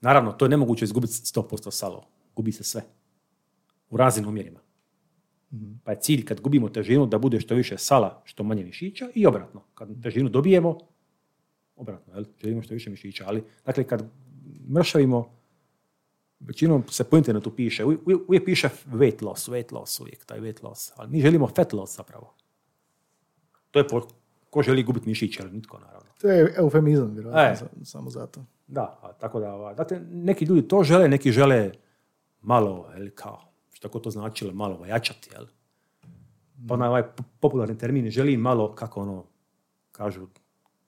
[0.00, 2.06] Naravno, to je nemoguće izgubiti 100% salo.
[2.36, 2.82] Gubi se sve.
[3.90, 4.60] U raznim omjerima.
[5.84, 9.26] Pa je cilj kad gubimo težinu da bude što više sala, što manje mišića i
[9.26, 9.60] obratno.
[9.74, 10.78] Kad težinu dobijemo,
[11.76, 12.24] obratno, jel?
[12.42, 13.24] želimo što više mišića.
[13.26, 14.10] Ali, dakle, kad
[14.68, 15.41] mršavimo,
[16.46, 20.92] većinom se po internetu piše, uvijek, piše weight loss, weight loss uvijek, taj weight loss.
[20.96, 22.34] Ali mi želimo fat loss zapravo.
[23.70, 24.08] To je po,
[24.50, 26.10] ko želi gubiti mišiće, ali nitko naravno.
[26.20, 27.84] To je eufemizam, vjerojatno, E.
[27.84, 28.44] samo zato.
[28.66, 31.72] Da, a tako da, dakle, neki ljudi to žele, neki žele
[32.40, 33.40] malo, jel, kao,
[33.72, 35.46] što to značilo, malo ojačati, jel?
[36.68, 39.24] Pa onaj ovaj po- popularni termin, želi malo, kako ono,
[39.92, 40.26] kažu,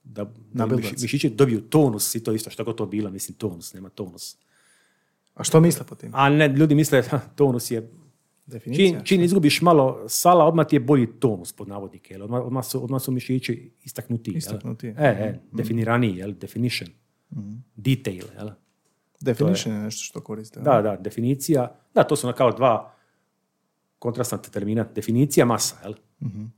[0.05, 0.27] da,
[1.03, 4.37] mišići dobiju tonus i to isto, što to bilo, mislim, tonus, nema tonus.
[5.35, 6.11] A što misle po tim?
[6.15, 7.03] A ne, ljudi misle,
[7.37, 7.91] tonus je,
[8.47, 8.89] Definicija?
[8.89, 12.23] čim, čim izgubiš malo sala, odmah ti je bolji tonus, pod navodnike, jel?
[12.23, 14.39] Odmah, odmah, su, odmah su mišići istaknutiji, jel?
[14.39, 14.91] Istaknutiji.
[14.91, 16.33] E, e, definiraniji, jel?
[16.33, 16.91] Definition.
[17.77, 18.51] Detail, jel?
[19.21, 20.61] Definition je nešto što koriste.
[20.61, 21.77] Da, da, definicija.
[21.95, 22.95] Da, to su ono kao dva
[23.99, 25.95] kontrastna termina, definicija masa, jel?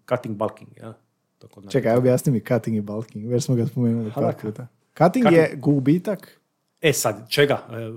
[0.08, 0.92] Cutting, bulking, jel?
[1.38, 4.66] To kod Čekaj, objasni mi cutting i bulking, već smo ga spomenuli par puta.
[4.98, 6.40] Cutting je gubitak,
[6.80, 7.66] E sad, čega?
[7.70, 7.92] E,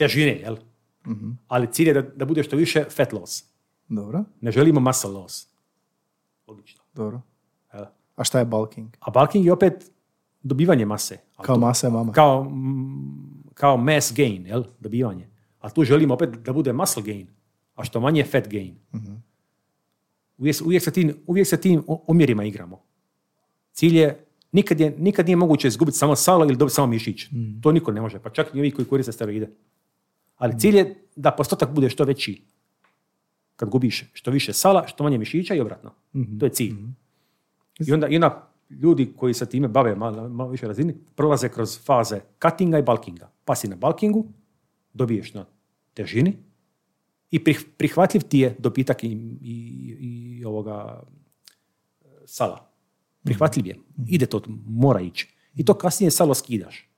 [0.00, 0.56] Težine, jel?
[1.48, 3.44] Ali cilj je da, da bude što više fat loss.
[3.88, 5.46] dobro, Ne želimo muscle loss.
[6.46, 6.82] Logično.
[6.94, 7.20] dobro.
[7.74, 7.84] jel?
[8.16, 8.88] A šta je bulking?
[9.00, 9.90] A bulking je opet
[10.42, 11.18] dobivanje mase.
[11.36, 12.12] Kao to- masa je mama.
[12.12, 14.64] Kao, mm, kao mass gain, jel?
[14.80, 15.28] Dobivanje.
[15.60, 17.26] A tu želimo opet da bude muscle gain.
[17.74, 18.74] A što manje fat gain.
[20.38, 22.80] Uvijek, se- uvijek, sa tim, uvijek sa tim omjerima igramo.
[23.72, 27.26] Cilj je, nikad, je, nikad nije moguće izgubiti samo salo ili dobiti samo mišić.
[27.62, 29.50] To niko ne može, pa čak i ovi koji koriste steroide.
[30.40, 32.42] Ali cilj je da postotak bude što veći.
[33.56, 35.92] Kad gubiš što više sala, što manje mišića i obratno.
[36.40, 36.74] To je cilj.
[37.86, 41.78] I onda, I onda ljudi koji se time bave malo, malo više razini, prolaze kroz
[41.84, 43.30] faze cuttinga i bulkinga.
[43.44, 44.26] Pa si na bulkingu,
[44.92, 45.46] dobiješ na
[45.94, 46.36] težini
[47.30, 49.08] i prih- prihvatljiv ti je dobitak i,
[49.42, 51.02] i, i ovoga
[52.24, 52.70] sala.
[53.22, 53.76] Prihvatljiv je.
[54.08, 55.28] Ide to, mora ići.
[55.54, 56.89] I to kasnije salo skidaš.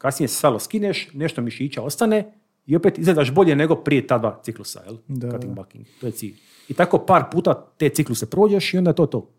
[0.00, 2.32] Kasnije salo skineš, nešto mišića ostane
[2.66, 4.82] i opet izgledaš bolje nego prije ta dva ciklusa.
[4.84, 4.96] Jel?
[5.08, 5.54] Da, Cutting, da.
[5.54, 5.86] bulking.
[6.00, 6.34] To je cilj.
[6.68, 9.30] I tako par puta te cikluse prođeš i onda je to to.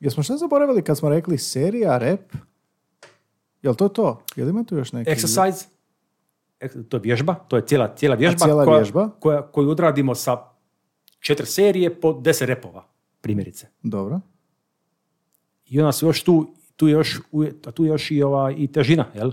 [0.00, 2.32] Jesmo što zaboravili kad smo rekli serija, rep?
[3.62, 4.22] Jel to to?
[4.36, 5.10] Jel ima tu još neki?
[5.10, 5.66] Exercise,
[6.88, 9.10] to je vježba, to je cijela, cijela vježba, cijela koja, vježba?
[9.20, 10.36] Koja, koju odradimo sa
[11.20, 12.84] četiri serije po deset repova,
[13.20, 13.66] primjerice.
[13.82, 14.20] Dobro.
[15.66, 17.20] I onda su još tu, tu još,
[17.74, 19.32] tu još i, ova, i težina, jel?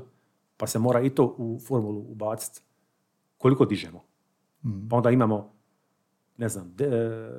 [0.61, 2.61] Pa se mora i to u formulu ubaciti.
[3.37, 4.03] Koliko dižemo.
[4.89, 5.53] Pa onda imamo,
[6.37, 7.29] ne znam, de- e,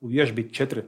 [0.00, 0.84] u vježbi četiri e,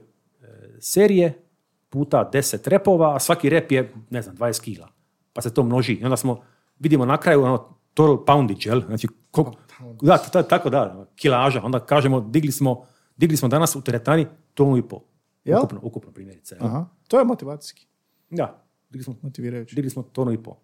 [0.79, 1.43] serije
[1.89, 4.87] puta deset repova, a svaki rep je, ne znam, 20 kila.
[5.33, 5.93] Pa se to množi.
[5.93, 6.41] I onda smo,
[6.79, 7.57] vidimo na kraju ono,
[7.93, 8.81] total poundage, jel?
[8.81, 9.53] Znači, koliko,
[10.01, 11.61] da, tako da, kilaža.
[11.63, 12.85] Onda kažemo, digli smo,
[13.17, 14.99] digli smo danas u teretani tonu i pol.
[15.43, 15.59] Jel?
[15.59, 16.55] Ukupno, ukupno primjerice.
[16.55, 16.65] jel?
[16.67, 16.85] Aha.
[17.07, 17.87] To je motivacijski,
[18.29, 19.75] Da, digli smo, motivirajući.
[19.75, 20.55] digli smo tonu i pol.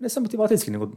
[0.00, 0.90] Ne samo motivacijski, nego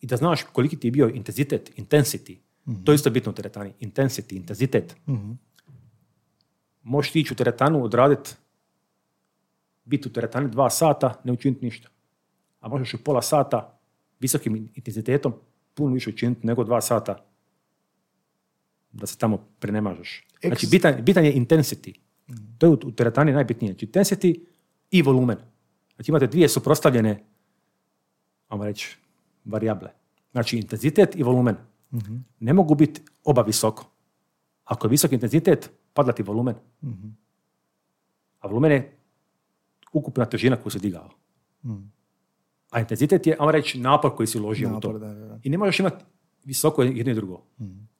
[0.00, 2.38] i da znaš koliki ti je bio intenzitet, intensity.
[2.84, 3.72] To je isto bitno u teretani.
[3.80, 4.96] Intensity, intenzitet.
[6.82, 8.30] Možeš ti ići u teretanu, odraditi,
[9.84, 11.88] biti u teretani dva sata, ne učiniti ništa.
[12.60, 13.78] A možeš u pola sata
[14.20, 15.34] visokim intenzitetom
[15.74, 17.24] puno više učiniti nego dva sata
[18.92, 20.26] da se tamo prenemažeš.
[20.46, 21.94] Znači, bitan, bitan je intensity.
[22.58, 23.72] To je u, teretani najbitnije.
[23.72, 24.40] Znači, intensity
[24.90, 25.38] i volumen.
[25.94, 27.24] Znači, imate dvije suprotstavljene,
[28.54, 28.96] ajmo reći,
[29.44, 29.90] varijable.
[30.32, 31.56] Znači, intenzitet i volumen.
[32.40, 33.84] Ne mogu biti oba visoko.
[34.64, 36.54] Ako je visok intenzitet, pada ti volumen.
[38.40, 38.96] A volumen je
[39.92, 41.10] ukupna težina koju si digao.
[42.70, 44.92] A intenzitet je, ajmo reći, napor koji si uložio u to.
[44.92, 45.40] Napor, da, da, da.
[45.42, 46.04] I ne možeš imati
[46.44, 47.42] visoko jedno i drugo.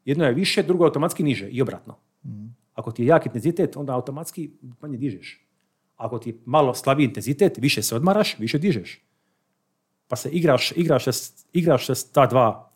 [0.05, 1.97] Jedno je više, drugo je automatski niže i obratno.
[2.75, 4.51] Ako ti je jak intenzitet, onda automatski
[4.81, 5.47] manje dižeš.
[5.97, 9.05] Ako ti je malo slabiji intenzitet, više se odmaraš, više dižeš.
[10.09, 11.05] Pa se igraš, igraš,
[11.53, 12.71] igraš se ta dva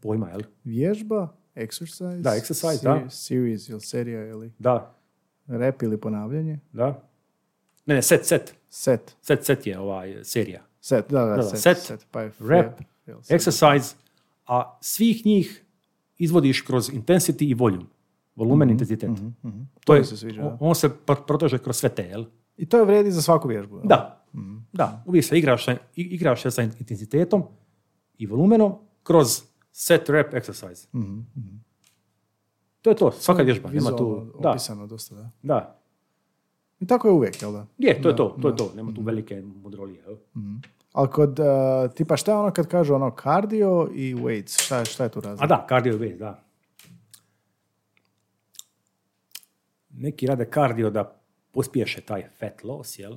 [0.00, 0.40] pojma, jel?
[0.64, 3.10] Vježba, exercise, Da, exercise, se- da.
[3.10, 4.94] series ili serija ili Da,
[5.46, 6.60] rep ili ponavljanje.
[6.72, 7.02] da.
[7.86, 8.54] Ne, ne, set, set.
[8.70, 10.62] Set, Set, set je ovaj serija.
[10.80, 12.82] set, da, da, Da, da, set, set, pa je set.
[13.28, 13.94] Exercise,
[14.46, 15.64] a svih njih
[16.18, 17.84] izvodiš kroz intensity i volume.
[18.36, 19.10] Volumen, intenzitet.
[19.84, 22.24] To je, mi se sviđa, on, on se pr- proteže kroz sve te, jel?
[22.56, 23.76] I to je vrijedi za svaku vježbu.
[23.76, 23.84] jel?
[23.84, 24.15] Da,
[24.72, 25.02] da.
[25.06, 27.42] Uvijek se igraš, sa- i- igraš sa intenzitetom
[28.18, 28.72] i volumenom
[29.02, 30.86] kroz set, rep, exercise.
[32.82, 33.70] To je to, svaka vježba.
[33.70, 34.04] Nema tu,
[34.34, 35.30] da, opisano dosta, da.
[35.42, 35.78] da.
[36.80, 37.66] I tako je uvijek, jel da?
[37.78, 38.72] Je, to je to, to je to.
[38.74, 40.02] Nema tu velike mudrolije.
[40.02, 40.16] jel?
[40.92, 41.46] Ali kod, uh,
[41.94, 45.44] tipa šta je ono kad kažu ono kardio i weights, šta, šta je tu razlika?
[45.44, 46.42] A da, cardio weight, da.
[49.90, 53.16] Neki rade kardio da pospješe taj fat loss, jel?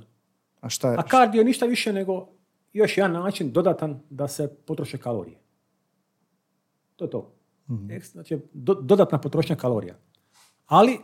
[0.60, 0.96] A šta je?
[0.98, 2.28] A kardio ništa više nego
[2.72, 5.38] još jedan način dodatan da se potroše kalorije.
[6.96, 7.32] To je to.
[7.68, 9.98] Eks- Znači, do- dodatna potrošnja kalorija.
[10.66, 10.98] Ali,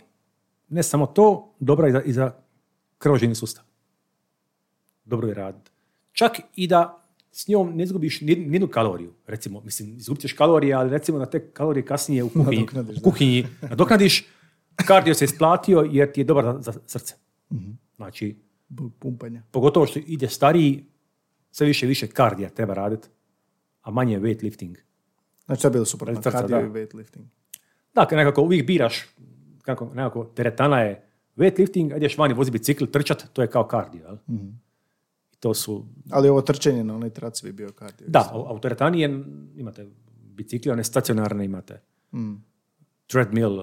[0.68, 2.32] ne samo to, dobra je i za, i za
[2.98, 3.64] krvoženi sustav.
[5.04, 5.70] Dobro je raditi.
[6.12, 7.02] Čak i da
[7.32, 9.12] s njom ne izgubiš ni- nijednu kaloriju.
[9.26, 13.02] Recimo, mislim, izgubit ćeš kalorije, ali recimo da te kalorije kasnije u kuhinji, Nadoknadiš, u
[13.02, 14.26] kuhinji nadoknadiš,
[14.76, 17.14] kardio se isplatio jer ti je dobar za, za srce.
[17.96, 18.36] Znači,
[18.98, 19.42] Pumpanja.
[19.50, 20.84] pogotovo što ide stariji,
[21.50, 23.08] sve više i više kardija treba raditi,
[23.82, 24.76] a manje weightlifting.
[25.46, 26.66] Znači to je bilo suprotno, kardio da.
[26.66, 27.24] i weightlifting.
[27.94, 29.06] Dakle, nekako uvijek biraš,
[29.62, 31.02] kako, nekako teretana je
[31.36, 34.18] weightlifting, a ideš vani vozi bicikl, trčat, to je kao kardio.
[35.32, 38.06] I to su, Ali ovo trčanje na onaj traci bi bio kardio.
[38.08, 39.24] da, a u teretani je,
[39.56, 39.86] imate
[40.34, 41.80] bicikli, one stacionarne imate.
[42.12, 42.34] Mm.
[43.06, 43.60] Treadmill,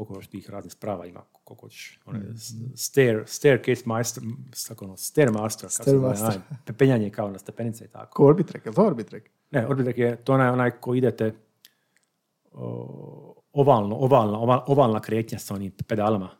[0.00, 2.22] koliko još tih raznih sprava ima, koliko hoćeš, onaj
[2.74, 4.22] stair, staircase master,
[4.68, 6.42] tako ono, stairmaster, kako se zove, Stairmaster.
[6.48, 8.14] onaj, pe- penjanje kao na stepenice i tako.
[8.14, 9.30] Ko Orbitrek, je to Orbitrek?
[9.50, 11.34] Ne, orbitrek je to onaj, onaj ko idete
[12.52, 16.30] o, ovalno, ovalna, oval- ovalna kretnja sa onim pedalama,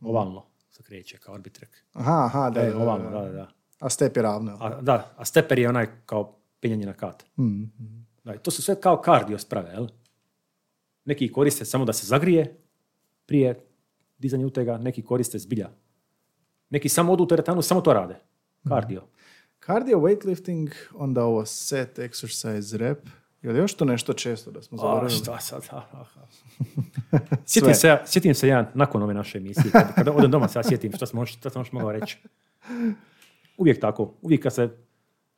[0.00, 1.84] ovalno se kreće kao orbitrek.
[1.92, 3.48] Aha, aha, da, E, da, ovalno, da, da, da.
[3.80, 4.56] A step je ravno.
[4.60, 7.24] A, da, a steper je onaj kao penjanje na kat.
[7.38, 7.64] Mhm.
[8.24, 9.86] Da, to su sve kao kardio sprave, jel?
[11.04, 12.56] Neki koriste samo da se zagrije
[13.26, 13.60] prije
[14.18, 15.68] dizanja utega, neki koriste zbilja.
[16.70, 18.20] Neki samo odu u teretanu, samo to rade.
[18.68, 19.02] Kardio.
[19.66, 23.06] Cardio weightlifting, onda ovo set, exercise, rep.
[23.42, 25.10] Je li još to nešto često da smo A, zaboravili?
[25.10, 25.62] šta sad?
[27.46, 30.62] sjetim, se, sjetim se ja nakon ove naše emisije, kad, kada odem doma se ja
[30.62, 32.18] sjetim što sam, što sam još mogao reći.
[33.58, 34.14] Uvijek tako.
[34.22, 34.68] Uvijek kad se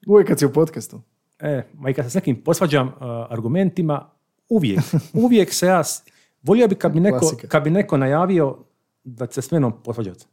[0.06, 1.00] Uvijek kad si u podcastu.
[1.38, 2.94] E, ma i kad se s nekim posvađam uh,
[3.28, 4.10] argumentima,
[4.48, 4.80] uvijek,
[5.12, 5.82] uvijek se ja,
[6.48, 8.56] volio bi kad bi neko, kad bi neko najavio
[9.04, 10.26] da će se s menom posvađati.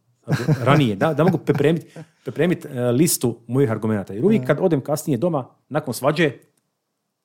[0.64, 1.88] Ranije, da, da mogu pripremiti
[2.24, 4.14] pripremit, uh, listu mojih argumenata.
[4.14, 6.32] Jer uvijek kad odem kasnije doma, nakon svađe,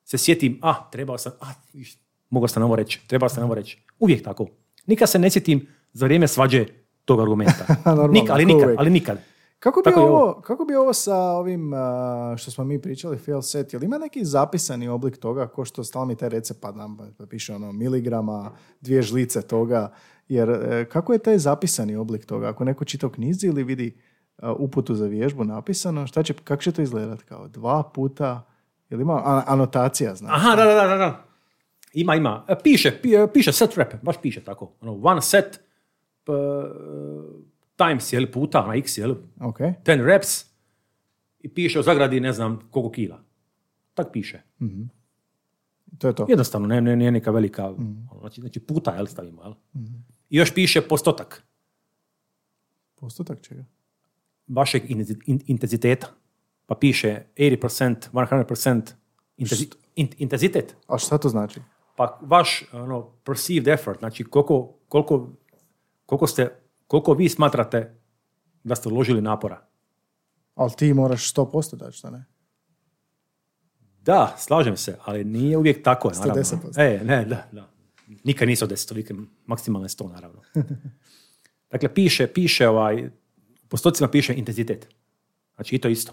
[0.05, 1.33] se sjetim, ah, trebao sam,
[1.73, 1.99] viš,
[2.31, 3.79] mogao sam ovo reći, trebao sam ovo reći.
[3.99, 4.47] Uvijek tako.
[4.87, 6.67] Nikad se ne sjetim za vrijeme svađe
[7.05, 7.67] tog argumenta.
[7.87, 9.19] Normalno, Nik, ali nikad, ali nikad.
[9.61, 10.17] Kako bi, Tako ovo.
[10.17, 11.73] ovo, kako bi ovo sa ovim
[12.37, 16.07] što smo mi pričali, fail set, jel ima neki zapisani oblik toga, ko što stalno
[16.07, 18.51] mi taj recept pa nam pa piše ono miligrama,
[18.81, 19.93] dvije žlice toga,
[20.29, 22.49] jer e, kako je taj zapisani oblik toga?
[22.49, 23.99] Ako neko čita u knjizi ili vidi
[24.59, 27.25] uputu za vježbu napisano, šta će, kako će to izgledati?
[27.25, 28.47] Kao dva puta,
[28.91, 30.35] jel ima anotacija, znači?
[30.37, 31.25] Aha, da, da, da, da, da.
[31.93, 32.45] Ima, ima.
[32.49, 34.73] E, Piše, pi- e, piše set rep, baš piše tako.
[34.81, 35.61] Ono, one set
[36.25, 36.33] p,
[37.81, 40.45] times, jel, puta na x, jel, Ok, ten reps
[41.41, 43.23] i piše u zagradi, ne znam, koliko kila.
[43.95, 44.43] Tak piše.
[45.99, 46.27] to je to.
[46.29, 49.55] Jednostavno, ne, ne, nije neka velika, ono, znači, znači puta, jel, stavimo, jel.
[50.31, 51.43] I još piše postotak
[52.95, 53.65] Postotak čega?
[54.49, 56.07] vašeg in- in- intenziteta.
[56.67, 58.83] Pa piše 80%, 100%
[59.39, 60.77] intenzi- in- intenzitet.
[60.87, 61.61] A šta to znači?
[61.97, 65.29] pa vaš ono, perceived effort, znači koliko, koliko,
[66.07, 66.60] koliko, ste,
[66.91, 67.95] koliko vi smatrate
[68.65, 69.67] da ste uložili napora.
[70.55, 72.25] Ali ti moraš 100% dati, šta ne?
[74.03, 76.43] Da, slažem se, ali nije uvijek tako, naravno.
[76.43, 76.81] 110%.
[76.81, 77.71] E, ne, da, da.
[78.25, 80.43] Nikad nisu 10, uvijek je maksimalno 100, naravno.
[81.73, 83.07] dakle, piše, piše ovaj,
[83.65, 84.89] u postocima piše intenzitet.
[85.55, 86.13] Znači i to isto.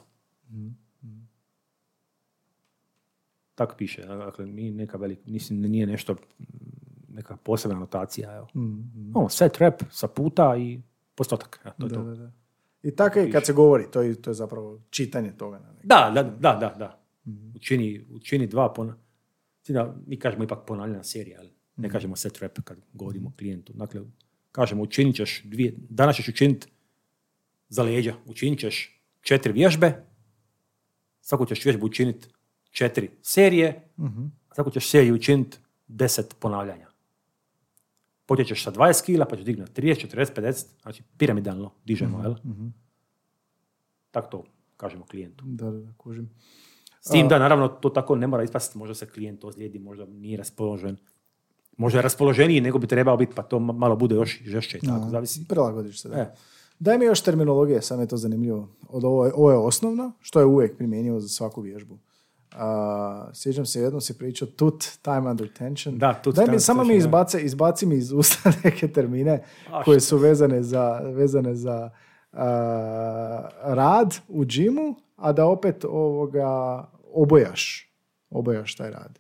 [3.56, 6.16] Tako piše, dakle, nije neka velika, mislim, nije nešto,
[7.18, 8.48] neka posebna anotacija, evo.
[9.14, 10.82] Ono, set rep sa puta i
[11.16, 12.04] postotak, evo, to je Da, to.
[12.04, 12.32] da, da.
[12.84, 15.60] I tako je kad se govori, to je, to je zapravo čitanje toga.
[15.60, 15.74] Na.
[15.84, 17.04] Da, da, da, da, da.
[17.56, 18.94] Učini, učini dva pon...
[19.68, 23.74] Da, mi kažemo ipak ponavljena serija, ali ne kažemo set rep kad govorimo klijentu.
[23.74, 24.02] Dakle,
[24.52, 26.68] kažemo učinit ćeš dvije, danas ćeš učiniti
[27.70, 30.06] za leđa, učinit ćeš četiri vježbe,
[31.22, 32.28] svaku ćeš vježbu učiniti
[32.72, 33.90] četiri serije,
[34.50, 35.58] a svaku ćeš seriju učiniti
[35.88, 36.87] deset ponavljanja.
[38.28, 42.36] Počet ćeš sa 20 kila, pa ćeš dignuti 30, 40, 50, znači piramidalno dižemo, jel?
[44.12, 44.44] Tako to
[44.78, 45.44] kažemo klijentu.
[45.48, 46.30] Da, da, kužim.
[47.02, 50.38] S tim da, naravno, to tako ne mora ispasti, možda se klijent ozlijedi, možda nije
[50.38, 50.98] raspoložen.
[51.78, 55.10] Možda je raspoloženiji nego bi trebao biti, pa to ma- malo bude još žešće tako,
[55.10, 55.46] zavisi.
[55.48, 56.16] Prilagodiš se, da.
[56.16, 56.36] E.
[56.80, 58.70] Daj mi još terminologije, sad mi je to zanimljivo.
[58.90, 61.98] Od ovo, je- ovo je osnovno, što je uvijek primjenjivo za svaku vježbu.
[62.58, 65.98] A, sjećam se, jednom si pričao tut, time under tension.
[65.98, 67.36] Da, tut, Daj mi, samo mi da.
[67.40, 71.90] izbaci, mi iz usta neke termine A, koje su vezane za, vezane za
[72.32, 77.92] a, rad u džimu, a da opet ovoga obojaš,
[78.30, 79.20] obojaš taj rad.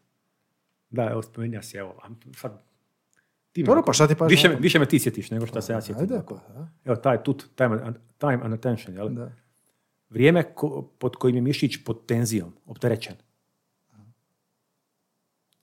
[0.89, 1.95] Da, evo, spomenja si, evo,
[2.35, 2.61] sad...
[3.51, 5.81] Ti Dobro, pa šta ti paš više, više me ti sjetiš nego što se ja
[5.81, 6.01] sjetim.
[6.01, 6.67] Ajde, pa.
[6.85, 9.09] Evo, taj tut, time, time and attention, jel?
[9.09, 9.31] Da.
[10.09, 13.15] Vrijeme ko- pod kojim je mišić pod tenzijom, opterećen.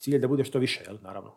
[0.05, 0.98] Cilj je da bude što više, jel?
[1.02, 1.32] Naravno.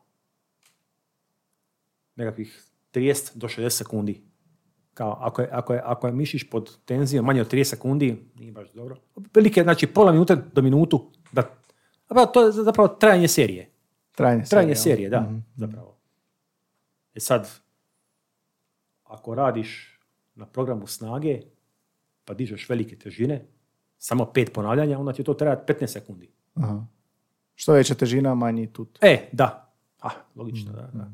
[2.15, 2.63] Nekakvih
[2.93, 4.23] 30 do 60 sekundi.
[4.93, 8.51] Kao, ako je, ako je, ako je mišić pod tenzijom manje od 30 sekundi, nije
[8.51, 8.97] baš dobro.
[9.15, 11.43] Otprilike, znači, pola minute do minutu, da,
[12.07, 13.69] a to je zapravo trajanje serije.
[14.15, 15.97] Trajanje, Trajanje serije, serije, da, zapravo.
[17.15, 17.49] E sad,
[19.03, 19.99] ako radiš
[20.35, 21.41] na programu snage,
[22.25, 23.45] pa dižeš velike težine,
[23.97, 26.31] samo pet ponavljanja, onda će to trajati 15 sekundi.
[26.55, 26.96] Aha.
[27.57, 28.99] Što veća težina, manji tut.
[29.01, 29.73] E, da.
[29.99, 30.89] Ah, logično, da.
[30.93, 31.11] da.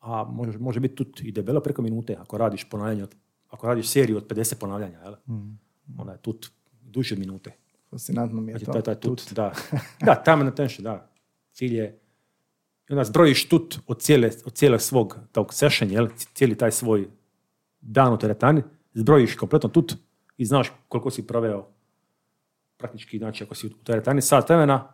[0.00, 3.06] A može, može biti tu i debelo preko minute ako radiš ponavljanje,
[3.48, 5.14] ako radiš seriju od 50 ponavljanja, jel?
[5.98, 6.50] Onda je tut
[6.82, 7.52] duže od minute.
[7.90, 8.72] Fascinantno mi je Znači, to.
[8.72, 9.52] taj, taj tut, da.
[10.06, 11.10] Da, time and attention, da.
[11.52, 12.00] Cilj je
[12.88, 16.08] I onda zbrojiš tut od cijele, od cijele svog tog session, jel?
[16.34, 17.08] cijeli taj svoj
[17.80, 18.62] dan u teretani,
[18.94, 19.94] zbrojiš kompletno tut
[20.36, 21.68] i znaš koliko si proveo
[22.76, 24.92] praktički, znači ako si u teretani sat vremena,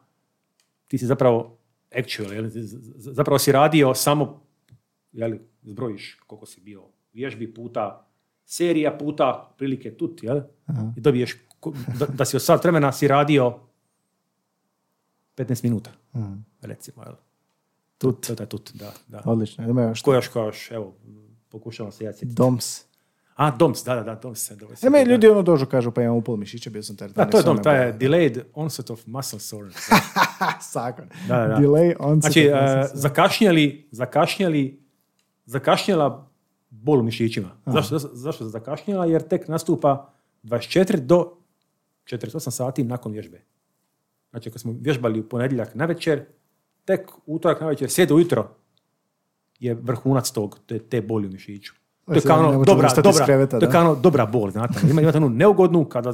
[0.90, 1.58] ti si zapravo
[1.98, 2.50] actual, jel?
[2.96, 4.42] Zapravo si radio samo,
[5.12, 8.06] jel, zbrojiš koliko si bio vježbi puta,
[8.44, 10.40] serija puta, prilike tut, jel?
[10.96, 11.36] I dobiješ,
[11.98, 13.58] da, da si od sat vremena si radio
[15.36, 15.90] 15 minuta,
[16.60, 17.14] recimo, jel?
[17.98, 18.26] Tut.
[18.26, 19.22] To je tut, da, da.
[19.24, 19.68] Odlično.
[19.68, 20.94] Ima još Ko još evo,
[21.48, 22.34] pokušavam se ja sjetiti.
[22.34, 22.89] Doms.
[23.40, 26.02] A, DOMS, da, da, da, DOMS se dobro E, meni ljudi ono dođu, kažu, pa
[26.02, 27.26] imam upol mišića, bio sam teretani.
[27.26, 29.78] Da, to je me taj je delayed onset of muscle soreness.
[30.72, 31.08] Sakon.
[31.28, 31.56] Da, da, da.
[31.56, 34.82] Delay on Znači, e, zakašnjeli, zakašnjeli,
[35.44, 36.30] zakašnjela
[36.70, 37.48] bol u mišićima.
[37.66, 39.06] Zašto, zašto, zašto je zakašnjela?
[39.06, 40.12] Jer tek nastupa
[40.42, 41.36] 24 do
[42.04, 43.40] 48 sati nakon vježbe.
[44.30, 46.24] Znači, ako smo vježbali u ponedjeljak na večer,
[46.84, 48.48] tek utorak na večer, sjede ujutro
[49.60, 51.79] je vrhunac tog, te, te boli u mišiću.
[52.14, 54.74] To je kao ono dobra, dobra, kreveta, to je kao ono dobra bol, znate.
[54.90, 56.12] Ima, imate onu neugodnu kada,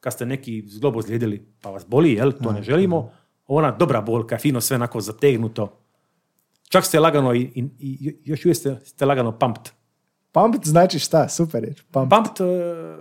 [0.00, 2.32] kad ste neki zglob ozlijedili pa vas boli, jel?
[2.32, 3.10] To ne želimo.
[3.46, 5.80] Ona dobra bol, kad je fino sve onako zategnuto.
[6.68, 9.72] Čak ste lagano i, i, i još uvijek ste, ste lagano pumped.
[10.32, 11.28] Pump znači šta?
[11.28, 11.74] Super je.
[11.90, 12.10] Pump.
[12.10, 12.96] Pumped eh,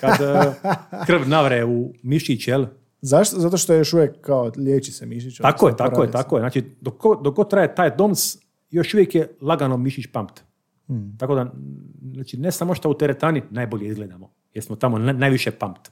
[0.00, 0.54] kad eh,
[1.06, 2.66] krv navre u mišić, jel?
[3.00, 3.40] Zašto?
[3.40, 5.38] Zato što je još uvijek kao liječi se mišić.
[5.38, 6.40] Tako je, tako je, tako je.
[6.40, 8.36] Znači, dok, dok traje taj DOMS,
[8.70, 10.40] još uvijek je lagano mišić pumped.
[10.86, 11.16] Hmm.
[11.18, 11.52] Tako da,
[12.12, 15.88] znači, ne samo što u teretani najbolje izgledamo, jer smo tamo na- najviše pumped.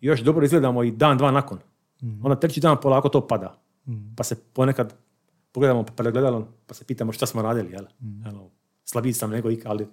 [0.00, 1.58] Još dobro izgledamo i dan, dva nakon.
[2.00, 2.20] Hmm.
[2.24, 3.62] Onda treći dan polako to pada.
[4.16, 4.94] Pa se ponekad
[5.52, 7.84] pogledamo pred gledalom, pa se pitamo šta smo radili, jel?
[7.98, 8.24] Hmm.
[8.26, 8.50] Ono,
[8.84, 9.88] slabiji sam nego ik, ali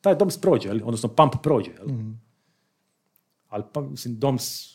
[0.00, 0.80] taj DOMS prođe, jel?
[0.84, 1.86] odnosno pump prođe, jel?
[1.86, 2.20] Hmm.
[3.48, 4.68] Ali, pa, mislim, DOMS,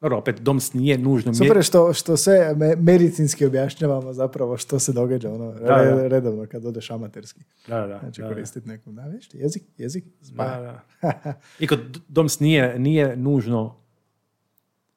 [0.00, 1.34] dobro, opet, DOMS nije nužno...
[1.34, 2.14] Super je što, što
[2.56, 6.08] me- medicinski objašnjavamo zapravo što se događa ono, Da, da.
[6.08, 7.40] redovno kad odeš amaterski.
[7.68, 7.98] Da, da, da.
[7.98, 10.44] Znači da, koristiti neku, da, viš, jezik, jezik, zba.
[10.44, 10.82] da.
[11.60, 13.76] I kod DOMS nije, nije nužno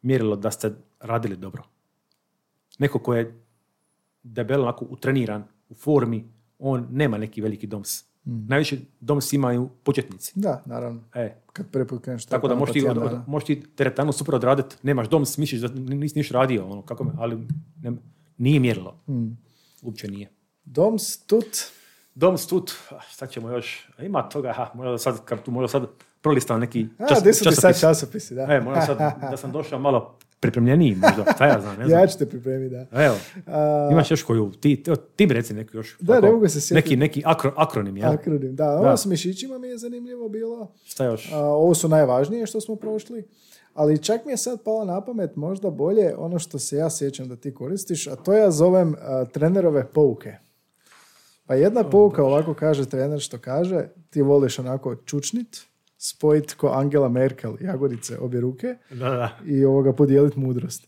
[0.01, 1.63] mjerilo da ste radili dobro.
[2.79, 3.39] Neko ko je
[4.23, 8.03] debelo, onako utreniran, u formi, on nema neki veliki DOMS.
[8.29, 10.31] Najviše DOMS imaju početnici.
[10.35, 11.01] Da, naravno.
[11.15, 11.85] E, Kad prvi
[12.29, 13.23] tako da možeš ti, od- da.
[13.27, 17.11] možeš ti teretanu super odraditi, nemaš DOMS, misliš da nisi niš radio, ono, kako me,
[17.17, 17.47] ali
[17.81, 17.91] ne-
[18.37, 18.99] nije mjerilo.
[19.81, 20.29] Uopće nije.
[20.65, 21.57] Doms, tut,
[22.15, 25.87] DOMS tut, ah, šta ćemo još, ima toga, ha, možda sad, kad tu možda sad
[26.21, 27.81] prolistam neki a, čas, gdje su ti sad časopis.
[27.81, 28.41] časopisi, da.
[28.43, 28.97] E, možda sad
[29.31, 31.99] da sam došao malo pripremljeniji možda, šta ja znam, ne znam.
[31.99, 33.03] ja ću te pripremiti, da.
[33.05, 33.15] Evo,
[33.45, 34.83] A, imaš još koju, ti,
[35.15, 35.97] ti, reci neki još.
[35.99, 36.73] Da, ne mogu se sjetiti.
[36.73, 38.11] Neki, neki akro, akronim, jel?
[38.11, 38.71] akronim, da.
[38.71, 38.97] Ovo Da.
[38.97, 40.73] s mišićima mi je zanimljivo bilo.
[40.85, 41.31] Šta još?
[41.33, 43.27] A, ovo su najvažnije što smo prošli.
[43.73, 47.27] Ali čak mi je sad palo na pamet možda bolje ono što se ja sjećam
[47.27, 50.35] da ti koristiš, a to ja zovem a, trenerove pouke.
[51.45, 55.57] Pa jedna pouka ovako kaže trener što kaže, ti voliš onako čučnit,
[56.09, 59.37] spojit ko Angela Merkel, jagodice, obje ruke Da, da.
[59.45, 60.87] i ovoga podijeliti mudrost.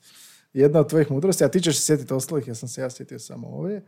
[0.53, 3.19] Jedna od tvojih mudrosti, a ti ćeš se sjetiti ostalih, ja sam se ja sjetio
[3.19, 3.83] samo ovdje,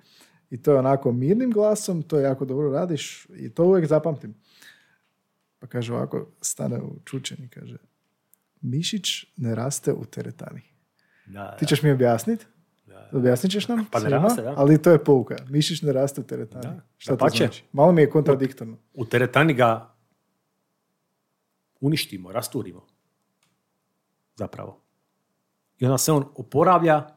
[0.50, 4.36] i to je onako mirnim glasom, to jako dobro radiš i to uvijek zapamtim.
[5.60, 7.78] Pa kaže ovako, stane u čučeni, kaže,
[8.62, 10.62] mišić ne raste u teretani.
[11.26, 12.46] da, Ti ćeš mi objasniti?
[13.12, 13.86] Objasnit ćeš nam?
[13.92, 14.18] Pa ne svima?
[14.18, 14.54] raste, da.
[14.58, 15.36] Ali to je pouka.
[15.50, 16.64] Mišić ne raste u teretani.
[16.64, 16.82] Da.
[16.98, 17.64] Šta to znači?
[17.72, 18.78] Malo mi je kontradiktorno.
[18.94, 19.94] U teretani ga
[21.82, 22.88] uništimo, rasturimo.
[24.36, 24.82] Zapravo.
[25.80, 27.08] I onda se on oporavlja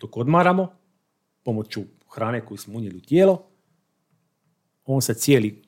[0.00, 0.72] dok odmaramo,
[1.42, 1.80] pomoću
[2.10, 3.46] hrane koju smo unijeli u tijelo,
[4.84, 5.62] on se cijeli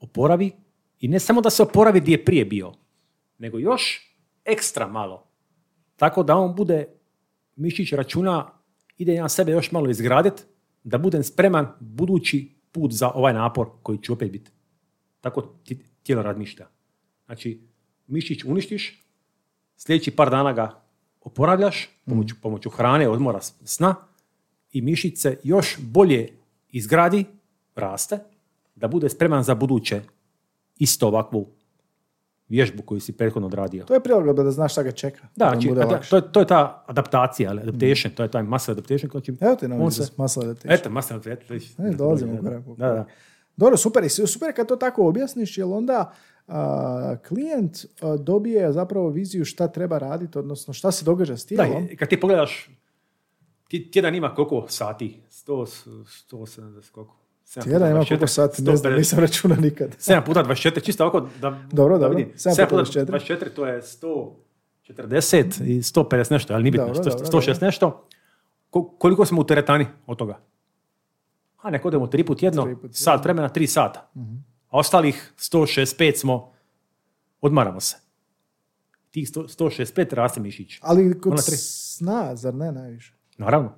[0.00, 0.52] oporavi
[1.00, 2.72] i ne samo da se oporavi gdje je prije bio,
[3.38, 4.14] nego još
[4.44, 5.26] ekstra malo.
[5.96, 6.86] Tako da on bude,
[7.56, 8.50] mišić računa,
[8.98, 10.42] ide ja sebe još malo izgraditi,
[10.84, 14.50] da budem spreman budući put za ovaj napor koji će opet biti.
[15.20, 16.66] Tako ti- tijelo razmišlja.
[17.26, 17.60] Znači,
[18.06, 19.04] mišić uništiš,
[19.76, 20.80] sljedeći par dana ga
[21.20, 23.94] oporavljaš pomoću, pomoću hrane, odmora, sna
[24.72, 26.28] i mišić se još bolje
[26.70, 27.24] izgradi,
[27.74, 28.18] raste,
[28.74, 30.00] da bude spreman za buduće
[30.78, 31.46] isto ovakvu
[32.48, 33.84] vježbu koju si prethodno odradio.
[33.84, 35.28] To je prilagodba da znaš šta ga čeka.
[35.36, 38.42] Da, nam znači, da, to, je, to je ta adaptacija, ali adaptation, to je taj
[38.42, 39.10] muscle adaptation.
[39.10, 40.74] Znači, Evo ti izraz, se, muscle adaptation.
[40.74, 41.86] eto, muscle adaptation.
[41.86, 42.64] E, dolazimo u korak.
[42.64, 43.06] Da, da.
[43.58, 44.04] Dobro, super.
[44.04, 46.12] I super kad to tako objasniš, jer onda
[46.48, 51.48] a, klijent a, dobije zapravo viziju šta treba raditi, odnosno šta se događa s Da,
[51.48, 51.88] tijelom.
[51.90, 52.70] i kad ti pogledaš,
[53.92, 55.20] tjedan ima koliko sati?
[55.46, 55.86] 100,
[56.30, 57.16] 170, koliko?
[57.54, 58.96] Tjedan ima 24, koliko sati, ne znam, 150.
[58.96, 59.88] nisam računao nikad.
[59.98, 62.28] 7 puta 24, čisto ovako da, Dobro, da vidim.
[62.28, 63.06] 7 7 puta puta 24.
[63.38, 63.82] 24, to je
[64.88, 67.66] 140 i 150 nešto, ali nije bitno, Dobro, 100, dobro, 106 dobro.
[67.66, 68.04] nešto.
[68.70, 70.38] ko- koliko smo u teretani od toga?
[71.58, 74.10] A nek odemo tri put tjedno, Tri put sat vremena, tri sata.
[74.68, 76.52] A ostalih 165 smo,
[77.40, 77.96] odmaramo se.
[79.10, 80.78] Tih 100 165 raste mišić.
[80.82, 83.14] Ali kod sna, zar ne najviše?
[83.38, 83.72] Naravno.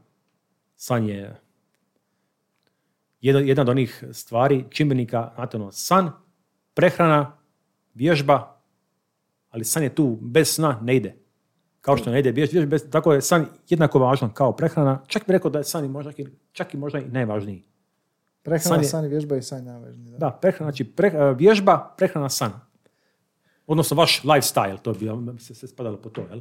[0.76, 1.40] San je
[3.20, 6.10] jedan, jedna od onih stvari, čimbenika, znate ono, san,
[6.74, 7.38] prehrana,
[7.94, 8.60] vježba,
[9.50, 11.16] ali san je tu, bez sna ne ide.
[11.80, 15.02] Kao što ne ide vjež- vježba, bez, tako je san jednako važan kao prehrana.
[15.06, 17.64] Čak bi rekao da je san i možda, i- čak i možda i najvažniji.
[18.42, 20.10] Prehrana, San je- san i vježba i san najvažniji.
[20.10, 20.18] Da.
[20.18, 22.52] Da, prehrana, znači pre- vježba, prehrana, san.
[23.66, 25.06] Odnosno vaš lifestyle, to bi
[25.38, 26.40] se, se spadalo po to, jel?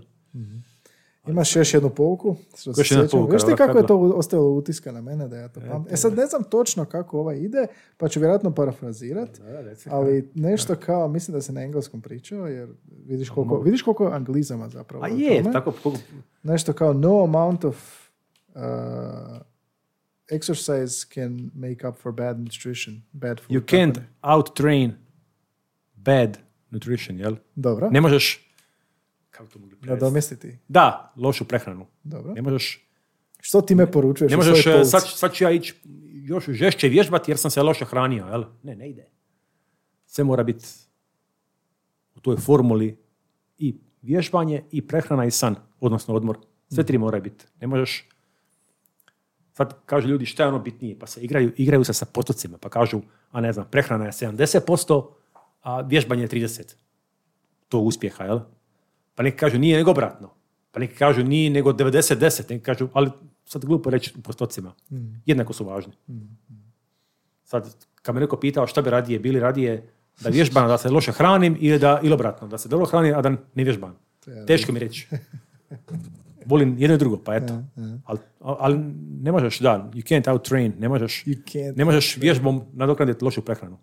[1.27, 2.35] Imaš još jednu pouku?
[2.57, 5.37] Što se Još jedna pouka, Viš ti kako je to ostalo utiska na mene da
[5.37, 5.93] ja to pamtim?
[5.93, 7.67] E sad ne znam točno kako ovaj ide,
[7.97, 9.41] pa ću vjerojatno parafrazirati.
[9.87, 12.69] Ali nešto kao, mislim da se na engleskom pričao, jer
[13.05, 15.03] vidiš koliko, vidiš koliko je anglizama zapravo.
[15.03, 15.53] A je, tome.
[15.53, 15.73] tako,
[16.43, 18.07] Nešto kao no amount of
[18.47, 18.61] uh,
[20.31, 23.51] exercise can make up for bad nutrition, bad food.
[23.51, 24.07] you tako can't ne.
[24.21, 24.91] out-train
[25.95, 26.37] bad
[26.69, 27.35] nutrition, jel?
[27.55, 28.51] Dobro, Ne možeš,
[29.29, 30.05] kako to mogli da prevesti?
[30.05, 30.57] domestiti.
[30.67, 31.85] Da, lošu prehranu.
[32.03, 32.33] Dobro.
[32.33, 32.85] Ne možeš,
[33.41, 35.73] Što ti me poručuješ ne možeš sad, sad ću ja ići
[36.11, 38.43] još žešće vježbati jer sam se loše hranio, jel?
[38.63, 39.07] Ne, ne ide.
[40.05, 40.65] Sve mora biti
[42.15, 42.97] u toj formuli
[43.57, 46.37] i vježbanje i prehrana i san, odnosno odmor.
[46.67, 47.45] Sve tri moraju biti.
[47.61, 48.09] Ne možeš
[49.59, 52.69] Sad kažu ljudi šta je ono bitnije, pa se igraju, igraju se sa postocima, pa
[52.69, 55.07] kažu, a ne znam, prehrana je 70%,
[55.61, 56.75] a vježbanje je 30%.
[57.69, 58.39] To uspjeha, jel?
[59.15, 60.29] Pa neki kažu nije nego obratno.
[60.71, 63.11] Pa neki kažu nije nego 90-10, neki kažu, ali
[63.45, 64.73] sad glupo reći u postocima.
[65.25, 65.93] Jednako su važni.
[67.43, 69.89] Sad, kad me neko pitao šta bi radije, bili radije
[70.21, 73.21] da vježbam, da se loše hranim ili, da, ili obratno, da se dobro hranim, a
[73.21, 73.97] da ne vježbam.
[74.47, 75.07] Teško mi reći.
[76.49, 77.53] Volim jedno i drugo, pa eto.
[78.05, 78.79] Ali, ali
[79.21, 83.25] ne možeš, da, you can't out train, ne možeš, You can't ne možeš vježbom nadoknaditi
[83.25, 83.77] lošu prehranu.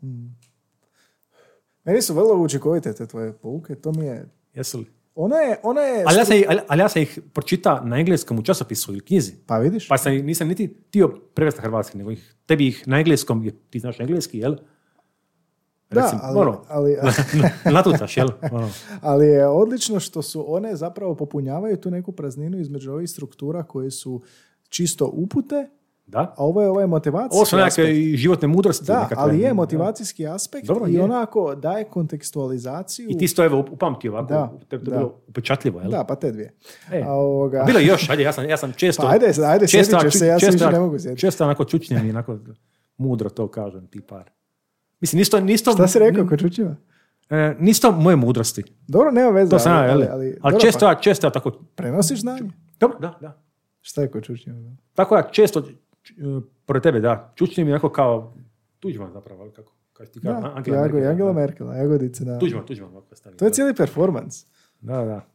[1.84, 4.28] Meni su vrlo učinkovite te tvoje pouke, to mi je...
[4.55, 4.86] Jesu li?
[5.14, 6.05] Ona je, ona je...
[6.06, 9.32] Ali ja, sam, ali, ali ja sam ih pročita na engleskom u časopisu ili knjizi.
[9.47, 9.88] Pa vidiš?
[9.88, 13.55] Pa sam, nisam niti htio prevesti na hrvatski, nego ih, tebi ih na engleskom, jer
[13.70, 14.56] ti znaš engleski, jel?
[15.90, 16.96] Da, Recimo, ali, ono, ali,
[17.72, 18.28] natucaš, jel?
[18.52, 18.70] Ono.
[19.00, 23.90] ali je odlično što su one zapravo popunjavaju tu neku prazninu između ovih struktura koje
[23.90, 24.22] su
[24.68, 25.68] čisto upute,
[26.06, 26.18] Da?
[26.18, 27.84] a ovo je ovaj motivacijski Ovo su nekakve
[28.16, 28.84] životne mudrosti.
[28.84, 29.16] Da, nekakve.
[29.18, 31.02] ali je motivacijski aspekt Dobro, i je.
[31.02, 33.06] onako daje kontekstualizaciju.
[33.10, 34.96] I ti si to evo upamtio ovako, Da, tebi to da.
[34.96, 35.90] bilo upečatljivo, jel?
[35.90, 36.54] Da, pa te dvije.
[36.92, 39.02] E, A ovoga- a bilo je još, ajde, ja sam, ja sam često...
[39.02, 41.20] Pa ajde, ajde, ćeš ču- se, ja se često, više ne mogu sjetiti.
[41.20, 42.38] Često onako čučnjem i onako
[42.96, 44.30] mudro to kažem, ti par.
[45.01, 46.77] Mislim, nisto, nisto, Šta si rekao kod Čučima?
[47.31, 48.62] E, nisto moje mudrosti.
[48.89, 49.51] Dobro, nema veze.
[49.51, 51.51] To sam ali, ali, Ali, ali, dobro, često, pa, ja, često ja tako...
[51.51, 52.51] prenosiš znanje.
[52.81, 53.43] Dobro, da, da.
[53.81, 54.77] Šta je kod Čučima?
[54.94, 58.35] Tako ja često, e, pored tebe, da, čučnim i onako kao
[58.81, 61.40] Tuđman zapravo, ali kako, kako ti kažeš, Da, Angela Jago, Merkel, Angela da.
[61.40, 62.39] Merkel, jagodice na...
[62.39, 62.90] Tuđman, Tuđman.
[63.39, 64.44] To je cijeli performans.
[64.81, 65.27] Da, da.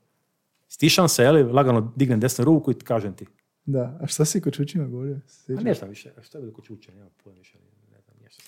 [0.67, 3.25] Stišam se, jeli, lagano dignem desnu ruku i kažem ti.
[3.65, 5.15] Da, a šta si kod Čučima govorio?
[5.15, 5.63] A Sjećaš?
[5.63, 7.57] ne znam više, šta je bilo kod čuča, nema pojma više,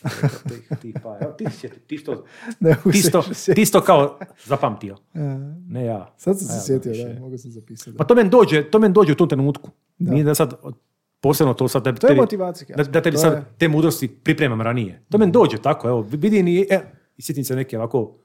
[0.03, 2.11] ne znam, nije što sam rekao, ti, ti, pa, evo, ti si sjetio, ti što,
[2.59, 3.55] Ne mogu ti se sto, više sjetiti.
[3.55, 5.19] ti sto kao zapamtio, A,
[5.67, 6.13] ne ja.
[6.17, 7.97] Sad sam A se ja sjetio, da, mogu sam zapisati.
[7.97, 9.69] Pa to meni dođe, to meni dođe u tom trenutku.
[9.99, 10.53] Nije da sad
[11.21, 14.61] posebno to sad tebi, To je tebi- da, da tebi sad je- te mudrosti pripremam
[14.61, 15.01] ranije.
[15.09, 16.79] To meni dođe tako, evo, vidim i, e,
[17.17, 18.15] i sjetim se neke ovako,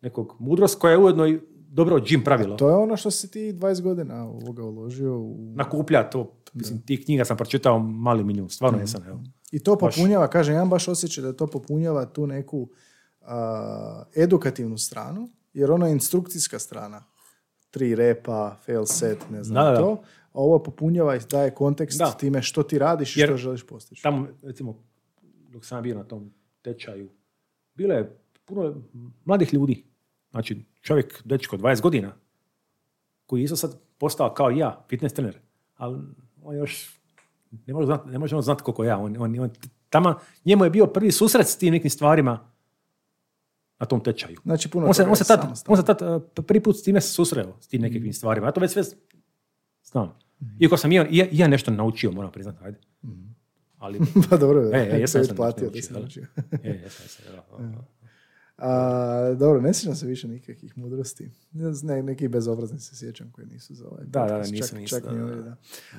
[0.00, 2.56] nekog mudrost koja je ujedno i dobro gym pravilo.
[2.56, 5.52] To je ono što si ti 20 godina ovoga uložio u...
[5.56, 8.82] Nakuplja to, mislim, tih knjiga sam pročitao mali milijun, stvarno Mhm.
[8.82, 9.20] jesam, evo.
[9.52, 9.94] I to Baš.
[9.94, 12.68] popunjava, kažem, ja baš osjećaj da to popunjava tu neku
[13.20, 17.04] a, edukativnu stranu, jer ono je instrukcijska strana.
[17.70, 19.78] Tri repa, fail set, ne znam Da, da, da.
[19.78, 19.92] to.
[20.24, 22.10] A ovo popunjava i daje kontekst Da.
[22.10, 24.02] time što ti radiš i Jer- što želiš postići.
[24.02, 24.84] Tamo, recimo,
[25.48, 27.10] dok sam bio na tom tečaju,
[27.74, 28.82] bilo je puno
[29.24, 29.84] mladih ljudi.
[30.30, 32.12] Znači, čovjek, dečko, 20 godina,
[33.26, 35.38] koji je isto sad postao kao ja, fitness trener,
[35.76, 35.98] ali
[36.42, 37.01] on još
[37.66, 38.98] ne može, znati, ne može on znati koliko ja.
[38.98, 39.50] On, on, on,
[39.90, 40.14] tamo,
[40.44, 42.50] njemu je bio prvi susret s tim nekim stvarima
[43.78, 44.38] na tom tečaju.
[44.42, 47.00] Znači, puno On se, on se tad, on se tad uh, prvi put s time
[47.00, 48.46] susreo, s tim nekakvim stvarima.
[48.46, 48.82] Ja to već sve
[49.84, 50.14] znam.
[50.60, 52.78] Iako sam i ja, ja- ja nešto naučio, moram priznati, ajde.
[53.78, 54.00] Ali,
[54.30, 56.26] pa dobro, E, e, jesam, jesam platio naučio, naučio.
[56.62, 57.24] je, jesam, jesam,
[57.58, 57.84] da.
[58.58, 61.30] A, dobro, ne sjećam se više nikakvih mudrosti.
[61.52, 64.78] Ne, ne, neki bezobrazni se sjećam koji nisu za ovaj Da, da, podcast, nisam, čak,
[64.78, 65.42] nisam, čak da, ni da, da.
[65.42, 65.56] da.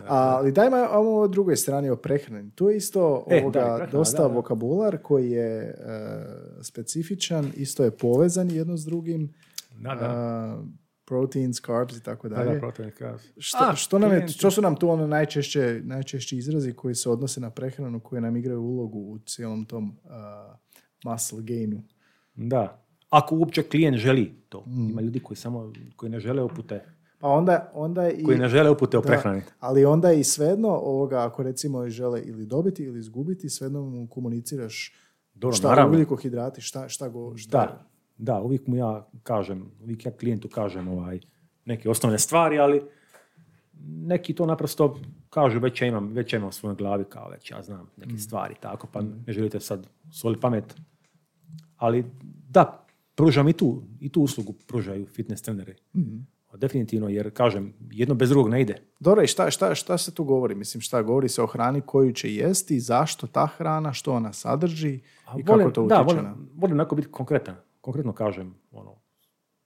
[0.07, 2.51] Ali dajmo ovo o drugoj strani o prehrani.
[2.55, 4.33] Tu je isto E, ovoga, da, dosta da, da.
[4.33, 5.75] vokabular koji je e,
[6.61, 9.33] specifičan, isto je povezan jedno s drugim.
[9.79, 10.05] Da, da.
[10.05, 10.63] A,
[11.05, 12.59] proteins, carbs i tako Da, da, dalje.
[12.59, 13.23] protein carbs.
[13.37, 17.09] Što, A, što, nam je, što su nam tu ono najčešće, najčešći izrazi koji se
[17.09, 20.11] odnose na prehranu, koji nam igraju ulogu u cijelom tom uh,
[21.05, 21.83] muscle gainu?
[22.35, 22.83] Da.
[23.09, 24.63] Ako uopće klijent želi to.
[24.67, 24.89] Mm.
[24.89, 26.85] Ima ljudi koji samo, koji ne žele upute,
[27.19, 28.23] Pa onda, onda i...
[28.23, 29.41] koji ne žele upute o Da, prehrani.
[29.59, 34.93] ali onda i svejedno ovoga, ako recimo žele ili dobiti ili izgubiti, svejedno mu komuniciraš
[35.33, 35.91] Dobro, šta naravno.
[35.93, 37.37] ugljikohidrati, šta, šta go...
[37.37, 37.85] Šta, Da,
[38.17, 41.19] da, uvijek mu ja kažem, uvijek ja klijentu kažem ovaj,
[41.65, 42.81] neke osnovne stvari, ali
[43.85, 44.99] neki to naprosto
[45.29, 48.17] kažu već ja imam, već ja imam u svojoj glavi kao već ja znam neke
[48.17, 50.75] stvari tako, pa ne želite sad soli pamet.
[51.77, 52.05] Ali
[52.49, 52.85] da,
[53.15, 55.75] pružam i tu, i tu uslugu pružaju fitness treneri.
[56.55, 58.75] Definitivno, jer kažem, jedno bez drugog ne ide.
[58.99, 60.55] Dobro, i šta, šta, šta se tu govori?
[60.55, 64.99] Mislim, šta govori se o hrani koju će jesti, zašto ta hrana, što ona sadrži
[65.25, 66.35] A i kako volim- to da, utječe volim, na...
[66.55, 67.55] volim onako biti konkretan.
[67.81, 68.95] Konkretno kažem, ono,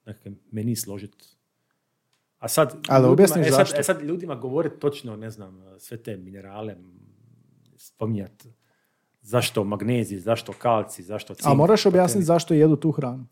[0.06, 1.36] neke meni složiti.
[2.38, 3.76] A sad, Ali ljudima- objasniš e, sad, zašto.
[3.76, 6.76] e, sad ljudima govore točno, ne znam, sve te minerale,
[7.76, 8.52] spominjati
[9.28, 11.46] zašto magnezij, zašto kalci, zašto cink.
[11.46, 13.26] A moraš objasniti zašto jedu tu hranu.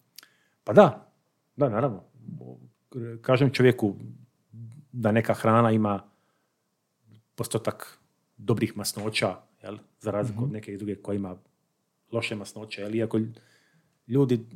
[0.64, 1.12] Pa da,
[1.56, 2.02] da, naravno.
[3.23, 3.94] Kažem čovjeku
[4.93, 6.02] da neka hrana ima
[7.35, 7.98] postotak
[8.36, 9.78] dobrih masnoća, jel?
[10.01, 11.36] za razliku od neke druge koja ima
[12.12, 12.82] loše masnoće.
[12.82, 12.94] Jel?
[12.94, 13.20] Iako
[14.06, 14.47] ljudi,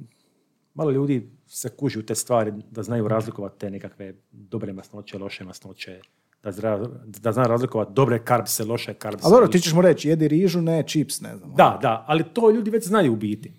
[0.74, 5.44] malo ljudi se kuži u te stvari da znaju razlikovati te nekakve dobre masnoće, loše
[5.44, 6.00] masnoće,
[6.42, 9.26] da, zra, da zna razlikovati dobre karbse, loše karbse.
[9.26, 11.54] A dobro, ti ćeš mu reći, jedi rižu, ne čips, ne znam.
[11.54, 13.52] Da, da, ali to ljudi već znaju u biti.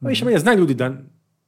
[0.00, 0.96] Pa više manje znaju ljudi da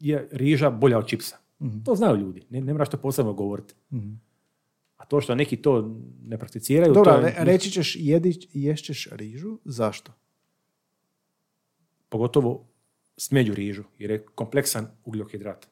[0.00, 1.36] je riža bolja od čipsa.
[1.84, 3.74] To znaju ljudi, ne, ne moraš to posebno govoriti.
[4.96, 9.08] A to što neki to ne prakticiraju, Dobro, to je, re- reći ćeš, jedi, ješćeš
[9.12, 10.12] rižu, zašto?
[12.08, 12.68] pogotovo
[13.16, 15.68] smeđu rižu, jer je kompleksan ugljkohidrat.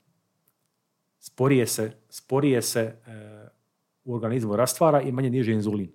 [1.18, 3.45] Sporije se, sporije se e,
[4.06, 5.92] u organizmu rastvara i manje diže inzulin.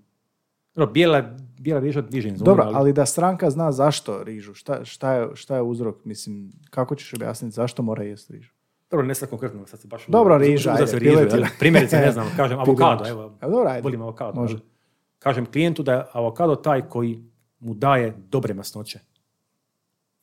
[0.75, 5.13] Dobro, bijela, bijela riža diže inzulin, Dobro, ali da stranka zna zašto rižu, šta, šta,
[5.13, 8.51] je, šta je uzrok, mislim, kako ćeš objasniti zašto mora jesti rižu?
[8.91, 10.07] Dobro, ne sad konkretno, sad se baš...
[10.07, 11.45] Dobro, riža, ajde, rižu, jel?
[11.59, 13.81] Primjerice, ne znam, kažem avokado, evo, A dobro, ajde.
[13.81, 14.41] volim avokado.
[14.41, 14.57] Može.
[15.19, 17.23] Kažem klijentu da je avokado taj koji
[17.59, 18.99] mu daje dobre masnoće.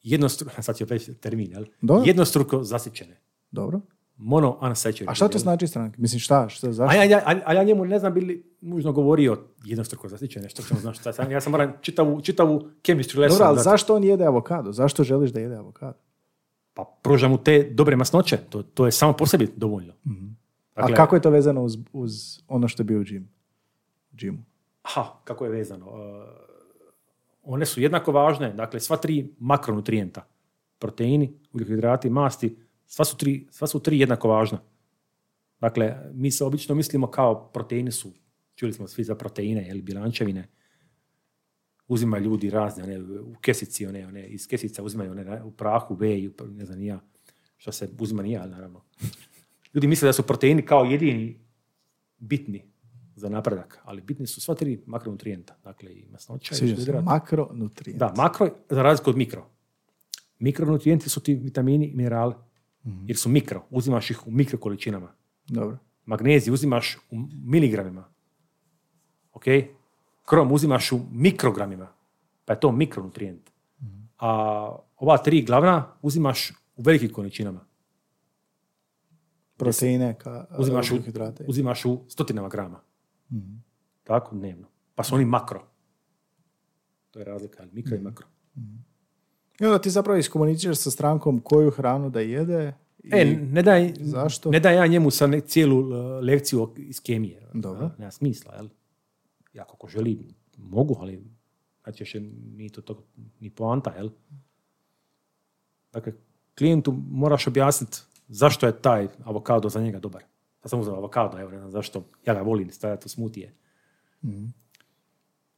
[0.03, 1.65] Jednostruko, sad ću već termin, jel?
[1.81, 2.03] Dobro.
[2.07, 3.21] Jednostruko zasićene.
[3.51, 3.81] Dobro.
[4.19, 5.09] Mono unsaturated.
[5.09, 5.97] A šta to znači stranke?
[6.01, 6.97] Mislim, šta, šta, A zašto?
[6.97, 10.99] ja, ja, a ja njemu ne znam bili nužno govorio jednostruko zasićene, što ćemo znaš
[10.99, 11.31] šta sam.
[11.31, 14.73] Ja sam moram čitavu, čitavu chemistry lesson Dobro, ali zašto on jede avokado?
[14.73, 15.99] Zašto želiš da jede avokado?
[16.75, 19.93] Pa pružam mu te dobre masnoće, to, to je samo po sebi dovoljno.
[20.77, 23.29] Dakle, A kako je to vezano uz, uz ono što je bio u džim?
[24.15, 24.39] džimu?
[24.83, 25.87] Aha, kako je vezano?
[25.87, 25.93] Uh,
[27.43, 30.27] one su jednako važne, dakle sva tri makronutrijenta,
[30.79, 32.57] proteini, ugljikohidrati, masti,
[32.89, 34.61] sva su, tri, sva su tri jednako važna.
[35.61, 38.13] Dakle, mi se obično mislimo kao proteini su,
[38.55, 40.49] čuli smo svi za proteine ili bilančevine,
[41.89, 46.33] uzimaju ljudi razne, one, u kesici, one, one, iz kesica uzimaju one, u prahu, veju,
[46.49, 47.01] ne znam ja,
[47.57, 48.85] što se uzima ni ja, naravno.
[49.75, 51.41] Ljudi misle da su proteini kao jedini
[52.19, 52.65] bitni
[53.17, 56.75] za napredak, ali bitni su sva tri makronutrijenta, dakle i masnoća i Sviđa se.
[56.75, 57.05] ugljikohidrati.
[57.05, 58.01] Makronutrijent.
[58.01, 59.51] Da, makro za razliku od mikro.
[60.39, 62.35] Mikronutrijenti su ti vitamini i minerali,
[62.85, 65.13] jer su mikro, uzimaš ih u mikro količinama.
[65.49, 65.79] Dobro.
[66.05, 68.05] Magnezij uzimaš u miligramima.
[69.33, 69.45] Ok?
[70.25, 71.89] Krom uzimaš u mikrogramima.
[72.45, 73.51] Pa je to mikronutrijent.
[74.19, 74.29] A
[74.97, 77.61] ova tri glavna uzimaš u velikim količinama.
[79.57, 80.99] Proteine, ka, Uzimaš u,
[81.47, 82.81] uzimaš u stotinama grama.
[84.05, 84.67] Tako, dnevno.
[84.95, 85.67] Pa su oni makro.
[87.11, 88.27] To je razlika, ali mikro i makro.
[89.61, 92.75] I onda ti zapravo iskomuniciraš sa strankom koju hranu da jede.
[92.99, 93.11] I...
[93.13, 94.51] E, ne daj, Zašto?
[94.51, 97.51] ne daj ja njemu sa ne, cijelu uh, lekciju o- iz kemije.
[97.55, 97.87] Dobro.
[97.87, 98.69] A, Nema smisla, jel?
[99.53, 100.19] Ja kako želi,
[100.57, 101.25] mogu, ali
[101.87, 102.21] najčešće
[102.57, 103.05] nije to, to
[103.41, 104.11] ni poanta, jel?
[105.93, 106.13] Dakle,
[106.59, 107.99] klijentu moraš objasniti
[108.29, 110.23] zašto je taj avokado za njega dobar.
[110.65, 113.55] Ja sam uzeo avokado, evo, ne znam zašto, ja ga volim stavljati u smutije.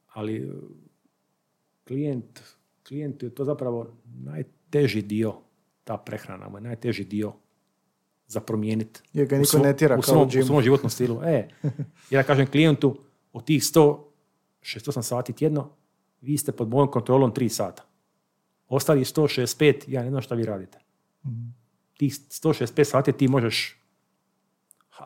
[0.07, 0.55] Ali uh,
[1.87, 2.39] klijent,
[2.91, 5.33] klijentu je to zapravo najteži dio,
[5.83, 7.33] ta prehrana mu je najteži dio
[8.27, 8.99] za promijeniti.
[9.13, 10.43] Jer ga niko svom- ne tjera u kao svom, u džimu.
[10.43, 11.21] u svom životnom stilu.
[11.23, 11.47] E,
[12.09, 12.97] ja kažem klijentu,
[13.33, 15.69] od tih 168 sati tjedno,
[16.21, 17.83] vi ste pod mojom kontrolom 3 sata.
[18.67, 20.79] Ostali 165, ja ne znam šta vi radite.
[21.97, 23.79] Tih 165 sati ti možeš
[24.89, 25.05] ha,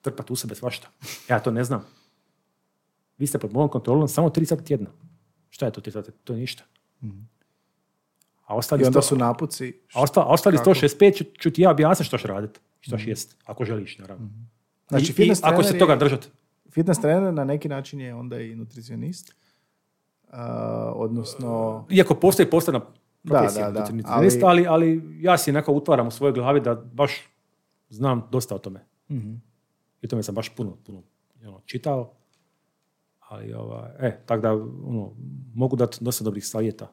[0.00, 0.88] trpati u sebe svašta.
[1.28, 1.84] Ja to ne znam.
[3.18, 4.90] Vi ste pod mojom kontrolom samo 3 sata tjedno.
[5.50, 6.12] Šta je to 3 sata?
[6.24, 6.64] To je ništa.
[8.44, 9.80] A ostali, onda 100 su napuci.
[9.94, 10.70] a osta- a ostali Kako?
[10.70, 12.60] 165 ću, ću ti ja objasniti što ćeš raditi.
[12.80, 14.28] Što još jest, ako želiš, naravno.
[14.88, 16.28] Znači, I- I, ako se toga držati.
[16.70, 19.34] Fitness trener na neki način je onda i nutricionist.
[20.30, 20.44] A,
[20.96, 22.80] odnosno, Iako postoji posebna
[23.22, 27.12] profesija da, da, nutricionista, ali, ali ja si nekako utvaram u svojoj glavi da baš
[27.90, 28.84] znam dosta o tome.
[29.10, 29.34] Mhm.
[30.02, 31.02] I o tome sam baš puno, puno
[31.44, 32.12] ono, čitao.
[33.28, 35.12] Ali, ovaj, e, tako da, ono,
[35.54, 36.92] mogu dati dosta dobrih savjeta.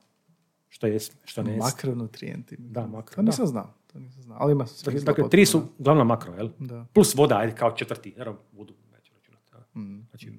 [0.68, 2.56] Što je, što ne makronutrijenti.
[2.60, 3.74] Da, makro, To nisam znao.
[3.88, 4.38] To nisam znao.
[4.42, 6.50] Ali ima Dakle, potpuno, tri su glavna makro, jel?
[6.60, 6.86] Da.
[6.94, 8.14] Plus voda, ajde, kao četvrti.
[8.18, 9.52] Naravno, vodu neću računati.
[9.76, 10.00] Mhm.
[10.10, 10.32] Znači,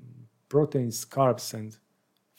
[0.48, 1.74] proteins, carbs and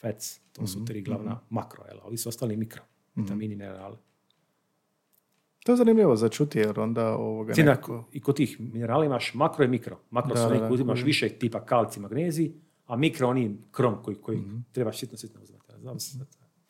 [0.00, 0.40] fats.
[0.52, 1.98] To Mhm, su tri glavna makro, jel?
[2.04, 2.82] Ovi su ostali mikro.
[3.14, 3.96] Vitamini, minerali.
[5.64, 8.04] To je zanimljivo za čuti, jer onda ovoga Cijena, nekako...
[8.12, 9.98] I kod tih minerala imaš makro i mikro.
[10.10, 12.52] Makro Da, su neki uzimaš više tipa kalci, magnezij,
[12.88, 14.56] a mikro oni krom koji, koji Mhm.
[14.72, 15.64] trebaš sitno, sitno uzimati.
[15.76, 16.18] Znam se.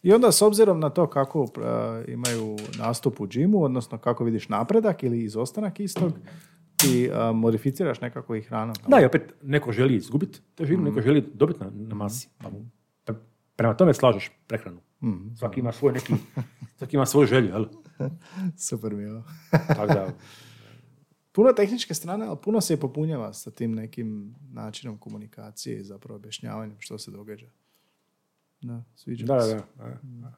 [0.03, 1.49] I onda s obzirom na to kako uh,
[2.09, 6.12] imaju nastup u džimu, odnosno kako vidiš napredak ili izostanak istog,
[6.77, 8.74] ti uh, modificiraš nekako i hranom.
[8.89, 10.85] Da, i opet neko želi izgubiti težinu, Mhm.
[10.86, 12.28] neko želi dobiti na, na masi.
[12.39, 12.51] Pa
[13.07, 13.19] pre-
[13.57, 14.81] prema tome slažeš prehranu.
[15.03, 15.35] Mhm.
[15.35, 16.15] Svaki ima svoj neki,
[16.77, 17.66] svaki ima svoju želju, jel?
[18.69, 19.23] Super mi je ovo.
[19.69, 20.09] Tako da,
[21.39, 26.16] Puno tehničke strane, ali puno se i popunjava sa tim nekim načinom komunikacije i zapravo
[26.16, 27.47] objašnjavanjem što se događa.
[28.60, 29.62] Da, sviđa da, mi da, se.
[30.02, 30.35] da.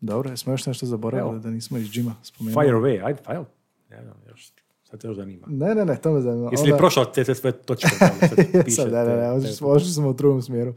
[0.00, 2.64] Dobro, jesmo još nešto zaboravili da nismo iz džima spomenuli?
[2.64, 3.44] Fire away, ajde.
[3.90, 4.52] Ne znam, još,
[4.90, 5.46] sad te još zanima.
[5.48, 6.48] Ne, ne, ne, to me zanima.
[6.50, 7.88] Jesi li Onda- prošao te, te sve točke?
[8.66, 9.48] Jesam, ne, ne, ne, te-
[9.84, 10.74] smo, u drugom smjeru.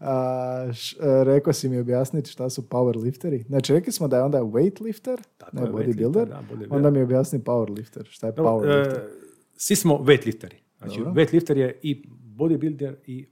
[0.00, 3.46] A, š- e, rekao si mi objasniti šta su powerlifteri.
[3.46, 5.94] Znači, rekli smo da je onda weightlifter, Tako ne je, bodybuilder.
[6.06, 6.66] weightlifter, da, bodybuilder.
[6.70, 8.04] Onda mi objasni powerlifter.
[8.06, 8.96] Šta je Dobro, powerlifter?
[8.96, 9.08] e,
[9.56, 10.54] svi smo weightlifteri.
[10.78, 11.12] Znači, Dobro.
[11.14, 12.04] weightlifter je i
[12.36, 13.26] bodybuilder i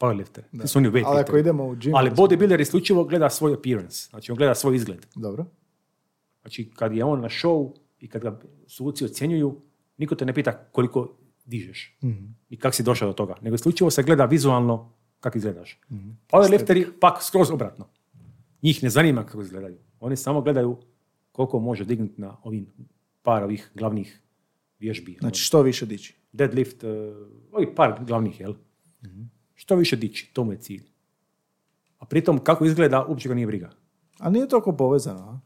[0.00, 0.40] powerlifter.
[0.52, 1.92] Svi su oni weight Ali ako idemo u gym...
[1.94, 5.06] Ali bodybuilder isključivo gleda svoj appearance, znači on gleda svoj izgled.
[5.14, 5.44] Dobro.
[6.42, 9.60] Znači kad je on na show i kad ga suci ocjenjuju,
[9.98, 12.24] niko te ne pita koliko dižeš Mhm.
[12.48, 15.80] i kako si došao do toga, nego isključivo se gleda vizualno kako izgledaš.
[15.90, 16.10] Mhm.
[16.28, 17.88] Powerlifteri pak skroz obratno.
[18.62, 19.78] Njih ne zanima kako izgledaju.
[20.00, 20.76] Oni samo gledaju
[21.32, 22.66] koliko može dignuti na ovim
[23.22, 24.20] par ovih glavnih
[24.78, 25.16] vježbi.
[25.20, 26.16] Znači, što više dići.
[26.32, 26.90] deadlift, uh,
[27.52, 28.54] ovih par glavnih, jel?
[29.54, 30.84] Što više dići, to mu je cilj.
[31.98, 33.70] A pritom kako izgleda, uopće ga nije briga.
[34.18, 35.40] A nije toliko povezano, a?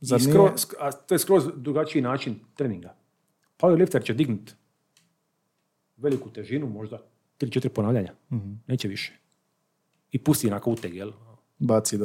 [0.00, 2.94] I Zar nije- skroz, sk- a to je skroz drugačiji način treninga.
[3.58, 4.54] Powerlifter će dignut
[5.96, 6.98] veliku težinu, možda
[7.38, 8.14] 3-4 ponavljanja.
[8.32, 8.52] Mhm.
[8.66, 9.12] Neće više.
[10.12, 11.12] I pusti onako uteg, jel?
[11.58, 11.98] Baci.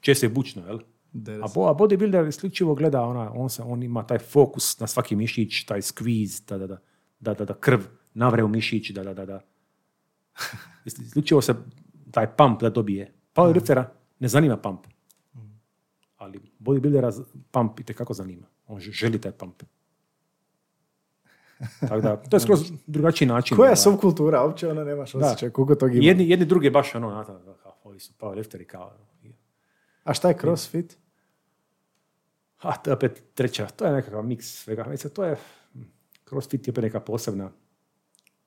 [0.00, 0.78] Često je bučno, jel?
[1.42, 1.52] A, se.
[1.54, 5.64] bo, a bodybuilder isključivo gleda, ona, on, se, on ima taj fokus na svaki mišić,
[5.64, 6.78] taj squeeze, da, da, da,
[7.20, 7.80] da, da, da krv
[8.14, 9.40] navre u mišić, da, da, da, da.
[10.84, 11.54] Isključivo se
[12.10, 13.12] taj pump da dobije.
[13.34, 13.84] Powerliftera
[14.18, 14.86] ne zanima pump.
[16.22, 18.46] Ali bodybuildera pump i tekako zanima.
[18.66, 19.62] On želi taj pump.
[21.80, 23.56] Tako da, to je skroz drugačiji način.
[23.56, 24.44] Koja je subkultura?
[24.44, 25.50] Uopće ona nemaš osjećaj.
[25.50, 26.04] Koliko tog ima?
[26.04, 27.32] Jedni, jedni drugi baš ono, znate,
[27.62, 28.92] kao, ovi su powerlifteri kao,
[30.04, 30.98] A šta je crossfit?
[32.58, 34.84] A to je opet treća, to je nekakav miks svega.
[34.84, 35.36] Mislim, to je,
[36.28, 37.50] crossfit je opet neka posebna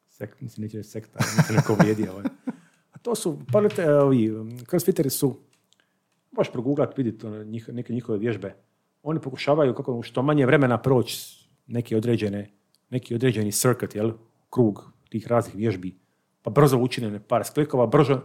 [0.09, 2.11] sek, mislim, neće sekta, nisam neko vrijedio.
[2.11, 2.25] Ovaj.
[2.91, 4.31] A to su, gledajte, ovi,
[4.69, 5.35] crossfiteri su,
[6.37, 8.55] možeš proguglat, vidjeti ono, njih, neke njihove vježbe.
[9.03, 12.51] Oni pokušavaju kako što manje vremena proći neki određene,
[12.89, 14.11] neki određeni circuit, jel,
[14.49, 15.97] krug tih raznih vježbi,
[16.41, 18.21] pa brzo učinjene par sklikova, brzo,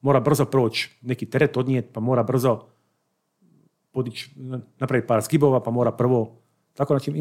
[0.00, 2.66] mora brzo proći neki teret odnijet, pa mora brzo
[3.92, 4.30] podići,
[4.78, 6.36] napraviti par skibova, pa mora prvo,
[6.74, 7.12] tako znači,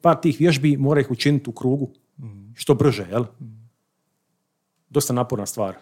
[0.00, 1.90] par tih vježbi mora ih učiniti u krugu,
[2.54, 3.24] što brže, jel?
[4.88, 5.74] Dosta naporna stvar.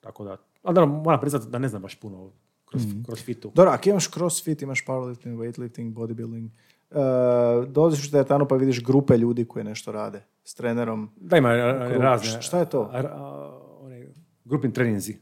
[0.00, 2.30] Tako da, ali da, moram priznati da ne znam baš puno
[2.74, 3.52] o cross, crossfitu.
[3.54, 6.48] Dobro, ako imaš crossfit, imaš powerlifting, weightlifting, bodybuilding,
[6.90, 11.10] uh, dolaziš u teretanu pa vidiš grupe ljudi koji nešto rade s trenerom.
[11.16, 11.48] Da ima
[11.90, 12.02] Krug.
[12.02, 12.42] razne...
[12.42, 12.90] Šta je to?
[12.92, 14.06] a- a- one
[14.44, 15.16] grupni treninzi.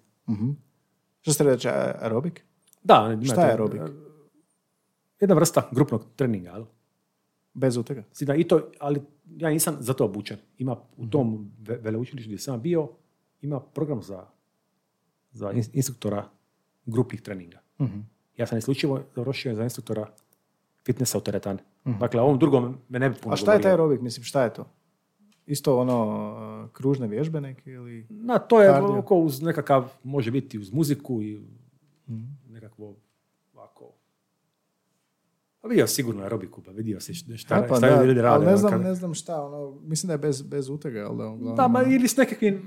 [1.20, 2.44] Što ste reći, aerobik?
[2.82, 3.80] Da, Šta je aerobik?
[5.20, 6.64] Jedna vrsta grupnog treninga, jel?
[7.54, 8.02] Bez utega.
[8.12, 10.38] Si da, i to, ali ja nisam za to obučen.
[10.58, 12.88] Ima u tom ve- veleučilištu gdje sam bio,
[13.40, 14.26] ima program za,
[15.32, 16.28] za ins- instruktora
[16.86, 17.58] grupnih treninga.
[18.36, 20.06] Ja sam isključivo završio za instruktora
[20.84, 21.58] fitnessa u teretani.
[21.84, 24.00] Dakle, ovom drugom me ne bi puno A šta je taj aerobik?
[24.00, 24.66] Mislim, šta je to?
[25.46, 26.06] Isto ono,
[26.64, 28.06] uh, kružne vježbe neke ili...
[28.10, 31.40] Na, to je oko uz nekakav, može biti uz muziku i
[32.48, 32.96] nekakvo
[33.54, 33.92] ovako...
[35.60, 38.20] Pa vidio si sigurno aerobiku, pa vidio si šta, šta, A, pa šta da, ljudi
[38.20, 38.34] rade.
[38.34, 40.98] ali ne ono, znam, kad- ne znam šta, ono, mislim da je bez, bez utega,
[41.00, 42.62] ali da, uglavnom, Da, ma ono- ili s nekakvim,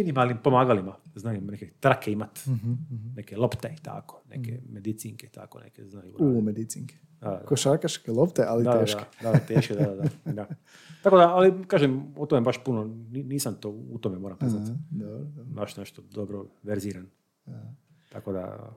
[0.00, 0.96] minimalnim pomagalima.
[1.14, 2.72] Znaju neke trake imat, Mhm,
[3.16, 6.16] neke lopte i tako, neke medicinke i tako, neke znaju.
[6.18, 6.94] U, medicinke.
[7.20, 7.42] Da, da.
[7.42, 9.04] Košarkaške lopte, ali da, teške.
[9.22, 10.46] Da, da, teške, da, da, da, da.
[11.02, 14.70] Tako da, ali kažem, o tome baš puno, ni- nisam to u tome, moram priznati.
[14.70, 15.24] Aha.
[15.44, 17.06] Baš nešto dobro verziran.
[18.08, 18.70] Tako da,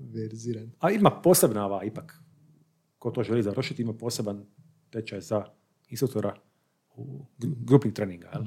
[0.00, 0.70] Verziran.
[0.78, 2.22] a ima posebna ova, ipak,
[2.98, 4.44] ko to želi završiti, ima poseban
[4.90, 5.44] tečaj za
[5.88, 6.34] instruktora
[6.90, 8.30] u gru- grupnih treninga.
[8.34, 8.42] Jel?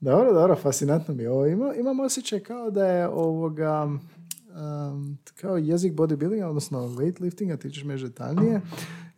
[0.00, 1.46] Dobro, dobro, fascinantno mi je ovo.
[1.46, 7.84] Ima, imam osjećaj kao da je ovoga, um, kao jezik bodybuildinga, odnosno weightliftinga, ti ćeš
[7.84, 8.60] me detaljnije.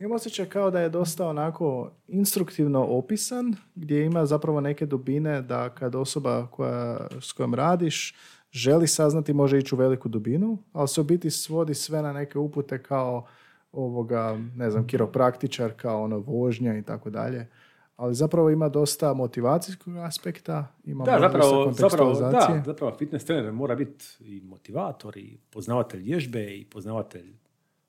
[0.00, 5.68] Imam osjećaj kao da je dosta onako instruktivno opisan, gdje ima zapravo neke dubine da
[5.70, 8.14] kad osoba koja, s kojom radiš
[8.50, 12.38] želi saznati, može ići u veliku dubinu, ali se u biti svodi sve na neke
[12.38, 13.26] upute kao
[13.72, 17.48] ovoga, ne znam, kiropraktičar, kao ono vožnja i tako dalje.
[17.97, 23.74] Ali zapravo ima dosta motivacijskog aspekta, ima Da, zapravo, zapravo, da, zapravo fitness trener mora
[23.74, 27.32] biti i motivator, i poznavatelj vježbe, i poznavatelj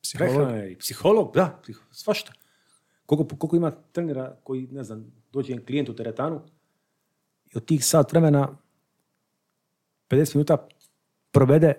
[0.02, 0.36] Psiholog.
[0.36, 1.62] prehrane, i psiholog, da,
[1.92, 2.34] svašta.
[3.06, 6.42] Koliko, koliko ima trenera koji, ne znam, dođe klijent u teretanu
[7.54, 8.58] i od tih sat vremena
[10.10, 10.68] 50 minuta
[11.32, 11.74] provede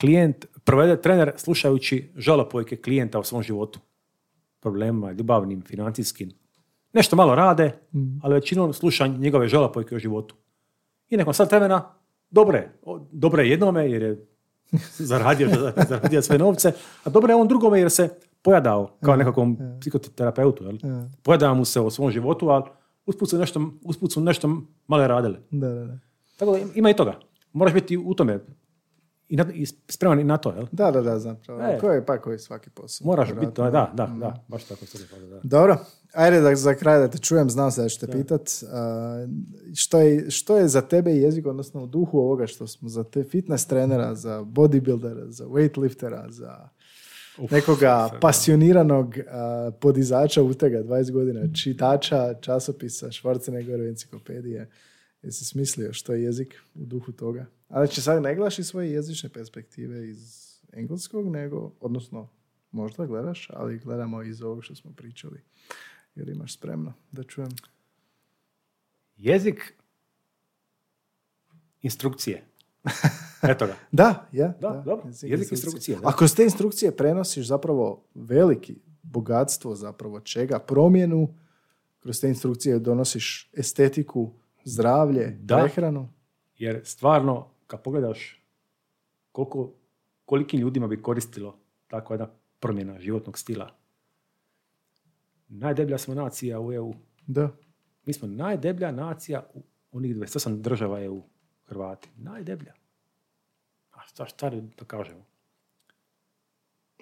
[0.00, 3.80] klijent, provede trener slušajući žalopojke klijenta u svom životu.
[4.60, 6.32] Problemima, ljubavnim, financijskim.
[6.92, 7.72] Nešto malo rade,
[8.22, 10.34] ali većinom sluša njegove žalopojke o životu.
[11.10, 11.94] I nakon sat vremena,
[12.30, 14.26] dobre, o, dobre je jednome jer je
[15.10, 15.48] zaradio,
[15.88, 16.72] zaradio sve novce,
[17.04, 18.08] a dobro je on drugome jer se
[18.42, 20.64] pojadao kao nekakvom psihoterapeutu.
[20.64, 20.78] Jel?
[20.82, 21.08] Ja.
[21.22, 22.64] Pojadao mu se o svom životu, ali
[23.06, 25.36] usput su nešto, usput su nešto malo radili.
[25.50, 25.98] Da, da, da.
[26.36, 27.20] Tako da ima i toga.
[27.52, 28.40] Moraš biti u tome
[29.32, 30.66] i, na, i spreman i na to, jel?
[30.72, 31.60] Da, da, da, zapravo.
[31.62, 31.78] E.
[31.78, 33.06] Ko je pa koji svaki posao?
[33.06, 33.64] Moraš Vjerojatno.
[33.64, 35.40] biti, da, da, da, baš tako se da, da.
[35.42, 35.78] Dobro,
[36.12, 38.50] ajde da za kraj da te čujem, znam se da ću te pitat.
[38.72, 39.26] a,
[39.74, 43.24] što, je, što je za tebe jezik, odnosno u duhu ovoga što smo za te
[43.24, 46.68] fitness trenera, za bodybuildera, za weightliftera, za
[47.50, 54.68] nekoga pasioniranog a, podizača utega 20 godina, čitača časopisa, Schwarzeneggerove enciklopedije.
[55.22, 57.46] Jesi smislio što je jezik u duhu toga?
[57.68, 62.28] Ali će sad ne gledaš svoje jezične perspektive iz engleskog, nego, odnosno
[62.70, 65.40] možda gledaš, ali gledamo iz ovog što smo pričali.
[66.14, 67.50] Jer imaš spremno da čujem.
[69.16, 69.74] Jezik
[71.82, 72.44] instrukcije.
[73.52, 73.76] Eto ga.
[73.92, 74.54] Da, ja.
[74.60, 75.10] Da, dobro.
[75.22, 76.08] Jezik instrukcije, da.
[76.08, 80.58] A kroz te instrukcije prenosiš zapravo veliki bogatstvo zapravo čega?
[80.58, 81.34] Promjenu,
[82.00, 84.32] kroz te instrukcije donosiš estetiku,
[84.64, 85.56] zdravlje, Da.
[85.56, 86.08] prehranu.
[86.58, 88.42] Jer stvarno, kad pogledaš
[89.32, 89.72] koliko,
[90.24, 91.58] kolikim ljudima bi koristilo
[91.88, 92.28] takva jedna
[92.60, 93.70] promjena životnog stila.
[95.48, 96.94] Najdeblja smo nacija u EU.
[97.26, 97.50] Da.
[98.06, 99.62] Mi smo najdeblja nacija u
[99.92, 101.22] onih 28 država EU.
[101.64, 102.08] Hrvati.
[102.16, 102.72] Najdeblja.
[103.92, 105.24] A šta, šta da kažemo?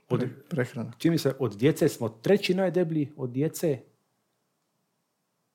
[0.08, 0.92] Od, Pre- prehrana.
[0.98, 3.82] čini se, od djece smo treći najdeblji, od djece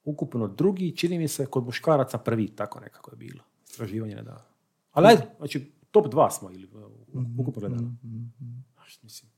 [0.06, 3.44] ukupno drugi, čini mi se, kod muškaraca prvi, tako nekako je bilo.
[3.70, 4.42] Istraživanje nedavno.
[4.92, 6.68] Ali ajde, znači, top dva smo, ili
[7.14, 7.96] uh, ukupno gledano.
[9.04, 9.32] Mislim.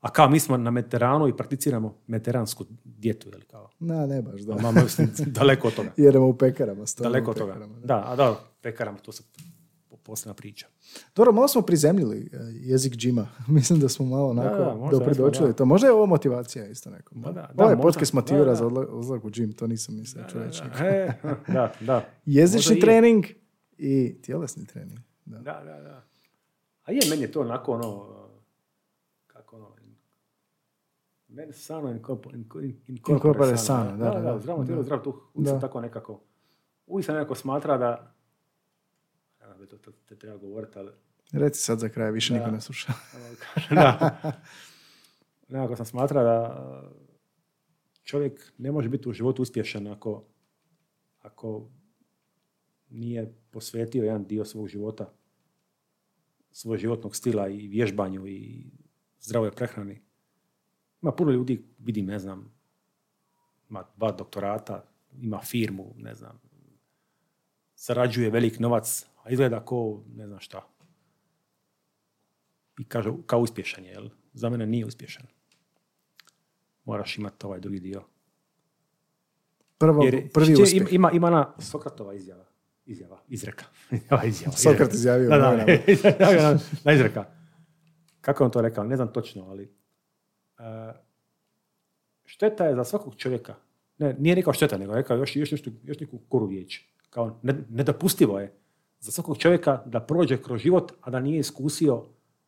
[0.00, 3.70] A kao mi smo na Mediteranu i prakticiramo mediteransku djetu, ili kao?
[3.78, 4.72] Na, ne baš, da.
[4.82, 5.92] Mislim, daleko od toga.
[6.06, 6.84] Jedemo u pekarama.
[6.98, 7.52] Daleko od toga.
[7.52, 7.86] pekarama, da.
[7.86, 9.22] Da, a da, pekarama, to se
[10.06, 10.66] posebna priča.
[11.16, 13.28] Dobro, malo smo prizemljili e, jezik džima.
[13.48, 15.52] Mislim da smo malo onako Da, možda da.
[15.52, 15.64] to.
[15.64, 17.22] Možda je ovo motivacija isto nekom.
[17.22, 18.56] Da, da, Ovo je podcast motivira Da, da.
[18.56, 20.24] za odla- odlazak u džim, to nisam mislio.
[20.80, 21.12] E,
[21.48, 22.04] da, da.
[22.26, 22.80] Jezični Možda i je.
[22.80, 23.24] trening
[23.78, 24.98] i tjelesni trening.
[25.24, 25.38] Da.
[25.38, 26.02] Da, da, da.
[26.84, 28.06] A je, meni je to onako ono,
[29.26, 29.68] kako ono,
[31.28, 32.00] meni sano in,
[32.32, 34.38] in, in, Incorpore sano, da, da, da, da, da.
[34.38, 34.84] zdravo tijelo, Da.
[34.84, 35.14] zdrav duh.
[35.34, 35.60] Uvijek Da.
[35.60, 36.20] tako nekako,
[36.86, 38.15] uvijek sam nekako smatra da,
[39.56, 40.92] znam, to, to, to treba govoriti, ali
[41.32, 42.38] Reci sad za kraj, više Da.
[42.38, 42.92] niko ne sluša.
[43.70, 44.32] da.
[45.48, 46.66] Nekako sam smatra da
[48.02, 50.24] čovjek ne može biti u životu uspješan ako,
[51.22, 51.68] ako
[52.90, 55.12] nije posvetio jedan dio svog života
[56.56, 58.70] svog životnog stila i vježbanju i
[59.20, 60.02] zdravoj prehrani.
[61.02, 62.52] Ima puno ljudi, vidim, ne znam,
[63.70, 66.40] ima dva doktorata, ima firmu, ne znam,
[67.76, 70.68] zarađuje velik novac, a izgleda ko ne znam šta.
[72.78, 74.08] I kaže, kao uspješan je, jel?
[74.32, 75.26] Za mene nije uspješan.
[76.84, 78.02] Moraš imati ovaj drugi dio.
[79.78, 80.92] Prvo, Jer prvi će- uspjeh.
[80.92, 82.44] ima, ima, ona Sokratova izjava.
[82.86, 83.64] Izjava, izreka.
[84.10, 87.24] Ova izjava, Sokrat izjavio Da, da, da, da, izreka.
[88.20, 88.84] Kako je on to rekao?
[88.84, 89.64] Ne znam točno, ali
[90.58, 90.92] e,
[92.24, 93.54] šteta je za svakog čovjeka.
[93.98, 96.84] Ne, nije rekao šteta, nego rekao još, još, nešto, još neku koru riječ.
[97.10, 98.52] Kao ne- nedopustivo je
[99.00, 102.04] za svakog čovjeka da prođe kroz život, a da nije iskusio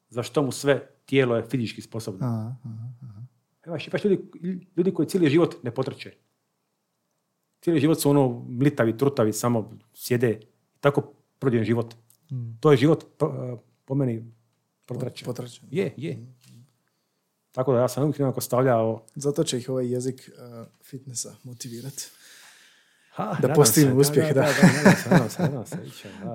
[0.09, 2.27] za što mu sve tijelo je fizički sposobno.
[2.27, 3.23] Aha, aha.
[3.67, 4.25] Imaš ljudi,
[4.77, 6.13] ljudi koji cijeli život ne potrče.
[7.61, 10.41] Cijeli život su ono mlitavi, trutavi, samo sjede.
[10.81, 11.95] Tako prođen život.
[12.61, 14.33] To je život po, po meni.
[14.87, 15.69] Potračen.
[15.71, 16.27] Je, je.
[17.53, 19.07] Tako da ja sam uvijek nekako stavljao...
[19.15, 22.11] Zato će ih ovaj jezik uh, fitnessa motivirati.
[23.19, 24.41] Ha, Da postignu se, uspjeh, da.
[24.41, 24.49] Da,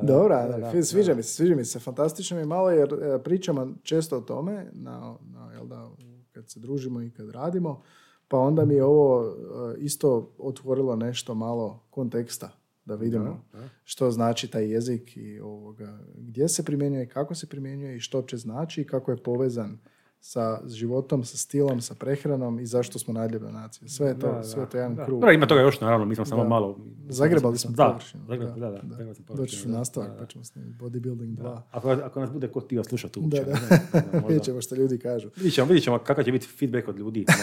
[0.02, 1.80] Dobra, sviđa mi se, sviđa mi se.
[1.80, 5.90] Fantastično mi je malo jer e, pričamo često o tome, na, na, jel da,
[6.32, 7.82] kad se družimo i kad radimo,
[8.28, 9.34] pa onda mi je ovo e,
[9.78, 12.50] isto otvorilo nešto malo konteksta
[12.86, 13.70] da vidimo Da, da.
[13.84, 18.38] što znači taj jezik i ovoga, gdje se primjenjuje, kako se primjenjuje i što će
[18.38, 19.78] znači i kako je povezan
[20.24, 23.88] sa životom, sa stilom, sa prehranom i zašto smo nadljubna nacija.
[23.90, 25.06] Sve je to, Da, sve je da, to jedan da.
[25.06, 25.18] krug.
[25.18, 26.50] Dobro, ima toga još, naravno, mi smo samo Da.
[26.50, 26.78] malo...
[27.10, 28.24] Zagrebali smo da, površinu.
[28.28, 30.26] Zagreb, da, da, zagrebali smo Doći ću da, nastavak da, pa da.
[30.26, 31.58] ćemo snimiti Bodybuilding 2.
[31.72, 33.38] Ako, ako nas bude ko tiva slušati uopće.
[33.38, 33.52] Da, da.
[33.52, 35.30] ne znam, ne znam, možda- Vidjet ćemo što ljudi kažu.
[35.36, 37.26] Vidjet ćemo, vidjet ćemo kakav će biti feedback od ljudi.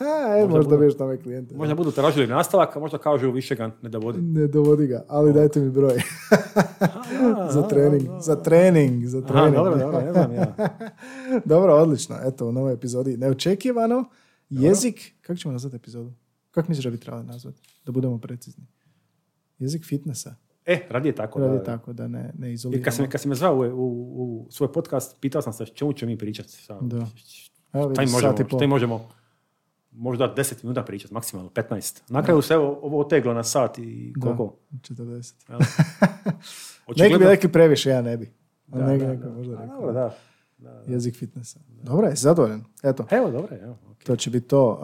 [0.00, 1.54] Možda, e, Možda možda budu- biješ tome klijente.
[1.56, 4.20] možda budu tražili nastavak, a možda kažu više ga ne dovodi.
[4.22, 5.94] Ne dovodi ga, ali dajte mi broj.
[7.50, 9.54] za trening, za trening, za Aha, trening.
[9.54, 9.78] dobro,
[11.44, 11.74] dobro,
[12.08, 12.34] Dobro, odlično.
[12.36, 13.16] Eto, u novoj epizodi.
[13.16, 14.04] Neočekivano,
[14.50, 16.12] jezik, kako ćemo nazvati epizodu?
[16.50, 17.60] Kako misliš da bi trebali nazvati?
[17.84, 18.66] Da budemo precizni.
[19.58, 20.34] Jezik fitnessa.
[20.66, 21.38] E, radi je tako.
[21.40, 21.64] Radi da, da.
[21.64, 22.84] tako da ne, ne izoliramo.
[22.84, 23.86] kad si, me- kad si me zvao u, u,
[24.42, 26.52] u svoj podcast, pitao sam se čemu ćemo mi pričati.
[26.52, 27.06] Šta, Da.
[27.16, 29.08] šta Evo im vidiš, možemo, šta im možemo
[29.92, 32.00] možda 10 minuta pričati, maksimalno 15.
[32.08, 34.56] Na kraju se evo, ovo oteglo na sat i Da, koliko?
[34.72, 35.34] 40.
[35.48, 35.58] Jel?
[36.98, 38.32] Neki bi rekli previše, ja ne bi.
[38.66, 39.30] Da, neki da, da.
[39.30, 39.76] možda A, rekao.
[39.76, 40.14] dobro, da.
[40.58, 40.92] Da, da.
[40.92, 41.60] Jezik fitnessa.
[41.82, 42.64] Dobro, jesi zadovoljan?
[42.82, 43.78] Eto, Evo, dobro, evo.
[43.90, 44.04] ok.
[44.04, 44.78] to će biti to.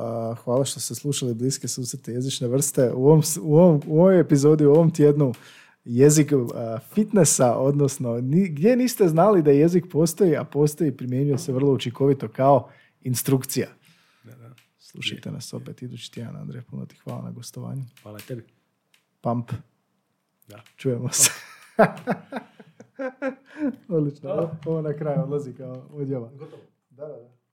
[0.44, 2.92] Hvala što ste slušali bliske susrete jezične vrste.
[2.92, 5.32] U, ovom, u, ovom, u ovoj epizodi, u ovom tjednu
[5.84, 6.32] jezik
[6.94, 11.72] fitnessa, odnosno ni, gdje niste znali da jezik postoji, a postoji i primjenjuje se vrlo
[11.72, 12.68] učinkovito kao
[13.00, 13.68] instrukcija.
[14.78, 17.82] Slušajte nas opet idući tjedan, Andrej, puno ti hvala na gostovanju.
[18.02, 18.44] Hvala tebi.
[19.20, 19.52] Pump.
[20.48, 20.62] Da.
[20.76, 21.30] Čujemo se.
[23.88, 24.50] Odlično.
[24.66, 26.30] Ovo na kraju odlazi kao odjava.
[26.38, 26.62] Gotovo.
[26.90, 27.43] Da, da, da.